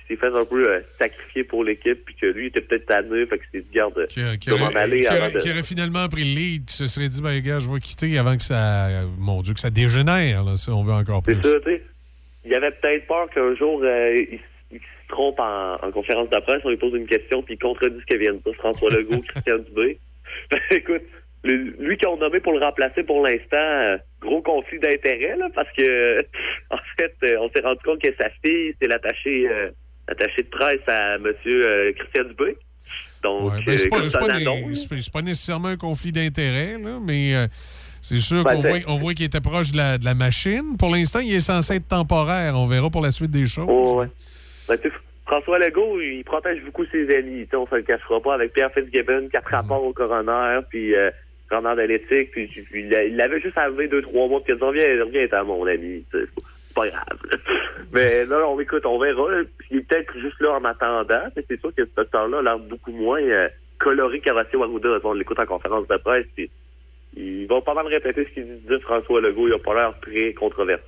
[0.09, 3.37] S'est fait un peu euh, sacrifier pour l'équipe, puis que lui était peut-être tanné, fait
[3.37, 4.21] que s'est dit, garde, Qui,
[4.51, 5.39] m'en aller qui avant aurait, de.
[5.39, 8.17] qui aurait finalement pris le lead, qui se serait dit, ben, gars, je vais quitter
[8.17, 8.87] avant que ça.
[9.17, 11.35] Mon Dieu, que ça dégénère, là, si on veut encore plus.
[11.35, 11.83] C'est ça, tu sais.
[12.45, 14.39] Il avait peut-être peur qu'un jour, euh, il,
[14.71, 17.59] il se trompe en, en conférence de presse, on lui pose une question, puis il
[17.59, 19.99] contredit ce que vient de dire François Legault, Christian Dubé.
[20.51, 21.01] Ben, écoute,
[21.43, 25.47] le- lui qu'on a nommé pour le remplacer pour l'instant, euh, gros conflit d'intérêts, là,
[25.53, 26.21] parce que,
[26.71, 29.47] en fait, euh, on s'est rendu compte que sa fille, c'est l'attaché
[30.09, 31.23] euh, l'attaché de presse à M.
[31.97, 32.57] Christian Dubé.
[33.23, 37.47] Donc, Ouais, ben, c'est euh, pas, c'est pas pas nécessairement un conflit d'intérêts, mais euh,
[38.01, 40.77] c'est sûr Ben, qu'on voit, on voit qu'il était proche de la, de la machine.
[40.77, 42.55] Pour l'instant, il est censé être temporaire.
[42.55, 43.67] On verra pour la suite des choses.
[43.69, 44.07] Oh, ouais.
[44.67, 44.77] Ben,
[45.25, 47.43] François Legault, il protège beaucoup ses amis.
[47.43, 50.95] Tu sais, on se le cachera pas avec Pierre Fitzgibbon, quatre rapports au coroner, puis
[50.95, 51.11] euh,
[51.49, 54.53] coroner de l'éthique, puis puis il l'a- il l'avait juste arrivé deux, trois mois, puis
[54.53, 56.03] il a dit reviens, reviens à mon ami.
[56.73, 57.19] Pas grave.
[57.93, 59.23] Mais non, non, écoute, on verra.
[59.71, 61.29] Il est peut-être juste là en attendant.
[61.35, 64.89] Tu sais, C'est sûr que ce docteur-là a l'air beaucoup moins euh, coloré qu'Horacio Arruda.
[65.03, 66.49] On l'écoute en conférence de presse, puis
[67.17, 69.47] il va pas mal répéter ce qu'il disait François Legault.
[69.47, 70.83] Il a pas l'air très controversé.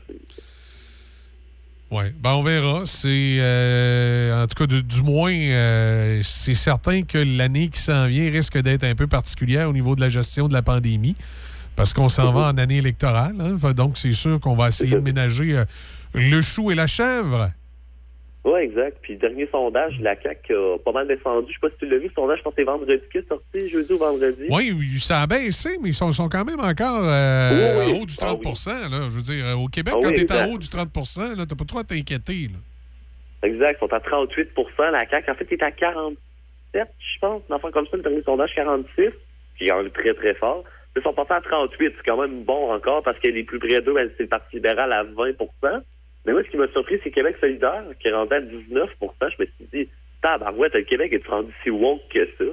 [1.92, 2.86] Oui, ben on verra.
[2.86, 8.08] C'est euh, en tout cas du, du moins, euh, c'est certain que l'année qui s'en
[8.08, 11.18] vient risque d'être un peu particulière au niveau de la gestion de la pandémie,
[11.76, 13.36] parce qu'on s'en va en année électorale.
[13.40, 13.74] hein.
[13.74, 15.66] Donc c'est sûr qu'on va essayer de ménager euh,
[16.14, 17.52] le chou et la chèvre.
[18.44, 18.98] Oui, exact.
[19.04, 21.46] Puis, dernier sondage, la CAQ a pas mal descendu.
[21.50, 23.20] Je sais pas si tu l'as vu, le sondage, je pense que c'est vendredi qui
[23.20, 24.46] est sorti, jeudi ou vendredi.
[24.50, 27.98] Oui, oui, ça a baissé, mais ils sont, sont quand même encore euh, Oui, oui.
[28.00, 28.44] en haut du Ah 30
[28.90, 29.10] là.
[29.10, 30.88] Je veux dire, au Québec, Ah quand oui, tu es en haut du 30
[31.38, 32.50] là, t'as pas trop à t'inquiéter.
[33.44, 35.30] Exact, ils sont à 38% la CAQ.
[35.32, 36.18] En fait, est à 47,
[36.74, 39.10] je pense, un enfant comme ça, le dernier sondage, 46,
[39.60, 40.64] qui est quand même très, très fort.
[40.96, 43.82] Ils sont passés à 38, c'est quand même bon encore, parce que les plus près
[43.82, 45.36] d'eux, ben, c'est le Parti libéral à 20%
[46.26, 49.44] Mais moi, ce qui m'a surpris, c'est Québec solidaire, qui est rendu à 19% Je
[49.44, 49.90] me suis dit,
[50.22, 52.46] tabarouette, le Québec est rendu si woke que ça.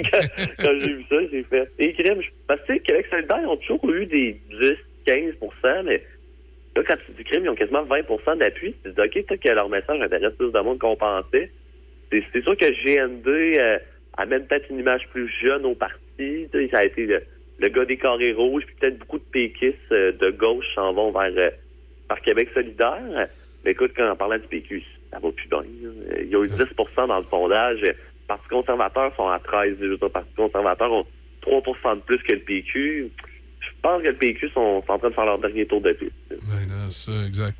[0.58, 3.90] quand j'ai vu ça, j'ai fait, et crème, parce que, Québec solidaire, ils ont toujours
[3.90, 4.72] eu des 10,
[5.06, 6.02] 15% mais
[6.78, 8.72] Là, quand tu dis crime, ils ont quasiment 20% d'appui.
[8.84, 11.50] Tu dis, OK, peut-être que leur message intéresse plus de monde qu'on pensait.
[12.12, 13.78] C'est sûr que GND euh,
[14.16, 16.48] amène peut-être une image plus jeune au parti.
[16.70, 17.18] Ça a été
[17.58, 21.10] le gars des carrés rouges, puis peut-être beaucoup de péquistes euh, de gauche s'en vont
[21.12, 21.50] vers, euh,
[22.08, 23.28] vers Québec solidaire.
[23.64, 25.62] Mais écoute, quand on parlait du PQ, ça va plus bien.
[26.20, 27.80] Il y a eu 10% dans le sondage.
[28.26, 29.78] Parti conservateur sont à 13.
[29.80, 31.06] Les autres partis conservateurs ont
[31.42, 33.10] 3% de plus que le PQ.
[33.60, 35.92] Je pense que le PQ sont, sont en train de faire leur dernier tour de
[35.92, 36.12] piste.
[36.30, 37.56] Là, ça, exact.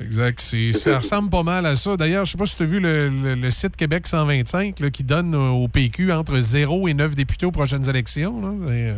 [0.00, 0.40] Exact.
[0.40, 1.96] Ça ressemble pas mal à ça.
[1.96, 4.90] D'ailleurs, je sais pas si tu as vu le, le- le site Québec 125 là,
[4.90, 8.40] qui donne euh, au PQ entre 0 et 9 députés aux prochaines élections.
[8.40, 8.74] là.
[8.74, 8.94] Et, euh,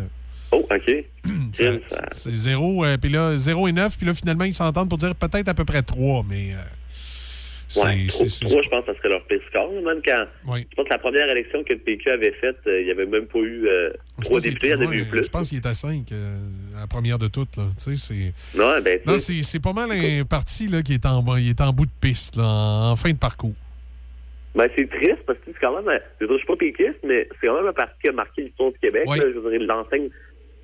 [0.52, 1.04] Oh, OK.
[2.12, 5.48] c'est 0, puis là, 0 et 9, puis là, finalement, ils s'entendent pour dire peut-être
[5.48, 6.52] à peu près 3, mais.
[6.52, 6.85] euh, c'est-
[7.76, 9.72] Ouais, trois, je pense que ça serait leur pire score.
[9.72, 10.24] Même quand,
[10.56, 13.06] je pense que la première élection que le PQ avait faite, euh, il n'y avait
[13.06, 13.90] même pas eu euh,
[14.22, 15.24] trois députés, il y eu plus.
[15.24, 16.12] Je pense qu'il est à 5
[16.76, 17.56] à la première de toutes.
[17.56, 17.64] Là.
[17.76, 21.06] Tu sais, c'est- Non, ben, Non, c'est c'est pas mal un parti là, qui est
[21.06, 23.54] en, il est en bout de piste, là, en, en fin de parcours.
[24.54, 27.28] ben, c'est triste parce que c'est quand même, euh, je je suis pas péquiste, mais
[27.40, 29.04] c'est quand même un parti qui a marqué l'histoire du Québec.
[29.06, 29.24] Là.
[29.34, 30.08] je il l'enseigne.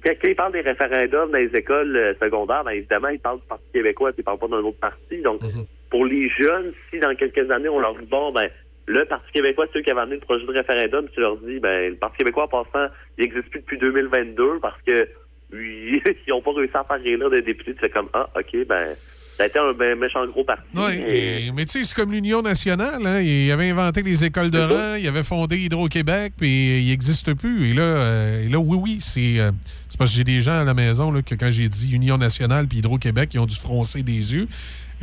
[0.05, 3.39] Quand, quand il parle des référendums dans les écoles euh, secondaires, ben, évidemment, il parle
[3.41, 5.21] du Parti québécois, il parle pas d'un autre parti.
[5.23, 5.65] Donc, Mhm.
[5.93, 8.49] Pour les jeunes, si dans quelques années, on leur dit, bon, ben,
[8.87, 11.61] le Parti québécois, c'est eux qui avaient amené le projet de référendum, tu leur dis,
[11.61, 15.07] ben, le Parti québécois, en passant, il n'existe plus depuis 2022 parce que
[15.53, 16.01] ils
[16.31, 17.75] n'ont pas réussi à faire élire des députés.
[17.75, 18.97] Tu fais comme, ah, OK, ben,
[19.37, 20.63] ça a été un ben, méchant gros parti.
[20.75, 23.07] Oui, mais- mais tu sais, c'est comme l'Union nationale.
[23.07, 27.35] Hein, il avait inventé les écoles de rang, il avait fondé Hydro-Québec, puis il n'existe
[27.35, 27.71] plus.
[27.71, 29.51] Et là, euh, et là, oui, oui, c'est euh,
[29.91, 32.17] c'est parce que j'ai des gens à la maison là, que quand j'ai dit Union
[32.17, 34.49] nationale puis Hydro-Québec, ils ont dû froncer des yeux.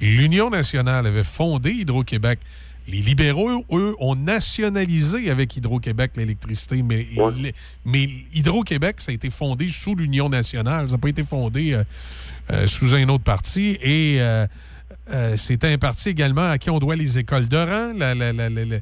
[0.01, 2.39] L'Union nationale avait fondé Hydro-Québec.
[2.88, 7.05] Les libéraux, eux, ont nationalisé avec Hydro-Québec l'électricité, mais,
[8.34, 10.88] Hydro-Québec, ça a été fondé sous l'Union nationale.
[10.89, 11.84] Ça n'a pas été fondé euh,
[12.51, 13.77] euh, sous un autre parti.
[13.81, 14.47] Et euh,
[15.11, 18.34] euh, c'est un parti également à qui on doit les écoles de rang, la- la-
[18.34, 18.80] la- la- la-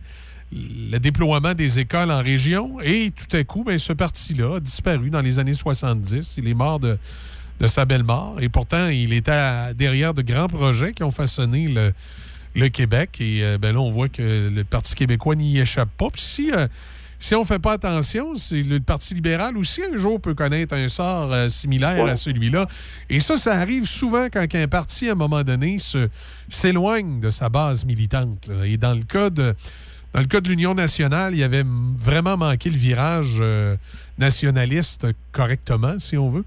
[0.53, 2.79] le déploiement des écoles en région.
[2.81, 6.35] Et tout à coup, ben, ce parti-là a disparu dans les années 70.
[6.37, 6.97] Il est mort de,
[7.59, 8.37] de sa belle mort.
[8.39, 11.93] Et pourtant, il était à- derrière de grands projets qui ont façonné le,
[12.55, 13.17] le Québec.
[13.19, 16.09] Et euh, ben là, on voit que le Parti québécois n'y échappe pas.
[16.11, 16.67] Puis si, euh,
[17.19, 20.75] si on ne fait pas attention, c'est le Parti libéral aussi un jour peut connaître
[20.75, 22.11] un sort euh, similaire Ouais.
[22.11, 22.67] à celui-là.
[23.09, 26.09] Et ça, ça arrive souvent quand un parti, à un moment donné, se-
[26.47, 28.47] s'éloigne de sa base militante.
[28.47, 28.65] là.
[28.67, 29.55] Et dans le cas de...
[30.13, 31.65] Dans le cas de l'Union nationale, il y avait
[31.97, 33.75] vraiment manqué le virage euh,
[34.17, 36.45] nationaliste correctement, si on veut.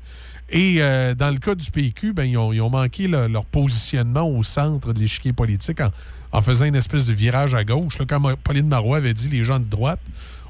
[0.53, 3.45] Et euh, dans le cas du PQ, ben, ils, ont, ils ont manqué le- leur
[3.45, 5.91] positionnement au centre de l'échiquier politique en,
[6.33, 7.99] en faisant une espèce de virage à gauche.
[8.09, 10.01] Comme Pauline Marois avait dit, les gens de droite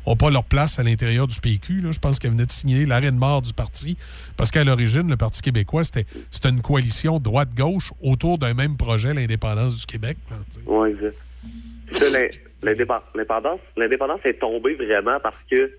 [0.07, 1.83] n'ont pas leur place à l'intérieur du PQ.
[1.93, 3.99] Je pense qu'elle venait de signer l'arrêt de mort du parti.
[4.39, 6.07] Parce qu'à l'origine, le Parti québécois, c'était
[6.49, 10.17] une coalition droite-gauche autour d'un même projet, l'indépendance du Québec.
[10.67, 11.17] Oui, exact.
[12.63, 15.71] L'indépendance est tombée vraiment parce que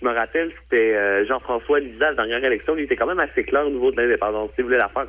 [0.00, 3.20] je me rappelle, c'était euh, Jean-François Lisée à la dernière élection, il était quand même
[3.20, 4.50] assez clair au niveau de l'indépendance.
[4.58, 5.06] Il voulait la faire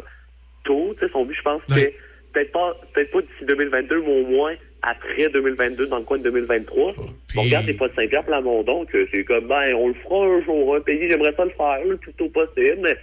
[0.64, 1.96] tôt, son but, je pense, c'était
[2.34, 6.24] peut-être pas, peut-être pas d'ici 2022, mais au moins après 2022, dans le coin de
[6.24, 6.94] 2023.
[7.38, 10.42] On regarde les fois de Saint-Pierre Plamondon, que c'est comme, ben, on le fera un
[10.44, 12.96] jour, un pays, j'aimerais ça le faire le plus tôt possible, mais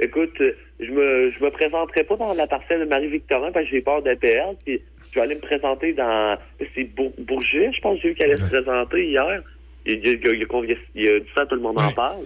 [0.00, 0.36] écoute,
[0.80, 4.02] je me, je me présenterai pas dans la parcelle de Marie-Victorin parce que j'ai peur
[4.02, 4.80] de perdre, puis
[5.10, 6.36] je vais aller me présenter dans,
[6.74, 9.42] c'est Bour- Bourget, je pense, j'ai vu qu'elle allait se présenter hier.
[9.86, 12.24] Il, il, il, il, il, il a du sang, tout le monde en parle.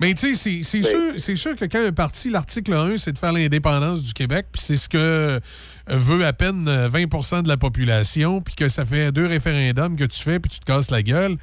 [0.00, 3.12] Mais tu sais, c'est- c'est sûr, c'est sûr que quand un parti, l'article 1, c'est
[3.12, 5.40] de faire l'indépendance du Québec, puis c'est ce que euh,
[5.88, 10.04] veut à peine euh, 20% de la population, puis que ça fait deux référendums que
[10.04, 11.36] tu fais, puis tu te casses la gueule,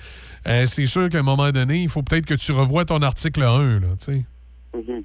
[0.47, 3.43] euh, c'est sûr qu'à un moment donné, il faut peut-être que tu revoies ton article
[3.43, 4.23] 1, là, tu sais.
[4.73, 5.03] Mhm.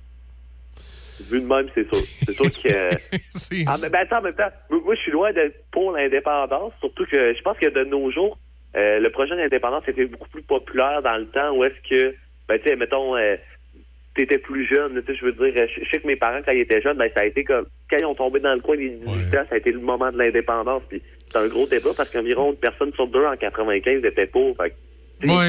[1.31, 2.05] Vu de même, c'est sûr.
[2.27, 2.91] C'est sûr que.
[3.67, 6.73] ah, mais ben, attends, en même temps, moi, moi, je suis loin d'être pour l'indépendance,
[6.81, 8.39] surtout que je pense que de nos jours,
[8.77, 12.15] euh, le projet d'indépendance était beaucoup plus populaire dans le temps où est-ce que,
[12.49, 13.37] ben, tu sais, mettons, euh,
[14.15, 15.03] t'étais plus jeune.
[15.03, 16.97] Tu sais, je veux dire, je je sais que mes parents, quand ils étaient jeunes,
[16.97, 19.45] ben, ça a été comme, quand ils ont tombé dans le coin des 18 ans,
[19.49, 20.83] ça a été le moment de l'indépendance.
[20.89, 24.57] Puis c'est un gros débat parce qu'environ une personne sur deux en 95 était pour.
[24.57, 24.75] Fait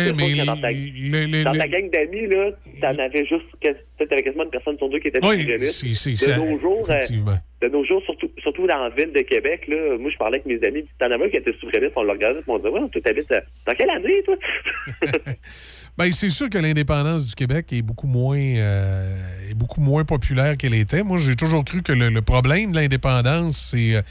[0.06, 0.78] c'est mais que dans ta, les-
[1.28, 2.52] les- dans les- ta gang d'amis, là,
[2.82, 3.46] t'en avais juste,
[4.10, 7.00] t'avais quasiment une personne sur deux qui était Oui, c'est- De nos jours, euh,
[7.62, 10.46] de nos jours, surtout, surtout dans la ville de Québec, là, moi, je parlais avec
[10.62, 13.02] mes amis, t'en avais un qui était souverainiste, on le regardait, on disait, ouais, toi,
[13.02, 14.36] t'habites euh, dans quelle année, toi?
[15.96, 20.58] Ben, c'est sûr que l'indépendance du Québec est beaucoup moins euh, est beaucoup moins populaire
[20.58, 21.04] qu'elle était.
[21.04, 24.02] Moi, j'ai toujours cru que le, problème de l'indépendance, c'est euh,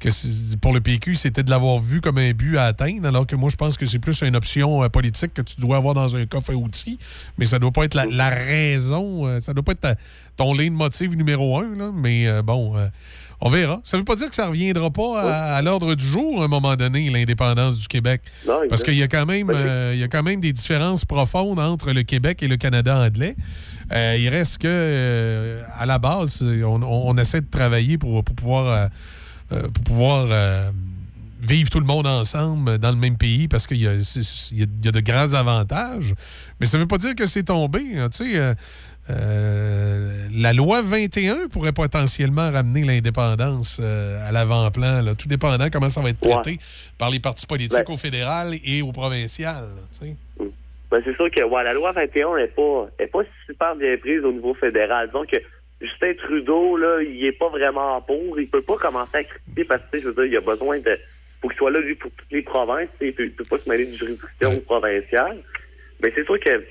[0.00, 0.08] que
[0.56, 3.50] pour le PQ, c'était de l'avoir vu comme un but à atteindre, alors que moi,
[3.50, 6.24] je pense que c'est plus une option euh, politique que tu dois avoir dans un
[6.24, 6.98] coffre à outils.
[7.36, 9.96] Mais ça doit pas être la, raison, ça doit pas être ta-
[10.38, 11.76] ton leitmotiv numéro un.
[11.76, 12.76] Là, mais bon.
[13.40, 13.80] On verra.
[13.84, 16.48] Ça veut pas dire que ça reviendra pas à, à l'ordre du jour à un
[16.48, 18.22] moment donné, l'indépendance du Québec.
[18.46, 21.04] Non, Parce qu'il y a quand même euh, il y a quand même des différences
[21.04, 23.36] profondes entre le Québec et le Canada anglais.
[23.92, 28.90] Euh, il reste que euh, à la base, on, essaie de travailler pour, pour pouvoir
[29.52, 30.26] euh, pour pouvoir
[31.40, 35.34] vivre tout le monde ensemble dans le même pays parce qu'il y a de grands
[35.34, 36.14] avantages.
[36.58, 37.96] Mais ça ne veut pas dire que c'est tombé.
[37.96, 38.08] hein.
[39.08, 45.88] Euh, la loi 21 pourrait potentiellement ramener l'indépendance euh, à l'avant-plan, là, tout dépendant comment
[45.88, 46.58] ça va être traité
[46.98, 47.94] par les partis politiques Ouais.
[47.94, 49.64] au fédéral et au provincial.
[49.92, 50.14] sais.
[50.90, 54.24] Ben, c'est sûr que ouais, la loi 21 n'est pas, est pas super bien prise
[54.24, 55.10] au niveau fédéral.
[55.30, 55.36] Que
[55.80, 58.38] Justin Trudeau, là, il est pas vraiment pour.
[58.38, 60.98] Il peut pas commencer à critiquer parce que, je veux dire, il a besoin de.
[61.42, 62.88] Faut qu'il soit là, lui, pour toutes les provinces.
[63.00, 65.38] Il peut, il peut pas se mêler d'une juridiction provinciale.
[66.02, 66.64] Mais c'est sûr que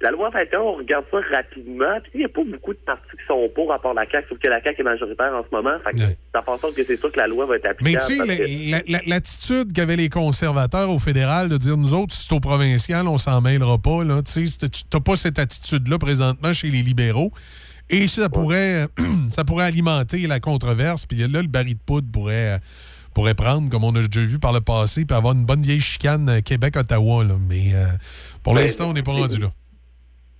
[0.00, 1.98] la loi 21, on regarde ça rapidement.
[2.02, 4.26] Puis il n'y a pas beaucoup de partis qui sont pour, à part la CAQ,
[4.28, 5.76] sauf que la CAQ est majoritaire en ce moment.
[5.84, 5.98] Fait que
[6.32, 8.28] ça fait en sorte que c'est sûr que la loi va être Mais applicable.
[8.28, 12.34] tu sais, que- l'attitude qu'avaient les conservateurs au fédéral de dire nous autres, si c'est
[12.34, 14.04] au provincial, on s'en mêlera pas.
[14.04, 14.44] Là, tu
[14.94, 17.32] n'as pas cette attitude-là présentement chez les libéraux.
[17.90, 18.86] Et ça pourrait,
[19.30, 21.06] ça pourrait alimenter la controverse.
[21.06, 22.58] Puis là, le baril de poudre pourrait, euh,
[23.14, 25.80] pourrait prendre, comme on a déjà vu par le passé, puis avoir une bonne vieille
[25.80, 27.24] chicane euh, Québec-Ottawa.
[27.48, 27.86] Mais euh,
[28.44, 29.50] pour Mais- l'instant, on n'est pas rendu là.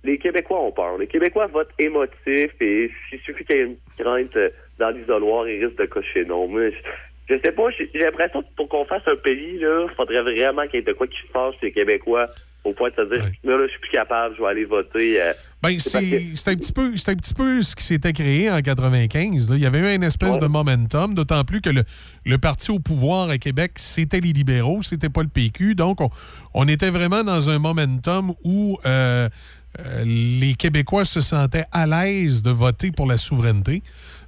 [0.03, 0.97] Les Québécois ont peur.
[0.97, 4.49] Les Québécois votent émotif et il suffit qu'il y ait une crainte euh,
[4.79, 6.47] dans l'isoloir, ils risquent de cocher non.
[6.47, 10.21] Moi, je, je sais pas, j'ai l'impression que pour qu'on fasse un pays, là, faudrait
[10.21, 12.25] vraiment qu'il y ait de quoi qui fâche les Québécois
[12.65, 15.21] au point de se dire, là, là, je suis plus capable, je vais aller voter.
[15.21, 15.31] euh,
[15.63, 19.49] Ben, c'est que- un, petit peu- un petit peu ce qui s'était créé en 95.
[19.49, 19.55] là.
[19.55, 21.83] Il y avait eu une espèce de momentum, d'autant plus que le,
[22.25, 25.73] le parti au pouvoir à Québec, c'était les libéraux, c'était pas le PQ.
[25.75, 26.09] Donc, on,
[26.53, 29.29] on était vraiment dans un momentum où euh,
[29.79, 33.83] euh, les Québécois se sentaient à l'aise de voter pour la souveraineté.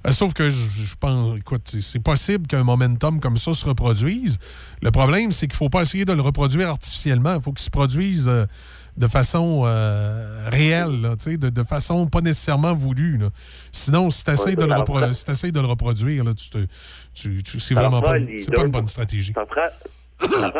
[0.06, 4.38] Euh, sauf que je, pense, écoute, c'est- possible qu'un momentum comme ça se reproduise.
[4.82, 7.34] Le problème, c'est qu'il ne faut pas essayer de le reproduire artificiellement.
[7.36, 8.46] Il faut qu'il se produise euh,
[8.96, 9.62] de façon
[10.50, 13.16] réelle, là, de, de façon pas nécessairement voulue.
[13.18, 13.28] là.
[13.70, 16.24] Sinon, si tu essaies, Ouais, de, le ça repro- prend- si t'essayes de le reproduire,
[16.24, 16.58] là, tu te,
[17.14, 19.32] tu, tu- c'est vraiment pas, c'est pas une bonne stratégie.
[19.34, 19.68] Ça prend,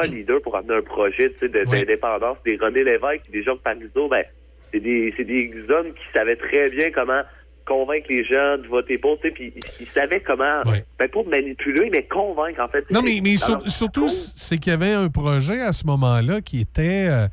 [0.00, 2.36] un leader pour amener un projet d'indépendance.
[2.44, 4.24] Des René Lévesque, des Jacques Parizeau, ben,
[4.72, 7.22] c'est des, c'est des hommes qui savaient très bien comment
[7.66, 11.90] convaincre les gens de voter pour, tu sais, puis ils, savaient comment, ben, pas manipuler,
[11.90, 12.90] mais convaincre, en fait.
[12.90, 16.60] Non, mais, mais sur- surtout, c'est qu'il y avait un projet à ce moment-là qui
[16.60, 17.28] était, euh,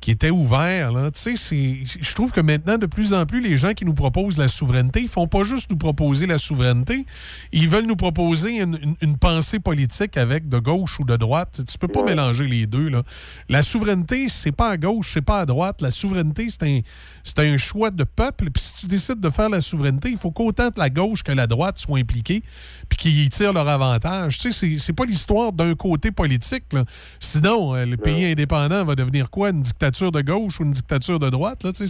[0.00, 0.92] qui était ouvert.
[0.92, 1.10] Là.
[1.10, 3.94] Tu sais, c'est- je trouve que maintenant, de plus en plus, les gens qui nous
[3.94, 7.04] proposent la souveraineté, ils font pas juste nous proposer la souveraineté,
[7.52, 11.60] ils veulent nous proposer une, une- une pensée politique avec de gauche ou de droite.
[11.70, 12.88] Tu peux pas mélanger les deux.
[12.88, 13.02] Là.
[13.48, 15.82] La souveraineté, c'est pas à gauche, c'est pas à droite.
[15.82, 16.80] La souveraineté, c'est un,
[17.22, 18.50] c'est un choix de peuple.
[18.50, 21.46] Puis si tu décides de faire la souveraineté, il faut qu'autant la gauche que la
[21.46, 22.42] droite soient impliqués
[22.88, 24.38] puis qu'ils tirent leur avantage.
[24.38, 26.64] Tu sais, c'est- c'est pas l'histoire d'un côté politique.
[26.72, 26.84] là.
[27.18, 29.50] Sinon, euh, le pays indépendant va devenir quoi?
[29.50, 31.62] Une dictature de gauche ou une dictature de droite?
[31.64, 31.86] Là, c'est-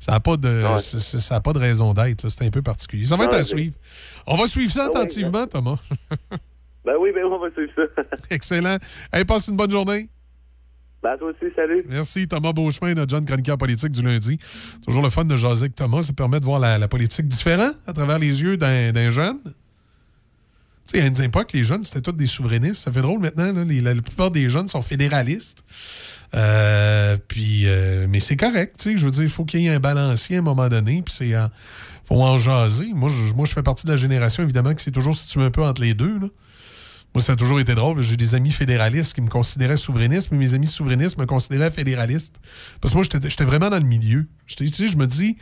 [0.00, 0.78] ça n'a pas, de- Ouais.
[0.78, 2.22] c'est- c'est- ça a pas de raison d'être.
[2.24, 2.30] là.
[2.30, 3.06] C'est un peu particulier.
[3.06, 3.74] Ça va être à suivre.
[4.26, 5.78] On va suivre ça Ah ouais, attentivement, Thomas.
[6.84, 8.02] Ben oui, ben on va suivre ça.
[8.30, 8.76] Excellent.
[9.12, 10.08] Hey, passe une bonne journée.
[11.02, 11.82] Ben toi aussi, salut.
[11.88, 14.38] Merci, Thomas Beauchemin, notre jeune chroniqueur politique du lundi.
[14.86, 16.02] Toujours le fun de jaser avec Thomas.
[16.02, 19.38] Ça permet de voir la, la politique différente à travers les yeux d'un d'un jeune.
[20.86, 22.76] Tu sais, à une époque, les jeunes, c'était tous des souverainistes.
[22.84, 23.50] Ça fait drôle maintenant.
[23.52, 23.64] là.
[23.64, 25.64] Les- la, la plupart des jeunes sont fédéralistes.
[26.34, 28.76] Euh, puis, euh, mais c'est correct.
[28.78, 28.96] tu sais.
[28.96, 31.02] Je veux dire, il faut qu'il y ait un balancier à un moment donné.
[31.02, 31.48] Puis, c'est en-
[32.04, 32.92] faut en jaser.
[32.92, 35.50] Moi je, moi, je fais partie de la génération, évidemment, qui s'est toujours situé un
[35.50, 36.18] peu entre les deux.
[36.18, 36.26] là.
[37.14, 38.02] Moi, ça a toujours été drôle.
[38.02, 42.40] J'ai des amis fédéralistes qui me considéraient souverainiste, mais mes amis souverainistes me considéraient fédéraliste.
[42.80, 44.26] Parce que moi, j'étais vraiment dans le milieu.
[44.48, 45.36] Tu sais, je me dis,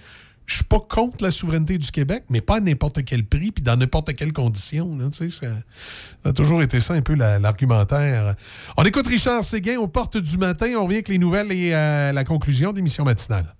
[0.52, 3.62] je suis pas contre la souveraineté du Québec, mais pas à n'importe quel prix, puis
[3.62, 4.98] dans n'importe quelle condition.
[5.10, 5.48] ça, ça
[6.28, 8.34] a toujours été ça, un peu la- l'argumentaire.
[8.76, 10.66] On écoute Richard Séguin aux portes du matin.
[10.76, 13.54] On revient avec les nouvelles et euh, la conclusion d'émission matinale.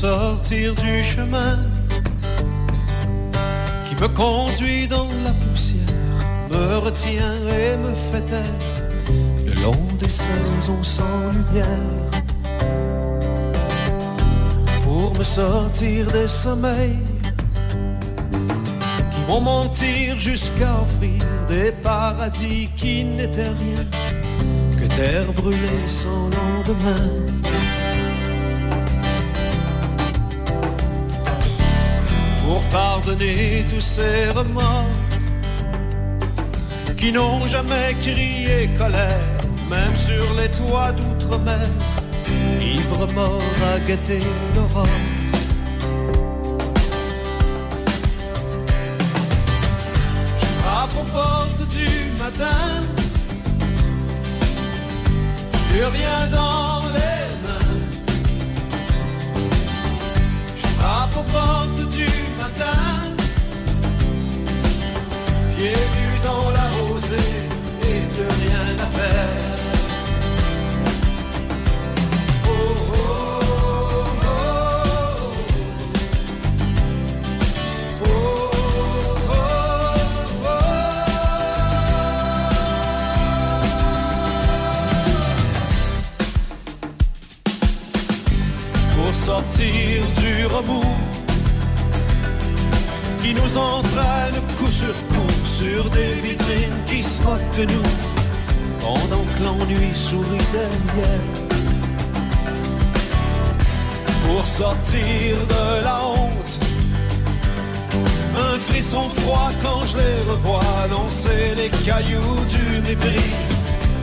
[0.00, 1.58] Sortir du chemin
[3.86, 6.16] qui me conduit dans la poussière,
[6.50, 8.78] me retient et me fait taire
[9.44, 12.22] le long des saisons sans lumière.
[14.84, 17.04] Pour me sortir des sommeils
[19.12, 23.84] qui vont mentir jusqu'à offrir des paradis qui n'étaient rien
[24.78, 27.79] que terre brûlée sans lendemain.
[32.50, 34.90] Pour pardonner tous ces remords
[36.96, 39.38] qui n'ont jamais crié colère,
[39.70, 41.68] même sur les toits d'outre-mer,
[42.60, 43.40] ivre mort
[43.72, 44.24] à guetter
[44.56, 44.98] l'aurore.
[50.40, 52.62] Je frappe aux portes du matin,
[55.70, 57.76] plus rien dans les mains.
[60.56, 62.09] Je frappe aux portes du
[65.56, 67.16] pieds nus dans la rosée
[67.82, 69.58] et plus rien à faire.
[72.46, 72.50] Oh,
[72.92, 73.10] oh,
[88.98, 90.99] oh, sortir du remous
[93.22, 97.90] qui nous entraîne coup sur coup sur des vitrines qui se moquent de nous
[98.80, 101.26] pendant que l'ennui sourit derrière.
[104.26, 106.58] Pour sortir de la honte,
[108.36, 113.30] un frisson froid quand je les revois lancer les cailloux du mépris,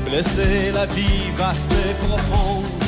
[0.06, 2.86] blesser la vie vaste et profonde.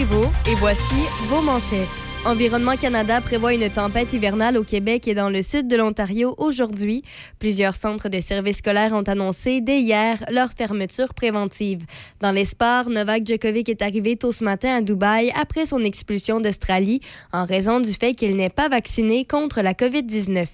[0.00, 1.86] Et voici vos manchettes.
[2.24, 7.02] Environnement Canada prévoit une tempête hivernale au Québec et dans le sud de l'Ontario aujourd'hui.
[7.38, 11.82] Plusieurs centres de services scolaires ont annoncé dès hier leur fermeture préventive.
[12.22, 16.40] Dans les sports, Novak Djokovic est arrivé tôt ce matin à Dubaï après son expulsion
[16.40, 17.02] d'Australie
[17.34, 20.46] en raison du fait qu'il n'est pas vacciné contre la COVID-19.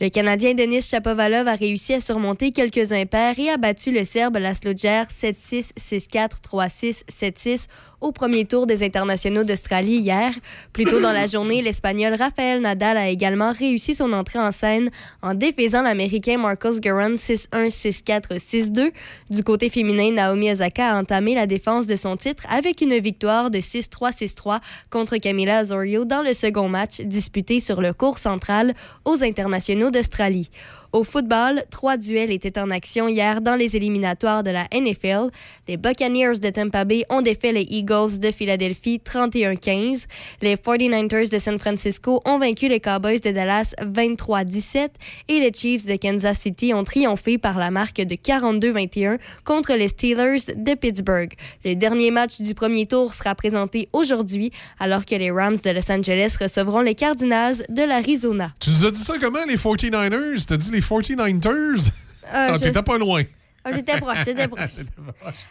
[0.00, 4.36] Le Canadien Denis Chapovalov a réussi à surmonter quelques impairs et a battu le Serbe
[4.36, 7.66] Laszlo Djere 7-6, 6-4, 3-6, 7-6
[8.00, 10.32] au premier tour des internationaux d'Australie hier.
[10.72, 14.90] Plus tôt dans la journée, l'Espagnol Rafael Nadal a également réussi son entrée en scène
[15.22, 18.90] en défaisant l'Américain Marcos Guerin 6-1, 6-4, 6-2.
[19.30, 23.50] Du côté féminin, Naomi Osaka a entamé la défense de son titre avec une victoire
[23.50, 24.60] de 6-3, 6-3
[24.90, 28.74] contre Camila Osorio dans le second match disputé sur le cours central
[29.04, 29.55] aux internationaux
[29.90, 30.50] d'Australie.
[30.92, 35.30] Au football, trois duels étaient en action hier dans les éliminatoires de la NFL.
[35.68, 40.04] Les Buccaneers de Tampa Bay ont défait les Eagles de Philadelphie 31-15.
[40.42, 44.88] Les 49ers de San Francisco ont vaincu les Cowboys de Dallas 23-17
[45.28, 49.88] et les Chiefs de Kansas City ont triomphé par la marque de 42-21 contre les
[49.88, 51.32] Steelers de Pittsburgh.
[51.64, 55.90] Le dernier match du premier tour sera présenté aujourd'hui alors que les Rams de Los
[55.90, 58.52] Angeles recevront les Cardinals de l'Arizona.
[58.60, 60.44] Tu nous as dit ça comment, les 49ers?
[60.46, 61.90] T'as dit 49ers?
[62.34, 63.22] Euh, je- t'étais pas loin.
[63.68, 64.70] Ah, j'étais proche, j'étais proche.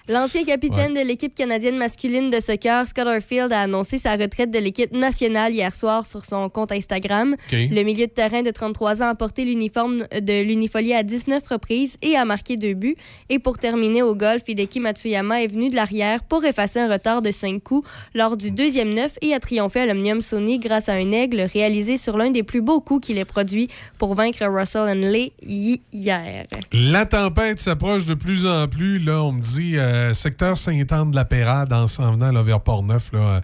[0.08, 4.60] L'ancien capitaine de l'équipe canadienne masculine de soccer, Scott Arfield, a annoncé sa retraite de
[4.60, 7.36] l'équipe nationale hier soir sur son compte Instagram.
[7.72, 11.98] Le milieu de terrain de 33 ans a porté l'uniforme de l'Unifolie à 19 reprises
[12.02, 12.96] et a marqué deux buts.
[13.30, 17.22] Et pour terminer au golf, Hideki Matsuyama est venu de l'arrière pour effacer un retard
[17.22, 20.94] de 5 coups lors du deuxième neuf et a triomphé à l'Omnium Sony grâce à
[20.94, 23.68] un aigle réalisé sur l'un des plus beaux coups qu'il ait produit
[24.00, 26.46] pour vaincre Russell Henley hi- hier.
[26.72, 29.00] La tempête s'approche de plus en plus.
[29.00, 33.42] Là, on me dit, euh, secteur Saint-Anne-de-la-Pérade, en s'en venant vers Port-Neuf, là, euh,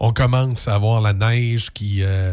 [0.00, 2.32] on commence à voir la neige qui, euh,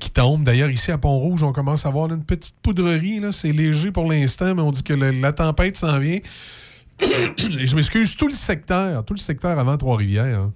[0.00, 0.44] qui tombe.
[0.44, 3.20] D'ailleurs, ici à Pont-Rouge, on commence à voir une petite poudrerie.
[3.20, 3.32] là.
[3.32, 6.18] C'est léger pour l'instant, mais on dit que la tempête s'en vient.
[7.00, 10.38] Je m'excuse, tout le secteur, tout le secteur avant Trois-Rivières.
[10.40, 10.52] hein.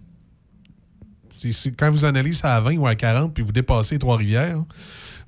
[1.76, 4.58] Quand vous en allez ça à 20 ou à 40, puis vous dépassez Trois-Rivières,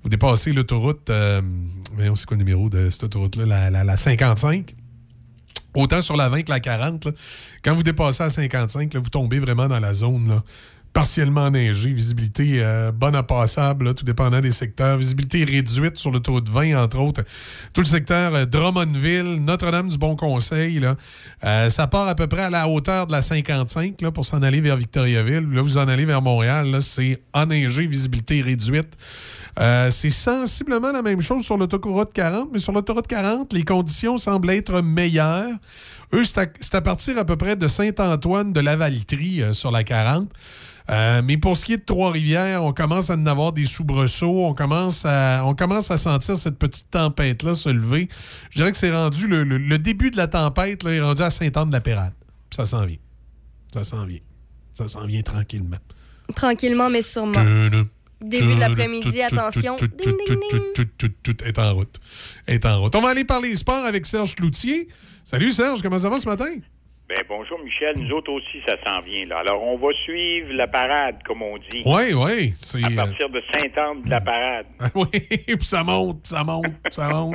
[0.03, 1.41] vous dépassez l'autoroute, euh,
[1.95, 4.75] voyons, c'est quoi le numéro de cette autoroute-là, la, la- la 55.
[5.75, 7.13] Autant sur la 20 que la 40, là.
[7.63, 10.43] quand vous dépassez à 55, là, vous tombez vraiment dans la zone
[10.93, 16.49] partiellement enneigée, visibilité euh, bonne à passable, tout dépendant des secteurs, visibilité réduite sur l'autoroute
[16.49, 17.23] 20, entre autres.
[17.73, 20.85] Tout le secteur euh, Drummondville, Notre-Dame-du-Bon-Conseil,
[21.45, 24.43] euh, ça part à peu près à la hauteur de la 55 là, pour s'en
[24.43, 25.49] aller vers Victoriaville.
[25.53, 28.97] Là, vous en allez vers Montréal, c'est enneigé, visibilité réduite.
[29.59, 34.17] Euh, c'est sensiblement la même chose sur l'autoroute 40, mais sur l'autoroute 40, les conditions
[34.17, 35.51] semblent être meilleures.
[36.13, 39.71] Eux, c'est à, c'est à partir à peu près de Saint-Antoine de Lavaltrie euh, sur
[39.71, 40.31] la 40.
[40.91, 44.47] Euh, mais pour ce qui est de Trois-Rivières, on commence à en avoir des soubresauts.
[44.47, 48.09] On commence à, on commence à sentir cette petite tempête-là se lever.
[48.51, 51.23] Je dirais que c'est rendu le, le- le début de la tempête là, est rendu
[51.23, 52.13] à Saint-Anne-de-la-Pérade.
[52.51, 52.97] Ça s'en vient.
[53.73, 54.19] Ça s'en vient.
[54.75, 55.77] Ça s'en vient tranquillement.
[56.35, 57.39] Tranquillement, mais sûrement.
[58.21, 59.77] Début de l'après-midi, attention.
[59.77, 60.39] Tout, Ding, ding, ding.
[60.51, 61.97] tout, tout, tout, tout est en route.
[62.47, 62.95] Est en route.
[62.95, 64.89] On va aller parler sport avec Serge Cloutier.
[65.25, 66.53] Salut Serge, comment ça va ce matin?
[67.11, 69.39] Ben, bonjour Michel, nous autres aussi ça s'en vient là.
[69.39, 71.83] Alors on va suivre la parade comme on dit.
[71.85, 72.55] Oui, oui.
[72.85, 74.67] À euh, partir de Saint-Anne de la parade.
[74.95, 75.09] oui,
[75.47, 77.35] puis ça monte, ça monte, ça monte.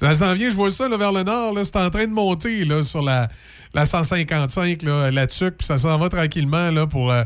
[0.00, 2.12] Ça s'en vient, je vois ça là, vers le nord, là, c'est en train de
[2.12, 3.28] monter là, sur la,
[3.74, 7.24] la 155, là, la TUC, puis ça s'en va tranquillement là, pour, euh,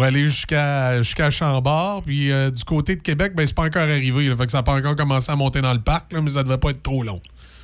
[0.00, 2.02] aller jusqu'à jusqu'à Chambord.
[2.04, 4.28] Puis euh, du côté de Québec, ben, c'est pas encore arrivé.
[4.28, 6.42] Là, fait que ça n'a pas encore commencé à monter dans le parc, mais ça
[6.42, 7.20] devait pas être trop long.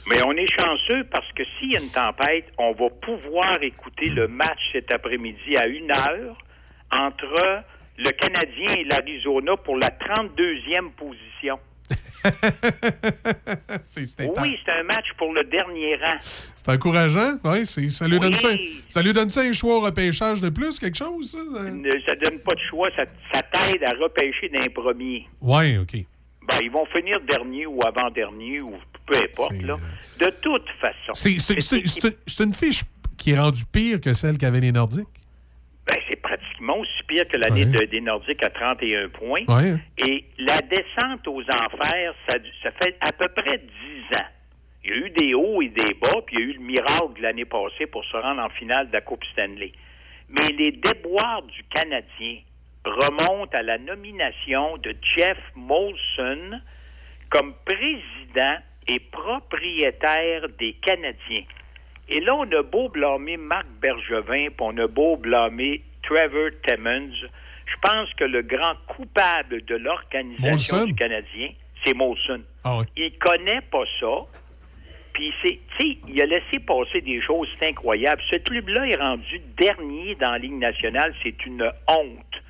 [0.09, 4.09] Mais on est chanceux parce que s'il y a une tempête, on va pouvoir écouter
[4.09, 6.37] le match cet après-midi à une heure
[6.91, 7.65] entre
[7.99, 11.59] le Canadien et l'Arizona pour la 32e position.
[14.41, 16.17] Oui, c'est un match pour le dernier rang.
[16.55, 17.67] C'est encourageant, oui.
[17.67, 18.21] c'est- Ça lui, Oui.
[18.21, 18.49] donne ça,
[18.89, 21.39] ça lui donne ça un choix au repêchage de plus, quelque chose, ça?
[21.39, 21.71] ça?
[21.71, 25.27] Ne- Ça donne pas de choix, ça, ça t'aide à repêcher d'un premier.
[25.41, 25.93] Oui, OK.
[26.49, 28.75] Ben, ils vont finir dernier ou avant-dernier ou
[29.07, 29.77] peu importe, là.
[30.19, 31.13] De toute façon.
[31.15, 32.83] C'est une fiche
[33.17, 35.07] qui est rendue pire que celle qu'avaient les Nordiques.
[35.95, 37.81] Ben, c'est pratiquement aussi pire que l'année Ouais.
[37.81, 39.45] de- des Nordiques à 31 points.
[39.49, 39.75] Ouais.
[39.99, 44.27] Et la descente aux enfers, ça, ça fait à peu près 10 ans.
[44.85, 46.61] Il y a eu des hauts et des bas, puis il y a eu le
[46.61, 49.73] miracle de l'année passée pour se rendre en finale de la Coupe Stanley.
[50.29, 52.39] Mais les déboires du Canadien
[52.85, 56.59] remontent à la nomination de Jeff Molson
[57.31, 58.57] comme président
[58.89, 61.45] et propriétaire des Canadiens.
[62.15, 67.13] Et là, on a beau blâmer Marc Bergevin, puis on a beau blâmer Trevor Timmons.
[67.67, 71.49] Je pense que le grand coupable de l'organisation du Canadien,
[71.85, 72.43] c'est Molson.
[72.65, 72.85] Ah oui.
[72.97, 74.15] Il connaît pas ça.
[75.15, 78.21] Puis, c'est, tu sais, il a laissé passer des choses, c'est incroyable.
[78.31, 81.15] Ce club-là est rendu dernier dans la Ligue nationale.
[81.23, 82.43] C'est une honte.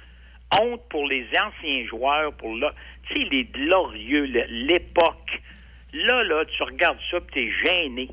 [0.60, 2.72] Honte pour les anciens joueurs, pour là,
[3.08, 5.40] tu sais, les glorieux, le- l'époque.
[5.92, 8.08] Là, là, tu regardes ça, puis t'es gêné.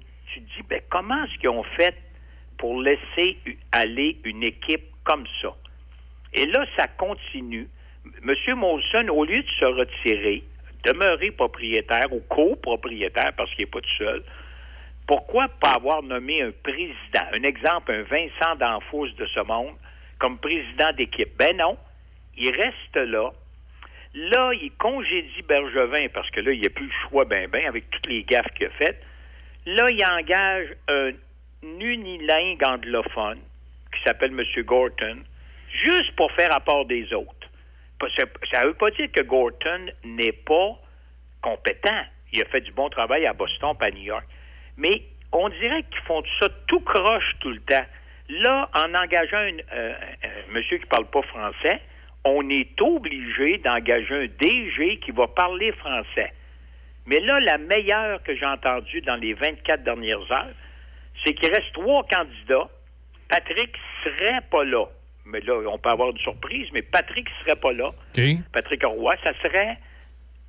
[0.48, 1.96] Tu te ben, comment est-ce qu'ils ont fait
[2.58, 3.38] pour laisser
[3.72, 5.56] aller une équipe comme ça?
[6.34, 7.68] Et là, ça continue.
[8.06, 8.56] M.
[8.56, 10.44] Molson, au lieu de se retirer,
[10.84, 14.24] demeurer propriétaire ou copropriétaire, parce qu'il n'est pas tout seul,
[15.08, 19.76] pourquoi pas avoir nommé un président, un exemple, un Vincent D'Anfos de ce monde,
[20.20, 21.36] comme président d'équipe?
[21.38, 21.78] Ben non,
[22.38, 23.32] il reste là.
[24.14, 27.66] Là, il congédie Bergevin, parce que là, il n'y a plus le choix ben ben
[27.68, 29.04] avec toutes les gaffes qu'il a faites.
[29.76, 31.12] Là, il engage un
[31.62, 33.38] unilingue anglophone
[33.94, 34.64] qui s'appelle M.
[34.64, 35.20] Gorton,
[35.84, 37.48] juste pour faire rapport des autres.
[38.52, 40.72] Ça ne veut pas dire que Gorton n'est pas
[41.44, 42.02] compétent.
[42.34, 44.26] Il a fait du bon travail à Boston, pas à New York.
[44.78, 47.86] Mais on dirait qu'ils font ça tout croche tout le temps.
[48.30, 49.94] Là, en engageant euh,
[50.24, 51.80] un monsieur qui ne parle pas français,
[52.26, 56.34] on est obligé d'engager un DG qui va parler français.
[57.10, 60.54] Mais là, la meilleure que j'ai entendue dans les 24 dernières heures,
[61.26, 62.70] c'est qu'il reste trois candidats.
[63.28, 64.86] Patrick serait pas là.
[65.26, 67.92] Mais là, on peut avoir une surprise, mais Patrick serait pas là.
[68.54, 69.78] Patrick Roy, ça serait,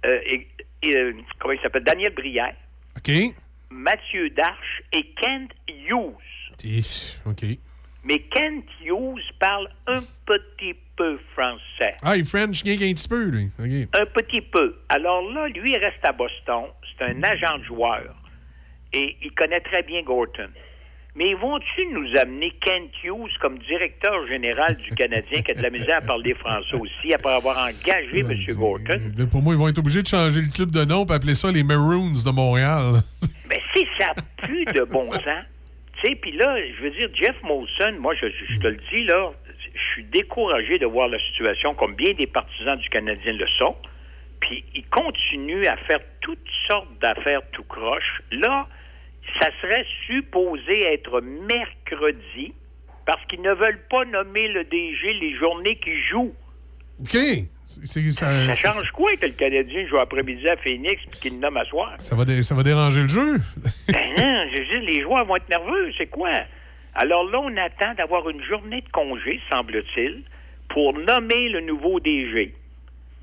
[0.05, 0.47] euh, et-
[0.83, 2.55] et, euh, comment il s'appelle, Daniel Brière,
[2.97, 3.11] OK.
[3.71, 6.53] Mathieu Darche et Kent Hughes.
[7.25, 7.43] OK.
[8.05, 11.97] Mais Kent Hughes parle un petit peu français.
[12.03, 13.49] Ah, il French qu'un petit peu, lui.
[13.59, 14.77] Un petit peu.
[14.91, 16.65] Alors là, lui, il reste à Boston.
[16.85, 18.15] C'est un agent de joueur.
[18.93, 20.51] Et il connaît très bien Gorton.
[21.17, 25.71] Mais vont-tu nous amener Kent Hughes comme directeur général du Canadien qui a de la
[25.71, 28.35] misère à parler français aussi après avoir engagé M.
[28.57, 29.27] Gorton?
[29.31, 31.51] Pour moi, ils vont être obligés de changer le club de nom et appeler ça
[31.51, 33.01] les Maroons de Montréal.
[33.49, 34.13] Mais si ça
[34.43, 35.25] plus de bon sens,
[36.03, 39.05] tu sais, puis là, je veux dire, Jeff Molson, moi, je, je te le dis,
[39.05, 39.33] là,
[39.75, 43.77] je suis découragé de voir la situation comme bien des partisans du Canadien le sont.
[44.41, 48.23] Puis il continue à faire toutes sortes d'affaires tout croche.
[48.33, 48.67] Là,
[49.41, 52.53] ça serait supposé être mercredi
[53.07, 56.33] parce qu'ils ne veulent pas nommer le DG les journées qu'il joue.
[57.01, 57.17] OK.
[57.65, 61.57] Ça, Ça change quoi que le Canadien joue après-midi à Phoenix puis qu'il le nomme
[61.57, 61.95] à soir?
[61.99, 63.37] ça va, dé- ça va déranger le jeu.
[63.89, 66.31] Ben non, je dire, les joueurs vont être nerveux, c'est quoi?
[66.95, 70.23] Alors là, on attend d'avoir une journée de congé, semble-t-il,
[70.69, 72.55] pour nommer le nouveau DG.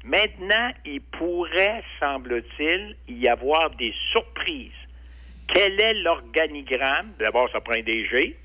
[0.04, 4.72] Maintenant, il pourrait, semble-t-il, y avoir des surprises.
[5.54, 7.12] Quel est l'organigramme?
[7.20, 8.38] D'abord, ça prend un DG,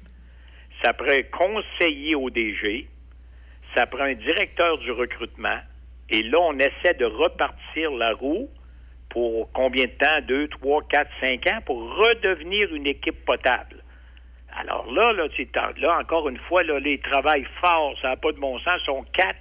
[0.83, 2.89] ça prend un conseiller au DG,
[3.75, 5.59] ça prend un directeur du recrutement,
[6.11, 8.49] et là, on essaie de repartir la roue
[9.09, 10.21] pour combien de temps?
[10.27, 13.82] Deux, trois, quatre, cinq ans pour redevenir une équipe potable.
[14.63, 18.11] Alors là, là, tu sais, t'en- là encore une fois, là, les travaillent fort, ça
[18.11, 19.41] n'a pas de bon sens, sont quatre.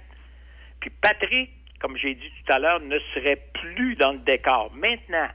[0.80, 1.50] Puis Patrick,
[1.80, 4.72] comme j'ai dit tout à l'heure, ne serait plus dans le décor.
[4.74, 5.28] Maintenant,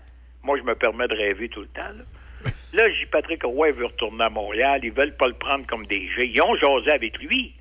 [0.43, 1.81] moi, je me permets de rêver tout le temps.
[1.83, 2.03] Là,
[2.73, 6.27] là j'ai Patrick Roy veut retourner à Montréal, ils veulent pas le prendre comme DG.
[6.27, 7.53] Ils ont jasé avec lui,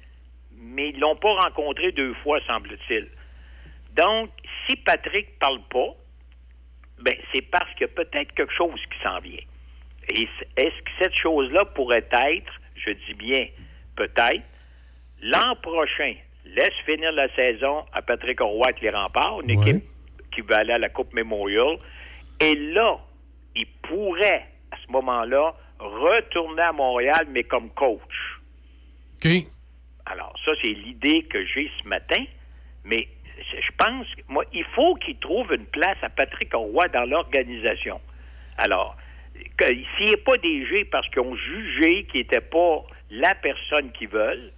[0.56, 3.08] mais ils l'ont pas rencontré deux fois, semble-t-il.
[3.94, 4.30] Donc,
[4.66, 5.94] si Patrick parle pas,
[7.02, 9.44] ben, c'est parce qu'il y a peut-être quelque chose qui s'en vient.
[10.08, 13.46] Et est-ce que cette chose-là pourrait être, je dis bien
[13.96, 14.42] peut-être,
[15.22, 16.14] l'an prochain,
[16.44, 19.82] laisse finir la saison à Patrick Roy avec les remparts, une équipe
[20.32, 21.78] qui va aller à la Coupe Memorial,
[22.40, 22.98] et là,
[23.54, 28.40] il pourrait, à ce moment-là, retourner à Montréal, mais comme coach.
[29.16, 29.28] OK.
[30.04, 32.22] Alors, ça, c'est l'idée que j'ai ce matin,
[32.84, 33.08] mais
[33.38, 38.00] je pense, moi, il faut qu'il trouve une place à Patrick Roy dans l'organisation.
[38.56, 38.96] Alors,
[39.96, 44.52] s'il n'est pas DG parce qu'ils ont jugé qu'il n'était pas la personne qu'ils veulent,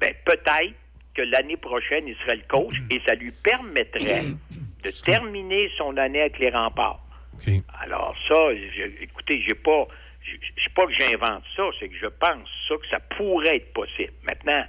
[0.00, 0.74] ben peut-être
[1.14, 4.22] que l'année prochaine, il serait le coach et ça lui permettrait
[4.84, 7.00] de terminer son année avec les remparts.
[7.82, 9.86] Alors ça, je- écoutez, j'ai pas,
[10.24, 14.12] sais pas que j'invente ça, c'est que je pense ça que ça pourrait être possible.
[14.28, 14.64] Maintenant,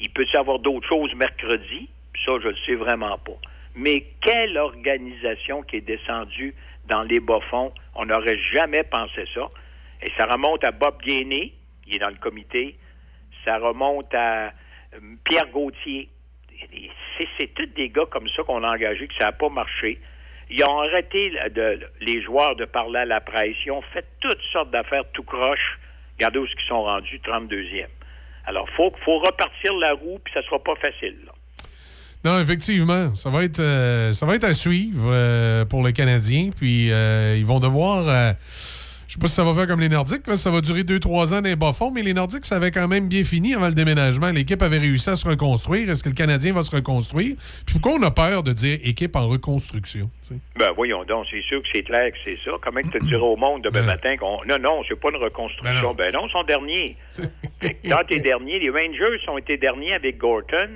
[0.00, 1.88] il peut y avoir d'autres choses mercredi,
[2.24, 3.38] ça je le sais vraiment pas.
[3.74, 6.54] Mais quelle organisation qui est descendue
[6.86, 9.48] dans les bas-fonds, on n'aurait jamais pensé ça.
[10.02, 11.52] Et ça remonte à Bob Gainé,
[11.86, 12.76] il est dans le comité.
[13.44, 14.50] Ça remonte à euh,
[15.24, 16.08] Pierre Gauthier.
[17.38, 19.98] C'est, tous des gars comme ça qu'on a engagés, que ça n'a pas marché.
[20.50, 23.56] Ils ont arrêté de- les joueurs de parler à la presse.
[23.64, 25.78] Ils ont fait toutes sortes d'affaires tout croche.
[26.18, 27.86] Regardez où ils sont rendus, 32e.
[28.46, 31.16] Alors, il faut, faut repartir la roue, puis ça sera pas facile.
[31.26, 31.32] là.
[32.24, 36.50] Non, effectivement, ça va être, euh, ça va être à suivre euh, pour les Canadiens.
[36.56, 38.08] Puis euh, ils vont devoir.
[38.08, 38.32] euh,
[39.08, 41.34] je sais pas si ça va faire comme les Nordiques, là, ça va durer 2-3
[41.34, 43.74] ans dans les bas-fonds, mais les Nordiques, ça avait quand même bien fini avant le
[43.74, 44.30] déménagement.
[44.30, 45.90] L'équipe avait réussi à se reconstruire.
[45.90, 47.36] Est-ce que le Canadien va se reconstruire?
[47.66, 50.08] Puis pourquoi on a peur de dire équipe en reconstruction?
[50.58, 52.52] Ben voyons donc, c'est sûr que c'est clair que c'est ça.
[52.62, 54.38] Comment que tu diras au monde demain matin qu'on.
[54.46, 55.92] Non, non, c'est pas une reconstruction.
[55.92, 56.96] Ben non, ils sont derniers.
[57.90, 60.70] Quand t'es dernier, les Rangers ont été derniers avec Gorton.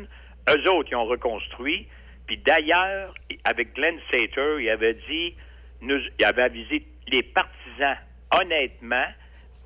[0.51, 1.87] Eux autres, ils ont reconstruit.
[2.27, 3.15] Puis d'ailleurs,
[3.45, 5.35] avec Glenn Sater, il avait dit,
[5.81, 7.97] nous, il avait avisé les partisans,
[8.33, 9.07] honnêtement,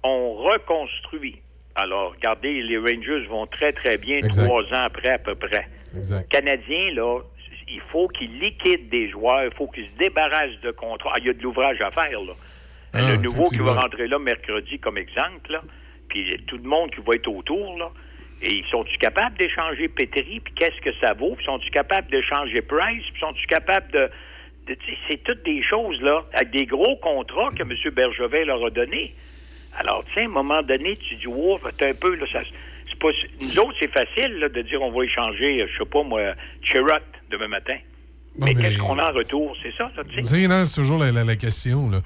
[0.02, 1.40] on reconstruit.
[1.74, 4.44] Alors, regardez, les Rangers vont très, très bien Exact.
[4.44, 5.68] trois ans après, à peu près.
[6.28, 7.20] Canadiens, là,
[7.68, 11.12] il faut qu'ils liquident des joueurs, il faut qu'ils se débarrassent de contrats.
[11.14, 12.32] Ah, il y a de l'ouvrage à faire, là.
[12.92, 15.62] Ah, le nouveau qui va rentrer là mercredi, comme exemple, là,
[16.08, 17.90] puis tout le monde qui va être autour, là,
[18.42, 22.62] et ils sont-ils capables d'échanger Petri, puis qu'est-ce que ça vaut, puis sont-ils capables d'échanger
[22.62, 24.08] Price, puis sont-ils capables de...
[24.66, 27.72] de- c'est toutes des choses, là, avec des gros contrats que M.
[27.94, 29.14] Bergevin leur a donnés.
[29.78, 32.40] Alors, tu sais, à un moment donné, tu dis, wow, t'es un peu, là, ça,
[32.88, 33.08] c'est pas,
[33.40, 36.20] nous autres, c'est facile, là, de dire, on va échanger, je sais pas, moi,
[36.62, 36.88] Chirot,
[37.30, 37.76] demain matin.
[38.38, 39.56] Mais, mais- qu'est-ce qu'on a en retour?
[39.62, 40.22] C'est ça, là, tu sais.
[40.64, 41.90] C'est toujours la, la- la question.
[41.90, 41.98] Là.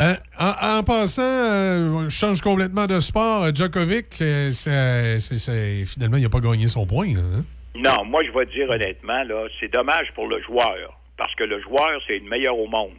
[0.00, 3.44] Euh, en, en passant, euh, je change complètement de sport.
[3.44, 7.06] Euh, Djokovic, euh, c'est- c'est- c'est- finalement, il n'a pas gagné son point.
[7.14, 7.44] là, hein?
[7.74, 10.98] Non, moi, je vais te dire honnêtement, là, c'est dommage pour le joueur.
[11.16, 12.92] Parce que le joueur, c'est le meilleur au monde.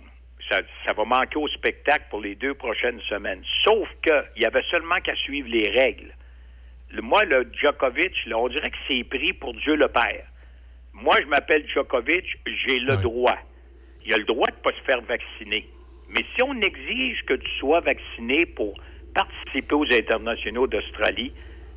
[0.50, 3.42] Ça, ça va manquer au spectacle pour les deux prochaines semaines.
[3.64, 6.12] Sauf qu'il y avait seulement qu'à suivre les règles.
[6.92, 10.26] Le- moi, le Djokovic, là, on dirait que c'est pris pour Dieu le Père.
[10.94, 12.26] Moi, je m'appelle Djokovic,
[12.66, 13.38] j'ai le droit.
[14.06, 15.68] Il a le droit de ne pas se faire vacciner.
[16.10, 18.74] Mais si on exige que tu sois vacciné pour
[19.14, 21.32] participer aux internationaux d'Australie,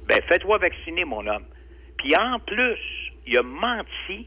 [0.08, 1.44] ben fais-toi vacciner, mon homme.
[1.98, 2.78] Puis en plus,
[3.26, 4.26] il a menti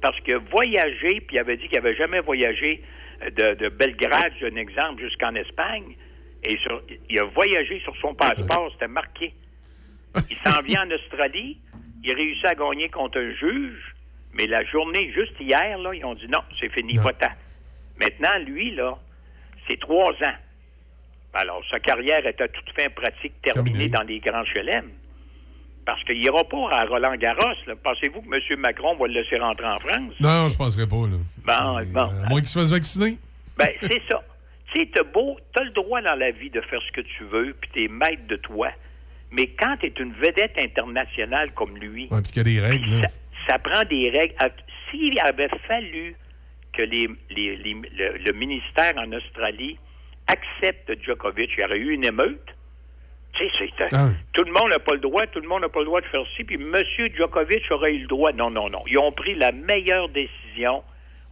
[0.00, 2.82] parce que voyager, puis il avait dit qu'il n'avait jamais voyagé
[3.22, 5.96] euh, de, de Belgrade, j'ai un exemple, jusqu'en Espagne.
[6.44, 9.32] Et sur- il a voyagé sur son passeport, c'était marqué.
[10.28, 11.58] Il s'en vient en Australie,
[12.04, 13.94] il réussit à gagner contre un juge,
[14.34, 17.30] mais la journée, juste hier, là, ils ont dit non, c'est fini, va-t'en.
[17.98, 18.98] Maintenant, lui, là,
[19.68, 20.36] c'est trois ans.
[21.34, 24.90] Alors, sa carrière est à toute fin pratique terminée dans les grands chelem.
[25.84, 27.54] Parce qu'il n'ira pas à Roland Garros.
[27.82, 28.60] Pensez-vous que M.
[28.60, 30.12] Macron va le laisser rentrer en France?
[30.20, 30.96] Non, je ne penserais pas.
[30.96, 31.16] Là.
[31.44, 32.00] Bon, bon.
[32.24, 33.16] À moins qu'il se fasse vacciner.
[33.56, 34.22] Ben, c'est ça.
[34.72, 37.24] Tu sais, t'as beau, t'as le droit dans la vie de faire ce que tu
[37.24, 38.70] veux, puis t'es maître de toi.
[39.30, 43.02] Mais quand t'es une vedette internationale comme lui, Ouais, puis y a des règles.
[43.02, 43.08] là.
[43.46, 44.34] ça prend des règles.
[44.38, 44.48] Ah,
[44.90, 46.16] S'il avait fallu
[46.72, 49.78] que les, les- les- le, le ministère en Australie
[50.28, 52.54] accepte Djokovic, il y aurait eu une émeute.
[53.34, 54.10] Tu sais, c'est- Ah.
[54.34, 56.06] tout le monde n'a pas le droit, tout le monde n'a pas le droit de
[56.06, 56.74] faire ci, puis M.
[57.16, 58.32] Djokovic aurait eu le droit.
[58.32, 58.82] Non, non, non.
[58.86, 60.82] Ils ont pris la meilleure décision.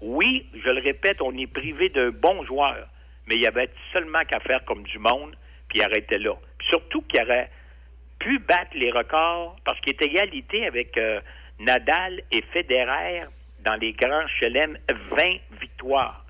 [0.00, 2.86] Oui, je le répète, on est privé d'un bon joueur,
[3.26, 5.36] mais il y avait seulement qu'à faire comme du monde,
[5.68, 6.34] puis il arrêtait là.
[6.58, 7.50] Puis surtout qu'il aurait
[8.18, 11.20] pu battre les records parce qu'il est égalité avec euh,
[11.58, 13.24] Nadal et Federer
[13.65, 14.77] dans les grands chelem
[15.11, 15.23] 20
[15.61, 16.24] victoires.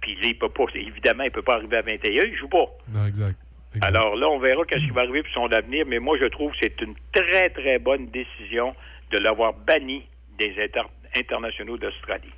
[0.00, 2.66] Puis là, il peut pas, évidemment, il peut pas arriver à 21, il joue pas.
[2.92, 3.36] Non, exact.
[3.82, 6.50] Alors là, on verra qu'est-ce qui va arriver pour son avenir, mais moi, je trouve
[6.52, 8.74] que c'est une très, très bonne décision
[9.10, 10.02] de l'avoir banni
[10.38, 12.30] des inter- internationaux d'Australie.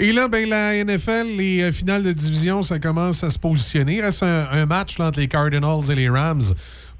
[0.00, 3.94] Et là, ben, la NFL, les euh, finales de division, ça commence à se positionner.
[3.96, 6.42] Il reste un, un match là, entre les Cardinals et les Rams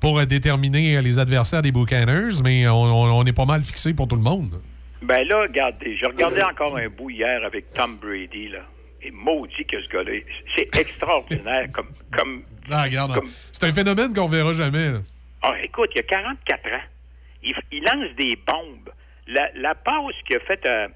[0.00, 3.62] pour euh, déterminer euh, les adversaires des Buccaneers, mais on, on- on est pas mal
[3.62, 4.60] fixé pour tout le monde.
[5.02, 8.60] Ben là, regardez, je regardais encore un bout hier avec Tom Brady, là.
[9.00, 10.12] Et maudit que ce gars-là,
[10.56, 13.20] c'est extraordinaire comme, comme Ah, regarde,
[13.52, 14.90] c'est un phénomène qu'on verra jamais.
[14.90, 14.98] là.
[15.42, 16.80] Ah, écoute, il a 44 ans.
[17.44, 18.90] Il, il lance des bombes.
[19.28, 20.88] La, la passe qu'il a faite euh,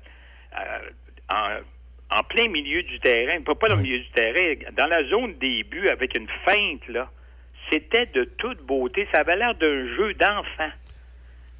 [0.58, 0.90] euh,
[1.32, 5.04] en, en plein milieu du terrain, pas, pas dans le milieu du terrain, dans la
[5.08, 7.08] zone des buts avec une feinte, là,
[7.70, 9.06] c'était de toute beauté.
[9.14, 10.70] Ça avait l'air d'un jeu d'enfant.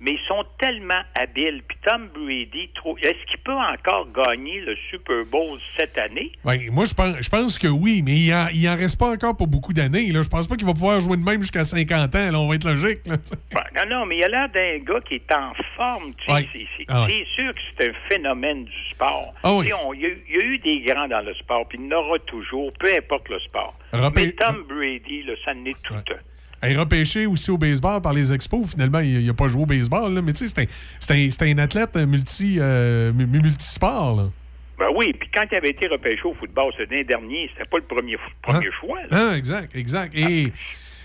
[0.05, 1.63] Mais ils sont tellement habiles.
[1.69, 6.33] Puis Tom Brady, trop- est-ce qu'il peut encore gagner le Super Bowl cette année?
[6.45, 9.37] Moi, je pense, je pense que oui, mais il en, il en reste pas encore
[9.37, 10.11] pour beaucoup d'années.
[10.11, 12.31] Je pense pas qu'il va pouvoir jouer de même jusqu'à 50 ans.
[12.33, 12.39] Là.
[12.41, 13.07] On va être logique.
[13.07, 13.17] là.
[13.75, 16.13] Non, non, mais il a l'air d'un gars qui est en forme.
[16.19, 16.33] tu sais.
[16.33, 16.49] Ouais.
[16.53, 17.25] C'est, c'est- Ah ouais.
[17.37, 19.33] c'est sûr que c'est un phénomène du sport.
[19.43, 19.71] Ah oui.
[19.85, 21.79] On- Il y, a eu- il y a eu des grands dans le sport, puis
[21.81, 23.75] il y en aura toujours, peu importe le sport.
[23.93, 26.03] Mais Tom Brady, là, ça en est tout un.
[26.63, 28.71] Elle est repêché aussi au baseball par les expos.
[28.71, 30.15] Finalement, il n'a pas joué au baseball.
[30.15, 30.23] là.
[30.23, 30.67] Mais tu sais,
[31.01, 34.17] c'est un, un- athlète multi, euh, mu- multisport.
[34.17, 34.29] là.
[34.79, 37.85] Ben oui, puis quand il avait été repêché au football l'année dernier, c'était pas le
[37.85, 38.99] premier, premier choix.
[39.11, 39.31] là.
[39.33, 40.15] Ah, exact, exact.
[40.17, 40.53] Et,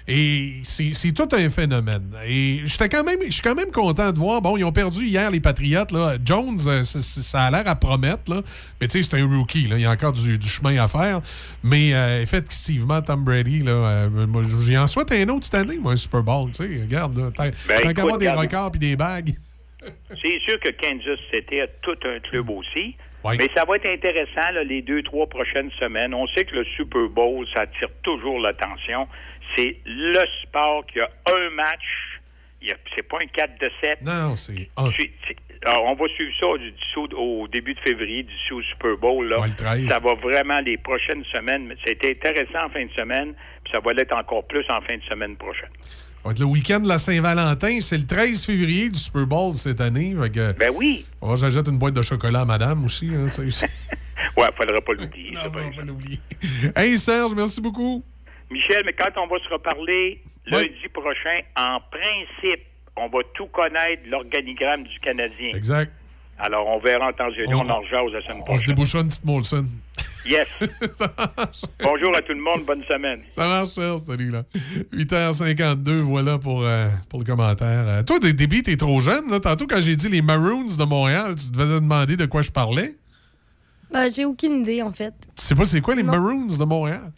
[0.09, 2.11] et c'est tout un phénomène.
[2.25, 4.41] Et j'étais quand même, je suis quand même content de voir.
[4.41, 5.91] Bon, ils ont perdu hier les Patriotes.
[5.91, 6.15] Là.
[6.23, 8.33] Jones, euh, ça, a l'air à promettre.
[8.33, 8.41] Là.
[8.79, 9.67] Mais tu sais, c'est un rookie.
[9.67, 9.75] Là.
[9.75, 11.19] Il y a encore du, du chemin à faire.
[11.61, 15.77] Mais euh, effectivement, Tom Brady, là, euh, moi, j'y en souhaite un autre cette année,
[15.77, 16.51] moi, un Super Bowl.
[16.51, 19.33] Tu sais, regarde, là, tant Ben, avoir des records puis des bagues.
[20.09, 22.95] C'est sûr que Kansas City a tout un club aussi.
[23.23, 23.35] Oui.
[23.37, 26.13] Mais ça va être intéressant là, les deux, trois prochaines semaines.
[26.13, 29.07] On sait que le Super Bowl, ça attire toujours l'attention.
[29.55, 32.19] C'est le sport qui a un match.
[32.95, 34.01] C'est pas un 4 de 7.
[34.01, 34.89] Non, non, c'est un.
[35.65, 39.27] Alors, on va suivre ça du, d'ici au, début de février, d'ici au Super Bowl.
[39.27, 39.39] Là.
[39.39, 39.87] Ouais, le 13.
[39.87, 41.65] Ça va vraiment les prochaines semaines.
[41.67, 43.33] mais C'était intéressant en fin de semaine,
[43.63, 45.69] puis ça va l'être encore plus en fin de semaine prochaine.
[45.81, 47.79] Ça va être le week-end de la Saint-Valentin.
[47.79, 50.13] C'est le 13 février du Super Bowl cette année.
[50.33, 51.05] Que, Ben oui.
[51.21, 53.09] oh, J'achète une boîte de chocolat à madame aussi.
[53.13, 53.67] Hein, ça, c'est-
[54.37, 55.33] Ouais, faudra pas l'oublier.
[55.35, 55.93] ça, par exemple.
[56.75, 58.03] hey Serge, merci beaucoup.
[58.51, 62.63] Michel, mais quand on va se reparler lundi prochain, en principe,
[62.95, 65.51] on va tout connaître de l'organigramme du Canadien.
[65.53, 65.91] Exact.
[66.39, 68.45] Alors, on verra en temps et lieu, On- on en rejase la semaine On se
[68.45, 68.67] prochaine.
[68.67, 69.65] débouchera une petite Molson.
[70.25, 70.47] Yes.
[71.81, 73.21] Bonjour à tout le monde, bonne semaine.
[73.29, 74.01] Ça marche, Serge.
[74.01, 74.43] Salut, là.
[74.93, 77.87] 8h52, voilà pour, euh, pour le commentaire.
[77.87, 79.31] Euh, toi, Déby, t'es trop jeune.
[79.31, 79.39] Là.
[79.39, 82.51] Tantôt, quand j'ai dit les Maroons de Montréal, tu devais te demander de quoi je
[82.51, 82.95] parlais.
[83.91, 85.13] Ben, j'ai aucune idée, en fait.
[85.35, 86.11] Tu sais pas c'est quoi les Non.
[86.11, 87.11] Maroons de Montréal?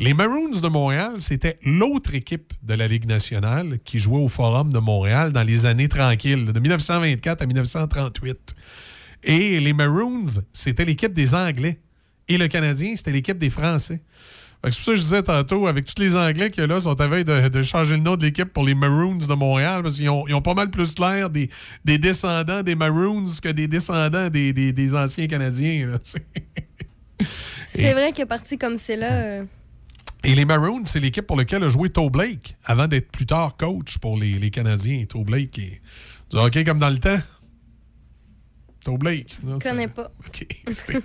[0.00, 4.72] Les Maroons de Montréal, c'était l'autre équipe de la Ligue nationale qui jouait au Forum
[4.72, 8.54] de Montréal dans les années tranquilles, de 1924 à 1938.
[9.24, 11.80] Et les Maroons, c'était l'équipe des Anglais.
[12.28, 14.00] Et le Canadien, c'était l'équipe des Français.
[14.62, 17.06] C'est pour ça que je disais tantôt, avec tous les Anglais a là, sont à
[17.08, 20.42] veille de, changer le nom de l'équipe pour les Maroons de Montréal, parce qu'ils ont,
[20.42, 21.50] pas mal plus l'air des,
[21.84, 25.90] des descendants des Maroons que des descendants des, anciens Canadiens.
[27.66, 29.12] C'est vrai que parti comme c'est là.
[29.12, 29.44] euh,
[30.28, 33.56] Et les Maroons, c'est l'équipe pour laquelle a joué Toe Blake avant d'être plus tard
[33.56, 35.06] coach pour les, Canadiens.
[35.08, 35.80] Toe Blake est
[36.30, 37.16] du comme dans le temps.
[38.88, 39.36] Toe Blake.
[39.44, 40.10] non, Je connais pas.
[40.26, 40.46] OK.
[40.72, 41.00] C'était-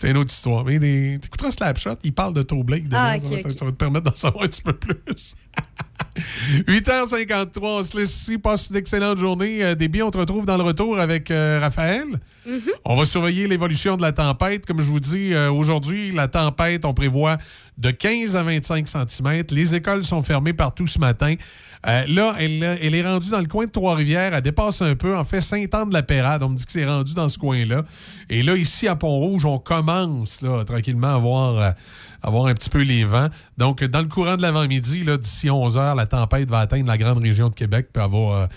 [0.00, 0.64] C'est une autre histoire.
[0.64, 2.84] Mais des- t'écouteras Slapshot, il parle de Toe Blake.
[2.92, 3.58] Ah, ça, ok, va, te- ok.
[3.58, 5.34] ça va te permettre d'en savoir un petit peu plus.
[6.66, 8.38] 8h53, on se laisse ici.
[8.38, 9.62] Passe une excellente journée.
[9.62, 12.04] Euh, Déby, on te retrouve dans le retour avec euh, Raphaël.
[12.84, 14.66] On va surveiller l'évolution de la tempête.
[14.66, 17.38] Comme je vous dis, euh, aujourd'hui, la tempête, on prévoit
[17.76, 19.44] de 15 à 25 cm.
[19.50, 21.34] Les écoles sont fermées partout ce matin.
[21.86, 24.34] Euh, là, elle, est rendue dans le coin de Trois-Rivières.
[24.34, 25.16] Elle dépasse un peu.
[25.16, 27.84] En fait, Saint-Anne-de-la-Pérade, on me dit que c'est rendu dans ce coin-là.
[28.28, 31.70] Et là, ici, à Pont-Rouge, on commence tranquillement à voir, euh,
[32.22, 33.28] à voir un petit peu les vents.
[33.56, 37.18] Donc, dans le courant de l'avant-midi, d'ici 11 heures, la tempête va atteindre la grande
[37.18, 38.48] région de Québec, puis elle va,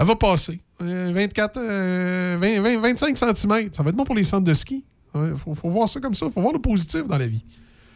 [0.00, 0.60] euh, passer.
[0.80, 3.68] Euh, 24, euh, 20, 20, 25 cm.
[3.72, 4.84] Ça va être bon pour les centres de ski.
[5.14, 6.26] Il faut voir ça comme ça.
[6.26, 7.44] Il faut voir le positif dans la vie.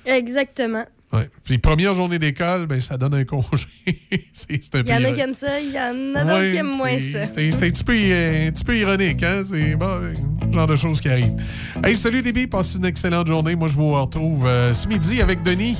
[0.04, 0.84] Exactement.
[1.12, 1.28] Ouais.
[1.44, 3.66] Puis, première journée d'école, ben, ça donne un congé.
[4.32, 6.50] c'est un Il y en a qui aiment ça, il y en a d'autres Ouais,
[6.50, 7.26] qui aiment moins ça.
[7.26, 9.42] C'est c'est un, petit peu, euh, un petit peu ironique, hein?
[9.44, 10.12] C'est bon, euh,
[10.46, 11.36] le genre de choses qui arrivent.
[11.84, 13.54] Hey, salut Déby, passe une excellente journée.
[13.54, 15.76] Moi, je vous retrouve euh, ce midi avec Denis.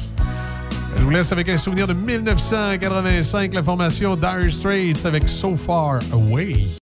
[0.99, 6.01] Je vous laisse avec un souvenir de 1985, la formation Dire Straits avec So Far
[6.13, 6.77] Away.